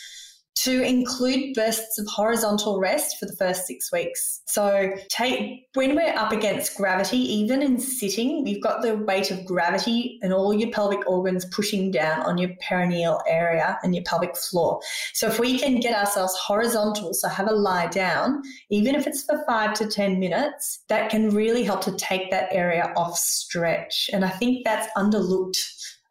to 0.64 0.82
include 0.82 1.54
bursts 1.54 1.98
of 1.98 2.06
horizontal 2.06 2.78
rest 2.78 3.16
for 3.18 3.24
the 3.24 3.36
first 3.36 3.66
six 3.66 3.90
weeks. 3.90 4.42
So 4.46 4.92
take 5.08 5.66
when 5.74 5.94
we're 5.94 6.14
up 6.14 6.32
against 6.32 6.76
gravity, 6.76 7.16
even 7.16 7.62
in 7.62 7.78
sitting, 7.78 8.46
you've 8.46 8.62
got 8.62 8.82
the 8.82 8.96
weight 8.96 9.30
of 9.30 9.46
gravity 9.46 10.18
and 10.22 10.34
all 10.34 10.52
your 10.52 10.70
pelvic 10.70 11.08
organs 11.08 11.46
pushing 11.46 11.90
down 11.90 12.20
on 12.26 12.36
your 12.36 12.50
perineal 12.62 13.20
area 13.26 13.78
and 13.82 13.94
your 13.94 14.04
pelvic 14.04 14.36
floor. 14.36 14.80
So 15.14 15.28
if 15.28 15.38
we 15.38 15.58
can 15.58 15.80
get 15.80 15.94
ourselves 15.94 16.36
horizontal, 16.36 17.14
so 17.14 17.28
have 17.28 17.48
a 17.48 17.54
lie 17.54 17.86
down, 17.86 18.42
even 18.68 18.94
if 18.94 19.06
it's 19.06 19.22
for 19.22 19.42
five 19.46 19.72
to 19.74 19.86
10 19.86 20.18
minutes, 20.18 20.84
that 20.88 21.10
can 21.10 21.30
really 21.30 21.62
help 21.62 21.82
to 21.84 21.92
take 21.92 22.30
that 22.30 22.48
area 22.52 22.92
off 22.96 23.16
stretch. 23.16 24.10
And 24.12 24.26
I 24.26 24.30
think 24.30 24.64
that's 24.64 24.92
underlooked 24.94 25.58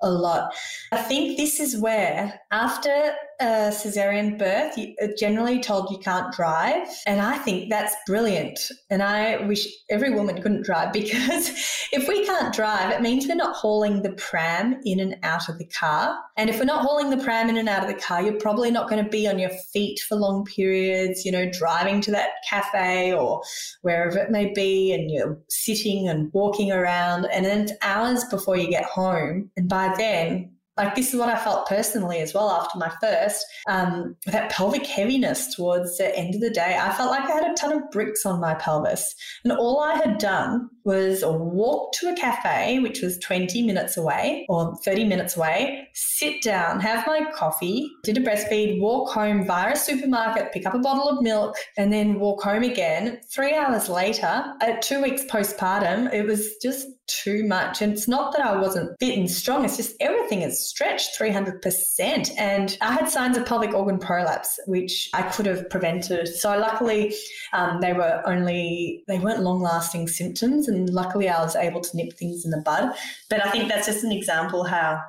a 0.02 0.10
lot. 0.10 0.54
I 0.92 0.98
think 0.98 1.38
this 1.38 1.60
is 1.60 1.78
where, 1.78 2.40
after 2.52 3.14
a 3.40 3.70
cesarean 3.72 4.38
birth, 4.38 4.78
you 4.78 4.96
are 5.02 5.14
generally 5.18 5.62
told 5.62 5.90
you 5.92 6.00
can't 6.00 6.34
drive. 6.34 6.88
And 7.06 7.22
I 7.22 7.38
think 7.38 7.70
that's 7.70 7.96
brilliant. 8.08 8.60
And 8.90 9.04
I 9.04 9.46
wish 9.46 9.68
every 9.90 10.10
woman 10.14 10.42
couldn't 10.42 10.64
drive 10.64 10.92
because 10.94 11.50
if 11.92 12.08
we 12.08 12.26
can't 12.26 12.54
drive, 12.54 12.92
it 12.92 13.02
means 13.02 13.28
we're 13.28 13.36
not 13.36 13.56
hauling 13.56 14.02
the 14.02 14.14
pram 14.14 14.80
in 14.84 15.00
and 15.00 15.16
out 15.24 15.48
of 15.48 15.58
the 15.58 15.68
car. 15.68 16.18
And 16.38 16.50
if 16.50 16.58
we're 16.58 16.66
not 16.66 16.84
hauling 16.84 17.12
the 17.12 17.24
pram 17.24 17.50
in 17.50 17.58
and 17.58 17.70
out 17.70 17.84
of 17.84 17.88
the 17.88 18.02
car, 18.02 18.22
you're 18.22 18.40
probably 18.40 18.72
not 18.72 18.90
going 18.90 19.04
to 19.04 19.10
be 19.10 19.28
on 19.28 19.40
your 19.40 19.52
feet 19.72 20.00
for 20.00 20.16
long 20.16 20.44
periods, 20.46 21.24
you 21.26 21.32
know, 21.32 21.50
driving 21.52 22.02
to 22.02 22.12
that 22.12 22.30
cafe 22.50 23.14
or 23.14 23.42
wherever 23.84 24.18
it 24.18 24.32
may 24.32 24.52
be. 24.54 24.92
And 24.92 25.12
you're 25.12 25.38
sitting 25.50 26.10
and 26.10 26.32
walking 26.34 26.72
around. 26.72 27.26
And 27.32 27.46
then 27.46 27.62
it's 27.62 27.74
hours 27.84 28.24
before 28.26 28.58
you 28.58 28.70
get 28.70 28.86
home. 28.86 29.52
And 29.56 29.70
by 29.70 29.94
then, 29.96 30.52
like 30.80 30.96
this 30.96 31.14
is 31.14 31.20
what 31.20 31.28
I 31.28 31.38
felt 31.38 31.68
personally 31.68 32.20
as 32.20 32.34
well 32.34 32.50
after 32.50 32.78
my 32.78 32.90
first, 33.02 33.46
um, 33.68 34.16
that 34.28 34.50
pelvic 34.50 34.86
heaviness 34.86 35.54
towards 35.54 35.98
the 35.98 36.18
end 36.18 36.36
of 36.36 36.42
the 36.42 36.50
day. 36.50 36.78
I 36.80 36.94
felt 36.94 37.12
like 37.12 37.30
I 37.30 37.34
had 37.34 37.52
a 37.52 37.54
ton 37.54 37.74
of 37.74 37.92
bricks 37.92 38.26
on 38.26 38.40
my 38.40 38.54
pelvis. 38.56 39.14
And 39.44 39.52
all 39.52 39.82
I 39.82 39.96
had 39.96 40.20
done 40.20 40.70
was 40.90 41.24
walk 41.24 41.94
to 41.94 42.10
a 42.10 42.16
cafe, 42.16 42.80
which 42.80 43.04
was 43.04 43.20
20 43.20 43.62
minutes 43.62 43.96
away 43.96 44.48
or 44.50 44.76
30 44.78 45.06
minutes 45.06 45.38
away, 45.38 45.88
sit 45.94 46.42
down, 46.42 46.80
have 46.80 47.06
my 47.06 47.30
coffee, 47.32 47.88
did 48.04 48.18
a 48.18 48.22
breastfeed, 48.22 48.82
walk 48.82 49.12
home 49.12 49.46
via 49.46 49.74
a 49.74 49.76
supermarket, 49.76 50.52
pick 50.52 50.66
up 50.66 50.74
a 50.74 50.80
bottle 50.80 51.08
of 51.08 51.22
milk, 51.22 51.56
and 51.78 51.94
then 51.94 52.20
walk 52.20 52.42
home 52.42 52.64
again. 52.64 53.20
Three 53.32 53.54
hours 53.54 53.88
later, 53.88 54.44
at 54.62 54.82
two 54.82 55.00
weeks 55.00 55.24
postpartum, 55.26 56.12
it 56.12 56.26
was 56.26 56.56
just 56.60 56.88
too 57.10 57.44
much. 57.46 57.82
And 57.82 57.92
it's 57.92 58.08
not 58.08 58.32
that 58.34 58.46
I 58.46 58.58
wasn't 58.58 58.98
fit 59.00 59.18
and 59.18 59.30
strong, 59.30 59.66
it's 59.66 59.78
just 59.78 59.96
everything 60.00 60.42
is 60.42 60.68
stretched 60.68 61.20
300%. 61.20 62.32
And 62.38 62.78
I 62.82 62.94
had 62.94 63.10
signs 63.10 63.38
of 63.38 63.46
pelvic 63.46 63.74
organ 63.74 64.00
prolapse, 64.00 64.60
which 64.68 65.10
I 65.14 65.24
could 65.24 65.46
have 65.46 65.70
prevented. 65.70 66.28
So 66.28 66.58
luckily, 66.58 67.16
um, 67.54 67.82
they 67.82 67.94
were 67.94 68.22
only, 68.26 69.04
they 69.08 69.20
weren't 69.20 69.42
long 69.42 69.62
lasting 69.62 70.08
symptoms. 70.08 70.68
And 70.68 70.79
luckily, 70.88 71.30
I 71.30 71.42
was 71.42 71.56
able 71.56 71.82
to 71.82 71.98
nip 71.98 72.14
things 72.14 72.46
in 72.46 72.52
the 72.52 72.62
bud. 72.66 72.94
But 73.30 73.46
I 73.46 73.52
think 73.52 73.70
that's 73.70 73.88
just 73.88 74.04
an 74.04 74.12
example 74.12 74.64
how 74.64 75.02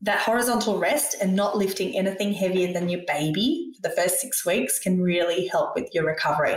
that 0.00 0.20
horizontal 0.20 0.78
rest 0.78 1.16
and 1.20 1.34
not 1.34 1.56
lifting 1.56 1.96
anything 1.96 2.32
heavier 2.32 2.72
than 2.72 2.88
your 2.88 3.00
baby 3.06 3.72
for 3.74 3.88
the 3.88 3.94
first 3.94 4.20
six 4.20 4.46
weeks 4.46 4.78
can 4.78 5.02
really 5.02 5.48
help 5.48 5.74
with 5.74 5.88
your 5.92 6.06
recovery. 6.06 6.56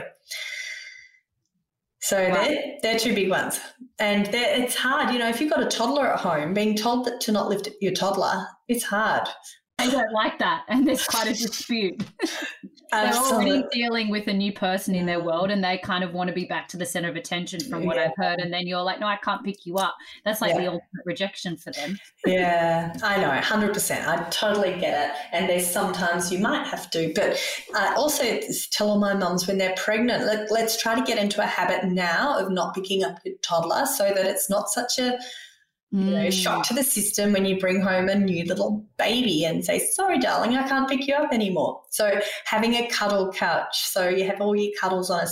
So 2.02 2.30
wow. 2.30 2.34
they're, 2.34 2.78
they're 2.82 3.00
two 3.00 3.16
big 3.16 3.30
ones. 3.30 3.60
And 4.00 4.28
it's 4.34 4.76
hard, 4.76 5.14
you 5.14 5.20
know, 5.20 5.30
if 5.30 5.40
you've 5.40 5.52
got 5.52 5.64
a 5.64 5.68
toddler 5.68 6.14
at 6.14 6.20
home, 6.20 6.54
being 6.54 6.76
told 6.76 7.06
that 7.06 7.22
to 7.22 7.32
not 7.32 7.50
lift 7.50 7.70
your 7.80 7.94
toddler, 7.94 8.48
it's 8.68 8.84
hard. 8.84 9.28
I 9.80 9.90
don't 9.90 10.12
like 10.12 10.38
that. 10.40 10.64
And 10.68 10.88
there's 10.88 11.06
quite 11.06 11.28
a 11.28 11.34
dispute. 11.34 12.04
They're 12.92 13.14
already 13.14 13.64
dealing 13.72 14.10
with 14.10 14.28
a 14.28 14.34
new 14.34 14.52
person 14.52 14.96
in 14.96 15.06
their 15.06 15.22
world 15.22 15.50
and 15.50 15.64
they 15.64 15.78
kind 15.78 16.04
of 16.04 16.14
want 16.14 16.28
to 16.28 16.34
be 16.34 16.46
back 16.46 16.68
to 16.70 16.78
the 16.78 16.86
center 16.86 17.10
of 17.10 17.16
attention 17.16 17.62
from 17.62 17.86
what 17.86 17.96
yeah. 17.96 18.06
I've 18.10 18.24
heard. 18.24 18.40
And 18.40 18.52
then 18.52 18.68
you're 18.68 18.82
like, 18.82 19.00
no, 19.00 19.08
I 19.08 19.16
can't 19.18 19.44
pick 19.46 19.66
you 19.66 19.78
up. 19.78 19.96
That's 20.26 20.42
like 20.42 20.52
yeah. 20.52 20.62
the 20.62 20.68
ultimate 20.68 21.06
rejection 21.06 21.56
for 21.56 21.72
them. 21.72 21.98
yeah, 22.26 22.94
I 23.02 23.22
know, 23.22 23.30
100%. 23.30 24.08
I 24.08 24.30
totally 24.30 24.78
get 24.80 25.10
it. 25.10 25.16
And 25.32 25.50
there's 25.50 25.70
sometimes 25.70 26.32
you 26.32 26.40
might 26.40 26.68
have 26.68 26.90
to. 26.92 27.14
But 27.16 27.40
I 27.76 27.94
also 27.96 28.40
tell 28.72 28.90
all 28.90 29.00
my 29.00 29.14
mums 29.14 29.48
when 29.48 29.58
they're 29.58 29.76
pregnant, 29.78 30.26
let, 30.26 30.52
let's 30.52 30.82
try 30.82 30.96
to 30.96 31.02
get 31.02 31.18
into 31.18 31.42
a 31.42 31.46
habit 31.46 31.86
now 31.86 32.38
of 32.38 32.52
not 32.52 32.76
picking 32.76 33.04
up 33.04 33.20
your 33.24 33.36
toddler 33.42 33.86
so 33.86 34.06
that 34.14 34.26
it's 34.26 34.50
not 34.50 34.70
such 34.70 35.00
a 35.00 35.18
you 35.94 36.06
know, 36.06 36.28
mm. 36.28 36.32
shock 36.32 36.66
to 36.68 36.74
the 36.74 36.84
system 36.84 37.34
when 37.34 37.44
you 37.44 37.60
bring 37.60 37.82
home 37.82 38.08
a 38.08 38.16
new 38.16 38.46
little 38.46 38.86
baby 38.98 39.44
and 39.44 39.66
say, 39.66 39.78
sorry, 39.78 40.20
darling, 40.20 40.56
I 40.56 40.66
can't 40.66 40.88
pick 40.88 41.06
you 41.06 41.14
up 41.14 41.34
anymore. 41.34 41.82
So 41.90 42.22
having 42.46 42.76
a 42.76 42.88
cuddle 42.88 43.32
couch. 43.34 43.90
So 43.90 44.08
you 44.08 44.24
have 44.26 44.40
all 44.40 44.56
your 44.56 44.72
cuddles 44.80 45.10
on 45.10 45.26
a 45.26 45.28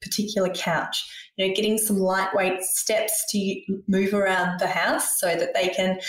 particular 0.00 0.48
couch, 0.48 1.08
you 1.36 1.46
know, 1.46 1.54
getting 1.54 1.78
some 1.78 1.98
lightweight 1.98 2.62
steps 2.62 3.24
to 3.30 3.60
move 3.86 4.12
around 4.12 4.58
the 4.58 4.66
house 4.66 5.20
so 5.20 5.36
that 5.36 5.54
they 5.54 5.68
can, 5.68 6.00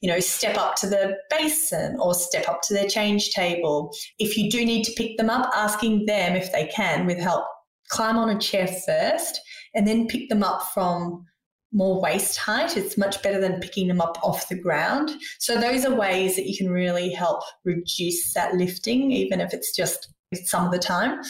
you 0.00 0.08
know, 0.08 0.20
step 0.20 0.56
up 0.56 0.76
to 0.76 0.86
the 0.86 1.14
basin 1.28 1.98
or 2.00 2.14
step 2.14 2.48
up 2.48 2.62
to 2.62 2.72
their 2.72 2.88
change 2.88 3.32
table. 3.32 3.92
If 4.18 4.38
you 4.38 4.50
do 4.50 4.64
need 4.64 4.84
to 4.84 4.92
pick 4.92 5.18
them 5.18 5.28
up, 5.28 5.50
asking 5.54 6.06
them 6.06 6.34
if 6.34 6.50
they 6.50 6.66
can 6.68 7.04
with 7.04 7.18
help, 7.18 7.44
climb 7.90 8.16
on 8.16 8.30
a 8.30 8.38
chair 8.38 8.66
first 8.66 9.38
and 9.74 9.86
then 9.86 10.06
pick 10.06 10.30
them 10.30 10.42
up 10.42 10.62
from 10.72 11.26
more 11.72 12.00
waist 12.00 12.36
height. 12.36 12.76
It's 12.76 12.96
much 12.96 13.22
better 13.22 13.40
than 13.40 13.60
picking 13.60 13.88
them 13.88 14.00
up 14.00 14.18
off 14.22 14.48
the 14.48 14.58
ground. 14.58 15.10
So 15.38 15.60
those 15.60 15.84
are 15.84 15.94
ways 15.94 16.36
that 16.36 16.48
you 16.48 16.56
can 16.56 16.70
really 16.70 17.10
help 17.10 17.42
reduce 17.64 18.32
that 18.34 18.54
lifting, 18.54 19.10
even 19.10 19.40
if 19.40 19.52
it's 19.52 19.74
just 19.74 20.12
some 20.44 20.66
of 20.66 20.72
the 20.72 20.78
time, 20.78 21.20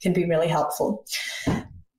can 0.00 0.12
be 0.12 0.26
really 0.26 0.48
helpful. 0.48 1.04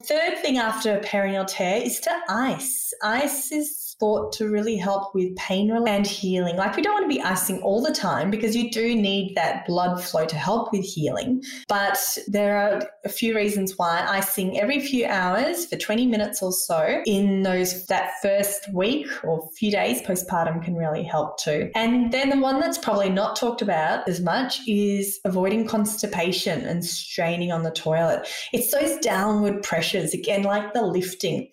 Third 0.06 0.38
thing 0.40 0.58
after 0.58 1.00
perineal 1.00 1.46
tear 1.46 1.82
is 1.82 2.00
to 2.02 2.20
ice. 2.30 2.94
Ice 3.04 3.52
is 3.52 3.89
thought 4.00 4.32
to 4.34 4.50
really 4.50 4.78
help 4.78 5.14
with 5.14 5.36
pain 5.36 5.70
and 5.70 6.08
healing. 6.08 6.56
Like 6.56 6.76
we 6.76 6.82
don't 6.82 6.94
want 6.94 7.04
to 7.04 7.16
be 7.16 7.22
icing 7.22 7.62
all 7.62 7.82
the 7.82 7.94
time 7.94 8.32
because 8.32 8.56
you 8.56 8.72
do 8.72 8.96
need 8.96 9.36
that 9.36 9.66
blood 9.68 10.02
flow 10.02 10.26
to 10.26 10.36
help 10.36 10.72
with 10.72 10.84
healing. 10.84 11.44
But 11.68 12.00
there 12.28 12.58
are 12.58 12.82
a 13.04 13.10
few 13.10 13.36
reasons 13.36 13.78
why 13.78 14.06
icing 14.08 14.60
every 14.60 14.80
few 14.80 15.06
hours 15.06 15.66
for 15.66 15.76
20 15.76 16.06
minutes 16.06 16.42
or 16.42 16.52
so 16.52 17.02
in 17.06 17.44
those 17.44 17.86
that 17.88 18.12
first 18.22 18.72
week 18.74 19.08
or 19.24 19.50
few 19.58 19.72
days 19.72 20.02
postpartum 20.02 20.64
can 20.64 20.76
really 20.76 21.04
help 21.04 21.38
too. 21.40 21.70
And 21.76 22.12
then 22.12 22.30
the 22.30 22.40
one 22.40 22.60
that's 22.60 22.78
probably 22.78 23.10
not 23.10 23.36
talked 23.36 23.62
about 23.62 24.08
as 24.08 24.20
much 24.20 24.60
is 24.68 25.20
avoiding 25.26 25.68
constipation 25.68 26.62
and 26.62 26.84
straining 26.86 27.52
on 27.52 27.64
the 27.64 27.72
toilet. 27.72 28.28
It's 28.54 28.72
those 28.72 28.98
downward 29.00 29.64
pressures 29.64 30.14
again 30.14 30.44
like 30.44 30.74
the 30.74 30.82
lifting 30.82 31.50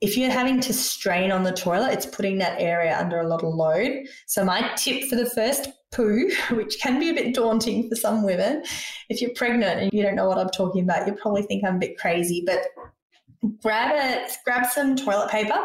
if 0.00 0.16
you're 0.16 0.30
having 0.30 0.60
to 0.60 0.72
strain 0.72 1.30
on 1.30 1.42
the 1.42 1.52
toilet, 1.52 1.92
it's 1.92 2.06
putting 2.06 2.38
that 2.38 2.60
area 2.60 2.98
under 2.98 3.20
a 3.20 3.28
lot 3.28 3.44
of 3.44 3.54
load. 3.54 4.06
So, 4.26 4.44
my 4.44 4.70
tip 4.76 5.04
for 5.04 5.16
the 5.16 5.28
first 5.28 5.68
poo, 5.92 6.30
which 6.52 6.78
can 6.80 6.98
be 6.98 7.10
a 7.10 7.14
bit 7.14 7.34
daunting 7.34 7.88
for 7.88 7.96
some 7.96 8.22
women, 8.22 8.64
if 9.08 9.20
you're 9.20 9.34
pregnant 9.34 9.80
and 9.80 9.92
you 9.92 10.02
don't 10.02 10.14
know 10.14 10.28
what 10.28 10.38
I'm 10.38 10.50
talking 10.50 10.84
about, 10.84 11.06
you 11.06 11.14
probably 11.14 11.42
think 11.42 11.64
I'm 11.64 11.76
a 11.76 11.80
bit 11.80 11.98
crazy, 11.98 12.42
but 12.46 12.60
grab 13.62 13.94
a 13.94 14.28
grab 14.44 14.66
some 14.66 14.96
toilet 14.96 15.30
paper, 15.30 15.58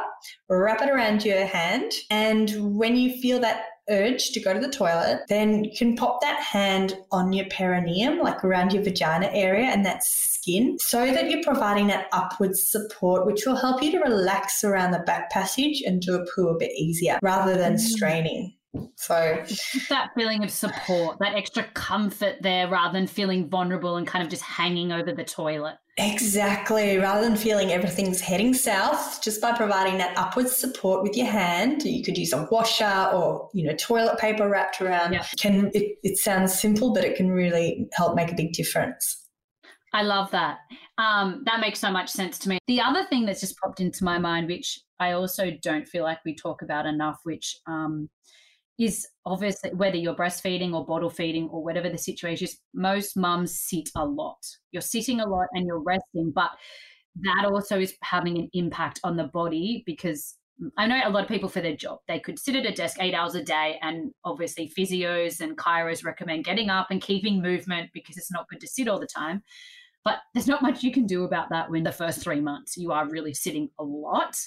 wrap 0.49 0.81
it 0.81 0.89
around 0.89 1.23
your 1.23 1.45
hand, 1.45 1.93
and 2.09 2.77
when 2.77 2.95
you 2.95 3.19
feel 3.21 3.39
that 3.39 3.65
urge 3.89 4.31
to 4.31 4.39
go 4.39 4.53
to 4.53 4.59
the 4.59 4.69
toilet, 4.69 5.21
then 5.29 5.63
you 5.63 5.71
can 5.77 5.95
pop 5.95 6.21
that 6.21 6.39
hand 6.41 6.97
on 7.11 7.33
your 7.33 7.45
perineum, 7.45 8.19
like 8.19 8.43
around 8.43 8.73
your 8.73 8.83
vagina 8.83 9.29
area 9.31 9.65
and 9.65 9.85
that 9.85 10.03
skin, 10.03 10.77
so 10.79 11.05
that 11.05 11.29
you're 11.29 11.43
providing 11.43 11.87
that 11.87 12.07
upwards 12.11 12.67
support, 12.69 13.25
which 13.25 13.45
will 13.45 13.55
help 13.55 13.81
you 13.81 13.91
to 13.91 13.99
relax 13.99 14.63
around 14.63 14.91
the 14.91 14.99
back 14.99 15.29
passage 15.29 15.81
and 15.85 16.01
do 16.01 16.15
a 16.15 16.25
poo 16.33 16.49
a 16.49 16.57
bit 16.57 16.71
easier 16.71 17.19
rather 17.21 17.55
than 17.55 17.75
mm. 17.75 17.79
straining. 17.79 18.53
So 18.95 19.43
that 19.89 20.11
feeling 20.15 20.43
of 20.43 20.51
support, 20.51 21.19
that 21.19 21.35
extra 21.35 21.63
comfort 21.73 22.37
there 22.41 22.67
rather 22.69 22.93
than 22.93 23.07
feeling 23.07 23.49
vulnerable 23.49 23.97
and 23.97 24.07
kind 24.07 24.23
of 24.23 24.29
just 24.29 24.43
hanging 24.43 24.91
over 24.91 25.11
the 25.11 25.23
toilet. 25.23 25.75
Exactly. 25.97 26.97
Rather 26.97 27.21
than 27.27 27.37
feeling 27.37 27.71
everything's 27.71 28.19
heading 28.19 28.53
south, 28.53 29.21
just 29.21 29.41
by 29.41 29.53
providing 29.53 29.97
that 29.97 30.17
upwards 30.17 30.55
support 30.55 31.03
with 31.03 31.15
your 31.15 31.27
hand, 31.27 31.83
you 31.83 32.03
could 32.03 32.17
use 32.17 32.33
a 32.33 32.47
washer 32.51 33.09
or, 33.13 33.49
you 33.53 33.65
know, 33.65 33.75
toilet 33.75 34.19
paper 34.19 34.49
wrapped 34.49 34.81
around. 34.81 35.17
Can 35.39 35.71
it, 35.73 35.97
it 36.03 36.17
sounds 36.17 36.57
simple, 36.57 36.93
but 36.93 37.05
it 37.05 37.15
can 37.15 37.31
really 37.31 37.87
help 37.93 38.15
make 38.15 38.31
a 38.31 38.35
big 38.35 38.53
difference. 38.53 39.21
I 39.93 40.01
love 40.01 40.29
that. 40.31 40.57
Um, 40.97 41.43
that 41.45 41.61
makes 41.61 41.79
so 41.79 41.89
much 41.89 42.09
sense 42.09 42.37
to 42.39 42.49
me. 42.49 42.59
The 42.67 42.81
other 42.81 43.05
thing 43.05 43.25
that's 43.25 43.39
just 43.39 43.57
popped 43.57 43.79
into 43.79 44.03
my 44.03 44.19
mind, 44.19 44.47
which 44.47 44.81
I 44.99 45.13
also 45.13 45.51
don't 45.61 45.87
feel 45.87 46.03
like 46.03 46.19
we 46.25 46.35
talk 46.35 46.61
about 46.61 46.85
enough, 46.85 47.21
which 47.23 47.57
um, 47.65 48.09
is 48.77 49.07
obviously 49.25 49.71
whether 49.71 49.97
you're 49.97 50.15
breastfeeding 50.15 50.73
or 50.73 50.85
bottle 50.85 51.09
feeding 51.09 51.47
or 51.49 51.63
whatever 51.63 51.89
the 51.89 51.97
situation 51.97 52.45
is, 52.45 52.57
most 52.73 53.15
mums 53.15 53.59
sit 53.59 53.89
a 53.95 54.05
lot. 54.05 54.37
You're 54.71 54.81
sitting 54.81 55.21
a 55.21 55.27
lot 55.27 55.47
and 55.53 55.65
you're 55.65 55.81
resting, 55.81 56.31
but 56.33 56.51
that 57.21 57.45
also 57.45 57.79
is 57.79 57.95
having 58.03 58.37
an 58.37 58.49
impact 58.53 58.99
on 59.03 59.15
the 59.15 59.25
body 59.25 59.83
because 59.85 60.35
I 60.77 60.87
know 60.87 60.99
a 61.03 61.09
lot 61.09 61.23
of 61.23 61.29
people 61.29 61.49
for 61.49 61.61
their 61.61 61.75
job, 61.75 61.99
they 62.07 62.19
could 62.19 62.39
sit 62.39 62.55
at 62.55 62.65
a 62.65 62.71
desk 62.71 62.97
eight 63.01 63.13
hours 63.13 63.35
a 63.35 63.43
day, 63.43 63.77
and 63.81 64.11
obviously 64.23 64.71
physios 64.77 65.41
and 65.41 65.57
chiros 65.57 66.05
recommend 66.05 66.45
getting 66.45 66.69
up 66.69 66.87
and 66.91 67.01
keeping 67.01 67.41
movement 67.41 67.89
because 67.93 68.17
it's 68.17 68.31
not 68.31 68.47
good 68.47 68.61
to 68.61 68.67
sit 68.67 68.87
all 68.87 68.99
the 68.99 69.07
time. 69.07 69.43
But 70.05 70.19
there's 70.33 70.47
not 70.47 70.61
much 70.61 70.83
you 70.83 70.91
can 70.91 71.07
do 71.07 71.23
about 71.23 71.49
that 71.49 71.69
when 71.69 71.83
the 71.83 71.91
first 71.91 72.21
three 72.21 72.39
months 72.39 72.77
you 72.77 72.91
are 72.91 73.09
really 73.09 73.33
sitting 73.33 73.69
a 73.79 73.83
lot. 73.83 74.37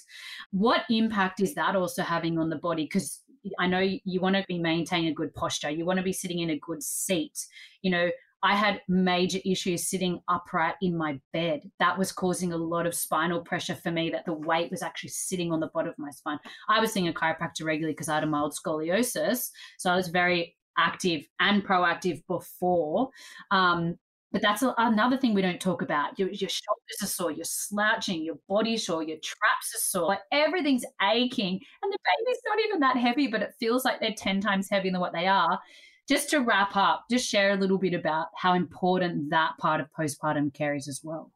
What 0.52 0.84
impact 0.88 1.40
is 1.40 1.54
that 1.54 1.74
also 1.74 2.02
having 2.02 2.38
on 2.38 2.48
the 2.48 2.56
body? 2.56 2.84
Because 2.84 3.20
I 3.58 3.66
know 3.66 3.80
you 3.80 4.20
want 4.20 4.36
to 4.36 4.44
be 4.48 4.58
maintaining 4.58 5.10
a 5.10 5.14
good 5.14 5.34
posture. 5.34 5.70
You 5.70 5.84
want 5.84 5.98
to 5.98 6.04
be 6.04 6.12
sitting 6.12 6.40
in 6.40 6.50
a 6.50 6.58
good 6.58 6.82
seat. 6.82 7.46
You 7.82 7.90
know, 7.90 8.10
I 8.42 8.54
had 8.54 8.82
major 8.88 9.38
issues 9.44 9.88
sitting 9.88 10.20
upright 10.28 10.76
in 10.80 10.96
my 10.96 11.18
bed. 11.32 11.62
That 11.80 11.98
was 11.98 12.12
causing 12.12 12.52
a 12.52 12.56
lot 12.56 12.86
of 12.86 12.94
spinal 12.94 13.40
pressure 13.40 13.74
for 13.74 13.90
me, 13.90 14.10
that 14.10 14.26
the 14.26 14.32
weight 14.34 14.70
was 14.70 14.82
actually 14.82 15.10
sitting 15.10 15.52
on 15.52 15.60
the 15.60 15.70
bottom 15.74 15.90
of 15.90 15.98
my 15.98 16.10
spine. 16.10 16.38
I 16.68 16.80
was 16.80 16.92
seeing 16.92 17.08
a 17.08 17.12
chiropractor 17.12 17.64
regularly 17.64 17.94
because 17.94 18.08
I 18.08 18.14
had 18.14 18.24
a 18.24 18.28
mild 18.28 18.54
scoliosis. 18.54 19.50
So 19.78 19.90
I 19.90 19.96
was 19.96 20.08
very 20.08 20.56
active 20.78 21.26
and 21.40 21.64
proactive 21.64 22.22
before. 22.28 23.10
Um, 23.50 23.96
but 24.32 24.42
that's 24.42 24.62
a, 24.62 24.74
another 24.76 25.16
thing 25.16 25.34
we 25.34 25.42
don't 25.42 25.60
talk 25.60 25.82
about. 25.82 26.18
Your, 26.18 26.28
your 26.28 26.50
shoulders 26.50 27.02
are 27.02 27.06
sore, 27.06 27.30
you're 27.30 27.44
slouching, 27.44 28.22
your 28.22 28.38
body's 28.48 28.86
sore, 28.86 29.02
your 29.02 29.16
traps 29.18 29.74
are 29.74 29.80
sore, 29.80 30.06
like 30.06 30.20
everything's 30.32 30.84
aching. 31.02 31.60
And 31.82 31.92
the 31.92 31.98
baby's 32.04 32.40
not 32.46 32.58
even 32.66 32.80
that 32.80 32.96
heavy, 32.96 33.26
but 33.28 33.42
it 33.42 33.54
feels 33.58 33.84
like 33.84 34.00
they're 34.00 34.14
10 34.16 34.40
times 34.40 34.68
heavier 34.70 34.92
than 34.92 35.00
what 35.00 35.12
they 35.12 35.26
are. 35.26 35.58
Just 36.08 36.30
to 36.30 36.40
wrap 36.40 36.74
up, 36.74 37.04
just 37.10 37.28
share 37.28 37.52
a 37.52 37.56
little 37.56 37.78
bit 37.78 37.94
about 37.94 38.28
how 38.34 38.54
important 38.54 39.30
that 39.30 39.52
part 39.58 39.80
of 39.80 39.88
postpartum 39.92 40.52
care 40.52 40.74
is 40.74 40.88
as 40.88 41.00
well. 41.02 41.30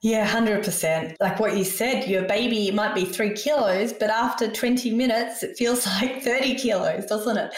Yeah, 0.00 0.28
100%. 0.28 1.16
Like 1.20 1.40
what 1.40 1.56
you 1.56 1.64
said, 1.64 2.08
your 2.08 2.22
baby 2.22 2.70
might 2.70 2.94
be 2.94 3.04
three 3.04 3.32
kilos, 3.32 3.92
but 3.92 4.10
after 4.10 4.48
20 4.48 4.94
minutes, 4.94 5.42
it 5.42 5.56
feels 5.56 5.84
like 6.00 6.22
30 6.22 6.54
kilos, 6.54 7.06
doesn't 7.06 7.36
it? 7.36 7.54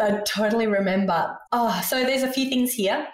I 0.00 0.22
totally 0.26 0.66
remember. 0.66 1.36
Oh, 1.52 1.80
so 1.86 2.04
there's 2.04 2.22
a 2.22 2.32
few 2.32 2.48
things 2.48 2.72
here 2.72 3.06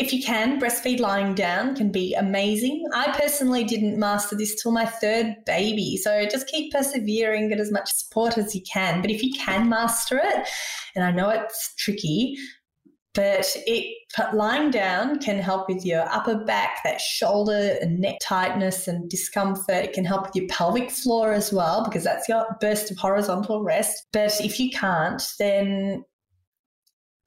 if 0.00 0.12
you 0.12 0.22
can, 0.22 0.58
breastfeed 0.58 0.98
lying 0.98 1.34
down 1.34 1.76
can 1.76 1.92
be 1.92 2.14
amazing. 2.14 2.84
I 2.94 3.16
personally 3.18 3.64
didn't 3.64 3.98
master 3.98 4.34
this 4.34 4.60
till 4.60 4.72
my 4.72 4.86
third 4.86 5.36
baby. 5.44 5.98
So 5.98 6.26
just 6.30 6.48
keep 6.48 6.72
persevering, 6.72 7.50
get 7.50 7.60
as 7.60 7.70
much 7.70 7.92
support 7.92 8.38
as 8.38 8.54
you 8.54 8.62
can. 8.62 9.02
But 9.02 9.10
if 9.10 9.22
you 9.22 9.32
can 9.38 9.68
master 9.68 10.18
it, 10.22 10.48
and 10.94 11.04
I 11.04 11.10
know 11.10 11.28
it's 11.28 11.74
tricky, 11.76 12.36
but 13.12 13.46
it 13.66 13.94
lying 14.32 14.70
down 14.70 15.18
can 15.18 15.38
help 15.38 15.68
with 15.68 15.84
your 15.84 16.08
upper 16.10 16.44
back, 16.44 16.78
that 16.84 17.00
shoulder 17.00 17.76
and 17.82 17.98
neck 17.98 18.16
tightness 18.22 18.88
and 18.88 19.10
discomfort. 19.10 19.84
It 19.84 19.92
can 19.92 20.04
help 20.04 20.26
with 20.26 20.36
your 20.36 20.46
pelvic 20.48 20.90
floor 20.90 21.32
as 21.32 21.52
well, 21.52 21.84
because 21.84 22.04
that's 22.04 22.28
your 22.28 22.46
burst 22.60 22.90
of 22.90 22.96
horizontal 22.96 23.62
rest. 23.62 24.06
But 24.12 24.40
if 24.40 24.58
you 24.58 24.70
can't, 24.70 25.22
then 25.38 26.04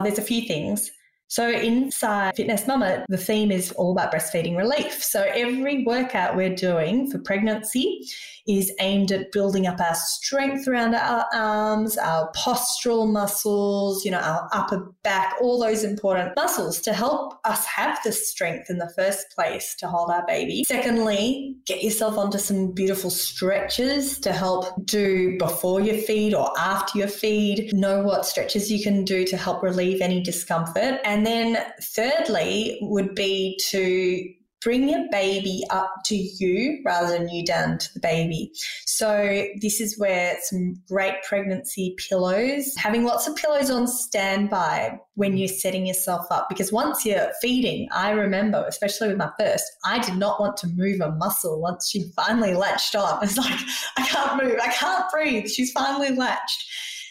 there's 0.02 0.18
a 0.18 0.24
few 0.24 0.48
things. 0.48 0.90
So 1.34 1.50
inside 1.50 2.36
Fit 2.36 2.46
Nest 2.46 2.68
Mama, 2.68 3.08
the 3.10 3.18
theme 3.18 3.50
is 3.52 3.72
all 3.72 3.94
about 3.94 4.14
breastfeeding 4.14 4.56
relief. 4.56 5.04
So 5.04 5.24
every 5.24 5.84
workout 5.84 6.36
we're 6.36 6.54
doing 6.54 7.10
for 7.10 7.18
pregnancy 7.18 8.06
is 8.48 8.72
aimed 8.80 9.12
at 9.12 9.32
building 9.32 9.68
up 9.68 9.80
our 9.80 9.96
strength 9.96 10.68
around 10.68 10.96
our 10.96 11.26
arms, 11.34 11.98
our 11.98 12.32
postural 12.34 13.10
muscles, 13.10 14.04
you 14.04 14.12
know, 14.12 14.20
our 14.20 14.50
upper 14.52 14.92
back, 15.04 15.36
all 15.42 15.60
those 15.60 15.84
important 15.84 16.36
muscles 16.36 16.82
to 16.82 16.94
help 16.94 17.40
us 17.46 17.66
have 17.66 17.98
the 18.04 18.12
strength 18.12 18.70
in 18.70 18.78
the 18.78 18.92
first 18.96 19.26
place 19.34 19.76
to 19.80 19.88
hold 19.88 20.10
our 20.10 20.26
baby. 20.28 20.64
Secondly, 20.68 21.56
get 21.66 21.84
yourself 21.84 22.18
onto 22.18 22.38
some 22.38 22.72
beautiful 22.72 23.10
stretches 23.10 24.20
to 24.20 24.34
help 24.34 24.66
do 24.86 25.38
before 25.38 25.80
your 25.80 25.98
feed 25.98 26.34
or 26.34 26.52
after 26.60 27.00
your 27.00 27.08
feed. 27.08 27.74
Know 27.74 28.04
what 28.04 28.26
stretches 28.26 28.72
you 28.72 28.84
can 28.84 29.06
do 29.06 29.26
to 29.26 29.38
help 29.38 29.64
relieve 29.64 30.02
any 30.02 30.22
discomfort. 30.22 31.00
And 31.06 31.26
then 31.26 31.64
thirdly 31.82 32.80
would 32.82 33.16
be 33.16 33.58
to 33.70 34.34
bring 34.64 34.88
your 34.90 35.06
baby 35.12 35.64
up 35.70 35.94
to 36.06 36.16
you 36.16 36.82
rather 36.86 37.18
than 37.18 37.30
you 37.30 37.44
down 37.46 37.78
to 37.78 37.94
the 37.94 38.00
baby. 38.00 38.52
So 38.86 39.46
this 39.62 39.82
is 39.82 40.00
where 40.00 40.38
some 40.44 40.82
great 40.88 41.16
pregnancy 41.28 41.96
pillows, 42.10 42.74
having 42.78 43.04
lots 43.04 43.28
of 43.28 43.36
pillows 43.36 43.70
on 43.70 43.88
standby 43.88 45.00
when 45.16 45.38
you're 45.38 45.48
setting 45.48 45.86
yourself 45.86 46.26
up. 46.32 46.48
Because 46.50 46.72
once 46.72 47.06
you're 47.06 47.32
feeding, 47.42 47.88
I 47.92 48.12
remember, 48.12 48.64
especially 48.68 49.10
with 49.10 49.18
my 49.18 49.32
first, 49.38 49.66
I 49.86 50.00
did 50.00 50.16
not 50.16 50.40
want 50.40 50.58
to 50.58 50.68
move 50.68 51.02
a 51.02 51.12
muscle 51.12 51.62
once 51.62 51.90
she 51.90 52.12
finally 52.16 52.54
latched 52.54 52.96
on. 52.96 53.24
It's 53.24 53.38
like, 53.38 53.60
I 53.98 54.06
can't 54.06 54.44
move, 54.44 54.58
I 54.62 54.70
can't 54.70 55.10
breathe. 55.12 55.50
She's 55.50 55.72
finally 55.72 56.16
latched. 56.16 56.66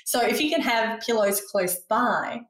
So 0.05 0.21
if 0.21 0.41
you 0.41 0.51
can 0.51 0.61
have 0.61 1.01
pillows 1.01 1.41
close 1.51 1.79
by, 1.89 2.41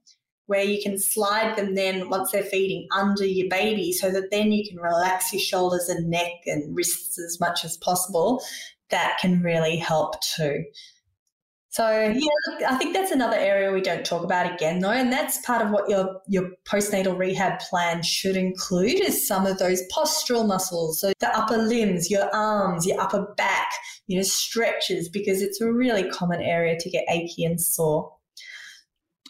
where 0.47 0.65
you 0.65 0.83
can 0.83 0.99
slide 0.99 1.57
them 1.57 1.75
then 1.75 2.09
once 2.09 2.33
they're 2.33 2.43
feeding 2.43 2.87
under 2.97 3.25
your 3.25 3.49
baby 3.49 3.93
so 3.93 4.11
that 4.11 4.31
then 4.31 4.53
you 4.53 4.69
can 4.69 4.79
relax 4.79 5.33
your 5.33 5.41
shoulders 5.41 5.89
and 5.89 6.11
neck 6.11 6.33
and 6.47 6.77
wrists 6.77 7.19
as 7.19 7.39
much 7.41 7.65
as 7.65 7.77
possible. 7.79 8.43
That 8.91 9.19
can 9.21 9.43
really 9.43 9.77
help 9.77 10.21
too. 10.21 10.65
So 11.73 11.89
yeah, 12.15 12.69
I 12.69 12.77
think 12.77 12.93
that's 12.93 13.13
another 13.13 13.39
area 13.39 13.73
we 13.73 13.81
don't 13.81 14.05
talk 14.05 14.23
about 14.23 14.53
again 14.53 14.81
though, 14.81 14.91
and 14.91 15.11
that's 15.11 15.39
part 15.47 15.63
of 15.65 15.71
what 15.71 15.89
your 15.89 16.21
your 16.29 16.51
postnatal 16.67 17.17
rehab 17.17 17.61
plan 17.61 18.03
should 18.03 18.37
include 18.37 19.01
is 19.01 19.27
some 19.27 19.47
of 19.47 19.59
those 19.59 19.83
postural 19.91 20.47
muscles, 20.47 21.01
so 21.01 21.15
the 21.21 21.35
upper 21.35 21.57
limbs, 21.57 22.11
your 22.11 22.29
arms, 22.35 22.87
your 22.87 23.01
upper 23.01 23.27
back, 23.39 23.71
you 24.07 24.19
know, 24.19 24.23
stretches 24.23 25.09
because 25.09 25.41
it's 25.41 25.63
a 25.63 25.73
really 25.73 26.11
common 26.11 26.43
area 26.43 26.79
to 26.79 26.91
get 26.91 27.05
achy 27.09 27.43
and 27.43 27.59
sore. 27.59 28.13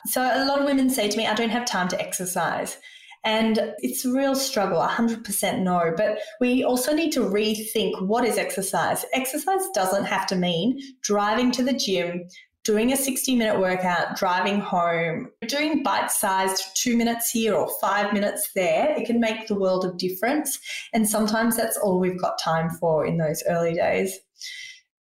So 0.06 0.22
a 0.22 0.44
lot 0.44 0.60
of 0.60 0.64
women 0.64 0.90
say 0.90 1.08
to 1.08 1.16
me, 1.16 1.26
I 1.26 1.34
don't 1.34 1.50
have 1.50 1.64
time 1.64 1.88
to 1.88 2.00
exercise. 2.00 2.76
And 3.24 3.74
it's 3.78 4.04
a 4.04 4.12
real 4.12 4.34
struggle, 4.34 4.80
100% 4.80 5.60
no. 5.60 5.94
But 5.96 6.18
we 6.40 6.64
also 6.64 6.92
need 6.92 7.12
to 7.12 7.20
rethink 7.20 8.02
what 8.06 8.24
is 8.24 8.36
exercise. 8.36 9.04
Exercise 9.12 9.62
doesn't 9.74 10.06
have 10.06 10.26
to 10.28 10.36
mean 10.36 10.80
driving 11.02 11.52
to 11.52 11.62
the 11.62 11.72
gym, 11.72 12.24
doing 12.64 12.92
a 12.92 12.96
60 12.96 13.36
minute 13.36 13.58
workout, 13.58 14.16
driving 14.16 14.60
home, 14.60 15.30
doing 15.46 15.82
bite 15.82 16.10
sized 16.10 16.64
two 16.74 16.96
minutes 16.96 17.30
here 17.30 17.54
or 17.54 17.70
five 17.80 18.12
minutes 18.12 18.50
there, 18.54 18.94
it 18.96 19.06
can 19.06 19.20
make 19.20 19.46
the 19.46 19.58
world 19.58 19.84
of 19.84 19.98
difference. 19.98 20.58
And 20.92 21.08
sometimes 21.08 21.56
that's 21.56 21.76
all 21.76 21.98
we've 21.98 22.20
got 22.20 22.38
time 22.38 22.70
for 22.70 23.04
in 23.04 23.18
those 23.18 23.42
early 23.48 23.74
days. 23.74 24.18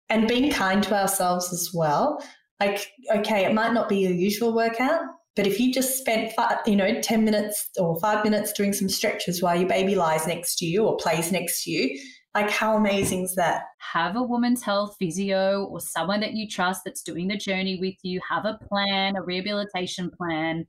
And 0.10 0.28
being 0.28 0.52
kind 0.52 0.84
to 0.84 0.99
ourselves 0.99 1.54
as 1.54 1.72
well. 1.74 2.22
Like, 2.62 2.91
okay, 3.16 3.43
it 3.43 3.55
might 3.55 3.74
not 3.74 3.89
be 3.89 3.97
your 3.97 4.12
usual 4.12 4.53
workout, 4.53 5.01
but 5.36 5.47
if 5.47 5.59
you 5.59 5.74
just 5.74 5.97
spent, 5.97 6.32
five, 6.34 6.59
you 6.68 6.76
know, 6.76 7.01
10 7.01 7.26
minutes 7.26 7.72
or 7.80 7.99
five 7.99 8.24
minutes 8.24 8.53
doing 8.53 8.72
some 8.72 8.88
stretches 8.88 9.41
while 9.41 9.55
your 9.55 9.68
baby 9.68 9.95
lies 9.95 10.28
next 10.28 10.57
to 10.59 10.68
you 10.68 10.86
or 10.86 10.95
plays 10.97 11.32
next 11.32 11.64
to 11.64 11.72
you, 11.72 11.99
like, 12.36 12.51
how 12.51 12.78
amazing 12.78 13.24
is 13.24 13.34
that? 13.34 13.64
Have 13.80 14.16
a 14.16 14.22
woman's 14.22 14.62
health 14.62 14.95
physio 14.99 15.66
or 15.66 15.80
someone 15.80 16.20
that 16.20 16.34
you 16.34 16.47
trust 16.47 16.84
that's 16.86 17.01
doing 17.01 17.30
the 17.30 17.36
journey 17.36 17.80
with 17.82 17.95
you. 18.03 18.22
Have 18.30 18.45
a 18.45 18.59
plan, 18.70 19.16
a 19.16 19.24
rehabilitation 19.24 20.12
plan, 20.16 20.68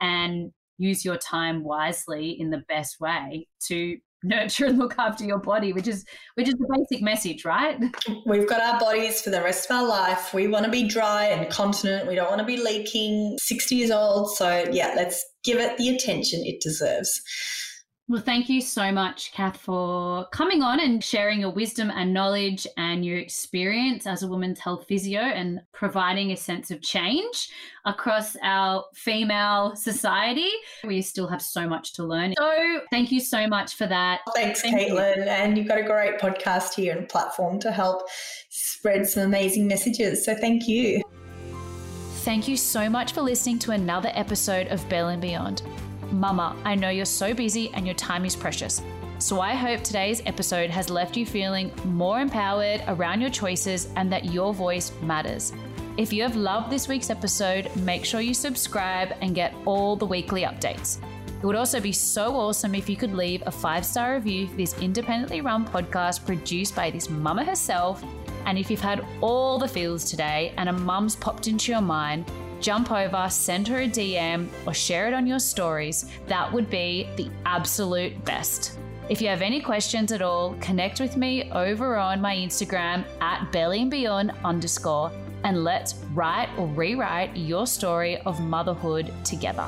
and 0.00 0.52
use 0.78 1.04
your 1.04 1.16
time 1.16 1.64
wisely 1.64 2.36
in 2.40 2.50
the 2.50 2.62
best 2.68 3.00
way 3.00 3.48
to 3.66 3.98
nurture 4.24 4.66
and 4.66 4.78
look 4.78 4.94
after 4.98 5.24
your 5.24 5.38
body 5.38 5.72
which 5.72 5.88
is 5.88 6.04
which 6.34 6.48
is 6.48 6.54
the 6.54 6.66
basic 6.76 7.02
message 7.02 7.44
right? 7.44 7.78
We've 8.26 8.48
got 8.48 8.60
our 8.60 8.78
bodies 8.78 9.20
for 9.22 9.30
the 9.30 9.42
rest 9.42 9.70
of 9.70 9.76
our 9.76 9.86
life. 9.86 10.32
We 10.32 10.48
want 10.48 10.64
to 10.64 10.70
be 10.70 10.88
dry 10.88 11.24
and 11.24 11.50
continent. 11.50 12.06
We 12.06 12.14
don't 12.14 12.28
want 12.28 12.40
to 12.40 12.46
be 12.46 12.56
leaking. 12.56 13.36
60 13.42 13.74
years 13.74 13.90
old 13.90 14.34
so 14.36 14.68
yeah 14.70 14.92
let's 14.96 15.24
give 15.44 15.58
it 15.58 15.76
the 15.76 15.88
attention 15.88 16.42
it 16.44 16.60
deserves 16.60 17.20
well, 18.08 18.20
thank 18.20 18.48
you 18.48 18.60
so 18.60 18.90
much, 18.90 19.32
Kath, 19.32 19.56
for 19.56 20.26
coming 20.32 20.60
on 20.60 20.80
and 20.80 21.02
sharing 21.02 21.40
your 21.40 21.50
wisdom 21.50 21.90
and 21.90 22.12
knowledge 22.12 22.66
and 22.76 23.04
your 23.04 23.16
experience 23.16 24.06
as 24.06 24.22
a 24.24 24.28
women's 24.28 24.58
health 24.58 24.86
physio 24.88 25.20
and 25.20 25.60
providing 25.72 26.32
a 26.32 26.36
sense 26.36 26.72
of 26.72 26.82
change 26.82 27.50
across 27.84 28.36
our 28.42 28.84
female 28.92 29.76
society. 29.76 30.50
We 30.84 31.00
still 31.00 31.28
have 31.28 31.40
so 31.40 31.68
much 31.68 31.92
to 31.94 32.04
learn. 32.04 32.34
So, 32.36 32.80
thank 32.90 33.12
you 33.12 33.20
so 33.20 33.46
much 33.46 33.76
for 33.76 33.86
that. 33.86 34.20
Thanks, 34.34 34.62
thank 34.62 34.76
Caitlin. 34.76 35.18
You. 35.18 35.22
And 35.22 35.56
you've 35.56 35.68
got 35.68 35.78
a 35.78 35.84
great 35.84 36.18
podcast 36.18 36.74
here 36.74 36.96
and 36.96 37.08
platform 37.08 37.60
to 37.60 37.70
help 37.70 38.08
spread 38.48 39.08
some 39.08 39.22
amazing 39.22 39.68
messages. 39.68 40.24
So, 40.24 40.34
thank 40.34 40.66
you. 40.66 41.02
Thank 42.24 42.48
you 42.48 42.56
so 42.56 42.90
much 42.90 43.12
for 43.12 43.22
listening 43.22 43.60
to 43.60 43.70
another 43.70 44.10
episode 44.14 44.66
of 44.68 44.86
Belly 44.88 45.14
and 45.14 45.22
Beyond. 45.22 45.62
Mama, 46.12 46.54
I 46.64 46.74
know 46.74 46.90
you're 46.90 47.06
so 47.06 47.32
busy 47.32 47.70
and 47.72 47.86
your 47.86 47.94
time 47.94 48.26
is 48.26 48.36
precious. 48.36 48.82
So 49.18 49.40
I 49.40 49.54
hope 49.54 49.82
today's 49.82 50.20
episode 50.26 50.68
has 50.68 50.90
left 50.90 51.16
you 51.16 51.24
feeling 51.24 51.72
more 51.86 52.20
empowered 52.20 52.82
around 52.86 53.22
your 53.22 53.30
choices 53.30 53.88
and 53.96 54.12
that 54.12 54.26
your 54.26 54.52
voice 54.52 54.92
matters. 55.00 55.54
If 55.96 56.12
you 56.12 56.22
have 56.22 56.36
loved 56.36 56.70
this 56.70 56.86
week's 56.86 57.08
episode, 57.08 57.74
make 57.76 58.04
sure 58.04 58.20
you 58.20 58.34
subscribe 58.34 59.14
and 59.22 59.34
get 59.34 59.54
all 59.64 59.96
the 59.96 60.04
weekly 60.04 60.42
updates. 60.42 60.98
It 61.42 61.46
would 61.46 61.56
also 61.56 61.80
be 61.80 61.92
so 61.92 62.36
awesome 62.36 62.74
if 62.74 62.90
you 62.90 62.96
could 62.96 63.14
leave 63.14 63.42
a 63.46 63.50
five 63.50 63.84
star 63.86 64.14
review 64.14 64.48
for 64.48 64.56
this 64.56 64.78
independently 64.80 65.40
run 65.40 65.66
podcast 65.66 66.26
produced 66.26 66.76
by 66.76 66.90
this 66.90 67.08
mama 67.08 67.42
herself. 67.42 68.04
And 68.44 68.58
if 68.58 68.70
you've 68.70 68.80
had 68.80 69.06
all 69.22 69.58
the 69.58 69.68
feels 69.68 70.04
today 70.04 70.52
and 70.58 70.68
a 70.68 70.72
mum's 70.72 71.16
popped 71.16 71.48
into 71.48 71.72
your 71.72 71.80
mind, 71.80 72.30
jump 72.62 72.90
over, 72.90 73.26
send 73.28 73.68
her 73.68 73.80
a 73.80 73.88
DM, 73.88 74.48
or 74.66 74.72
share 74.72 75.08
it 75.08 75.12
on 75.12 75.26
your 75.26 75.40
stories. 75.40 76.06
That 76.28 76.50
would 76.52 76.70
be 76.70 77.08
the 77.16 77.28
absolute 77.44 78.24
best. 78.24 78.78
If 79.08 79.20
you 79.20 79.28
have 79.28 79.42
any 79.42 79.60
questions 79.60 80.12
at 80.12 80.22
all, 80.22 80.54
connect 80.60 81.00
with 81.00 81.16
me 81.16 81.50
over 81.52 81.96
on 81.96 82.20
my 82.20 82.34
Instagram 82.34 83.04
at 83.20 83.52
bellyandbeyond 83.52 84.42
underscore 84.44 85.10
and 85.44 85.64
let's 85.64 85.96
write 86.14 86.48
or 86.56 86.68
rewrite 86.68 87.36
your 87.36 87.66
story 87.66 88.18
of 88.18 88.40
motherhood 88.40 89.12
together. 89.24 89.66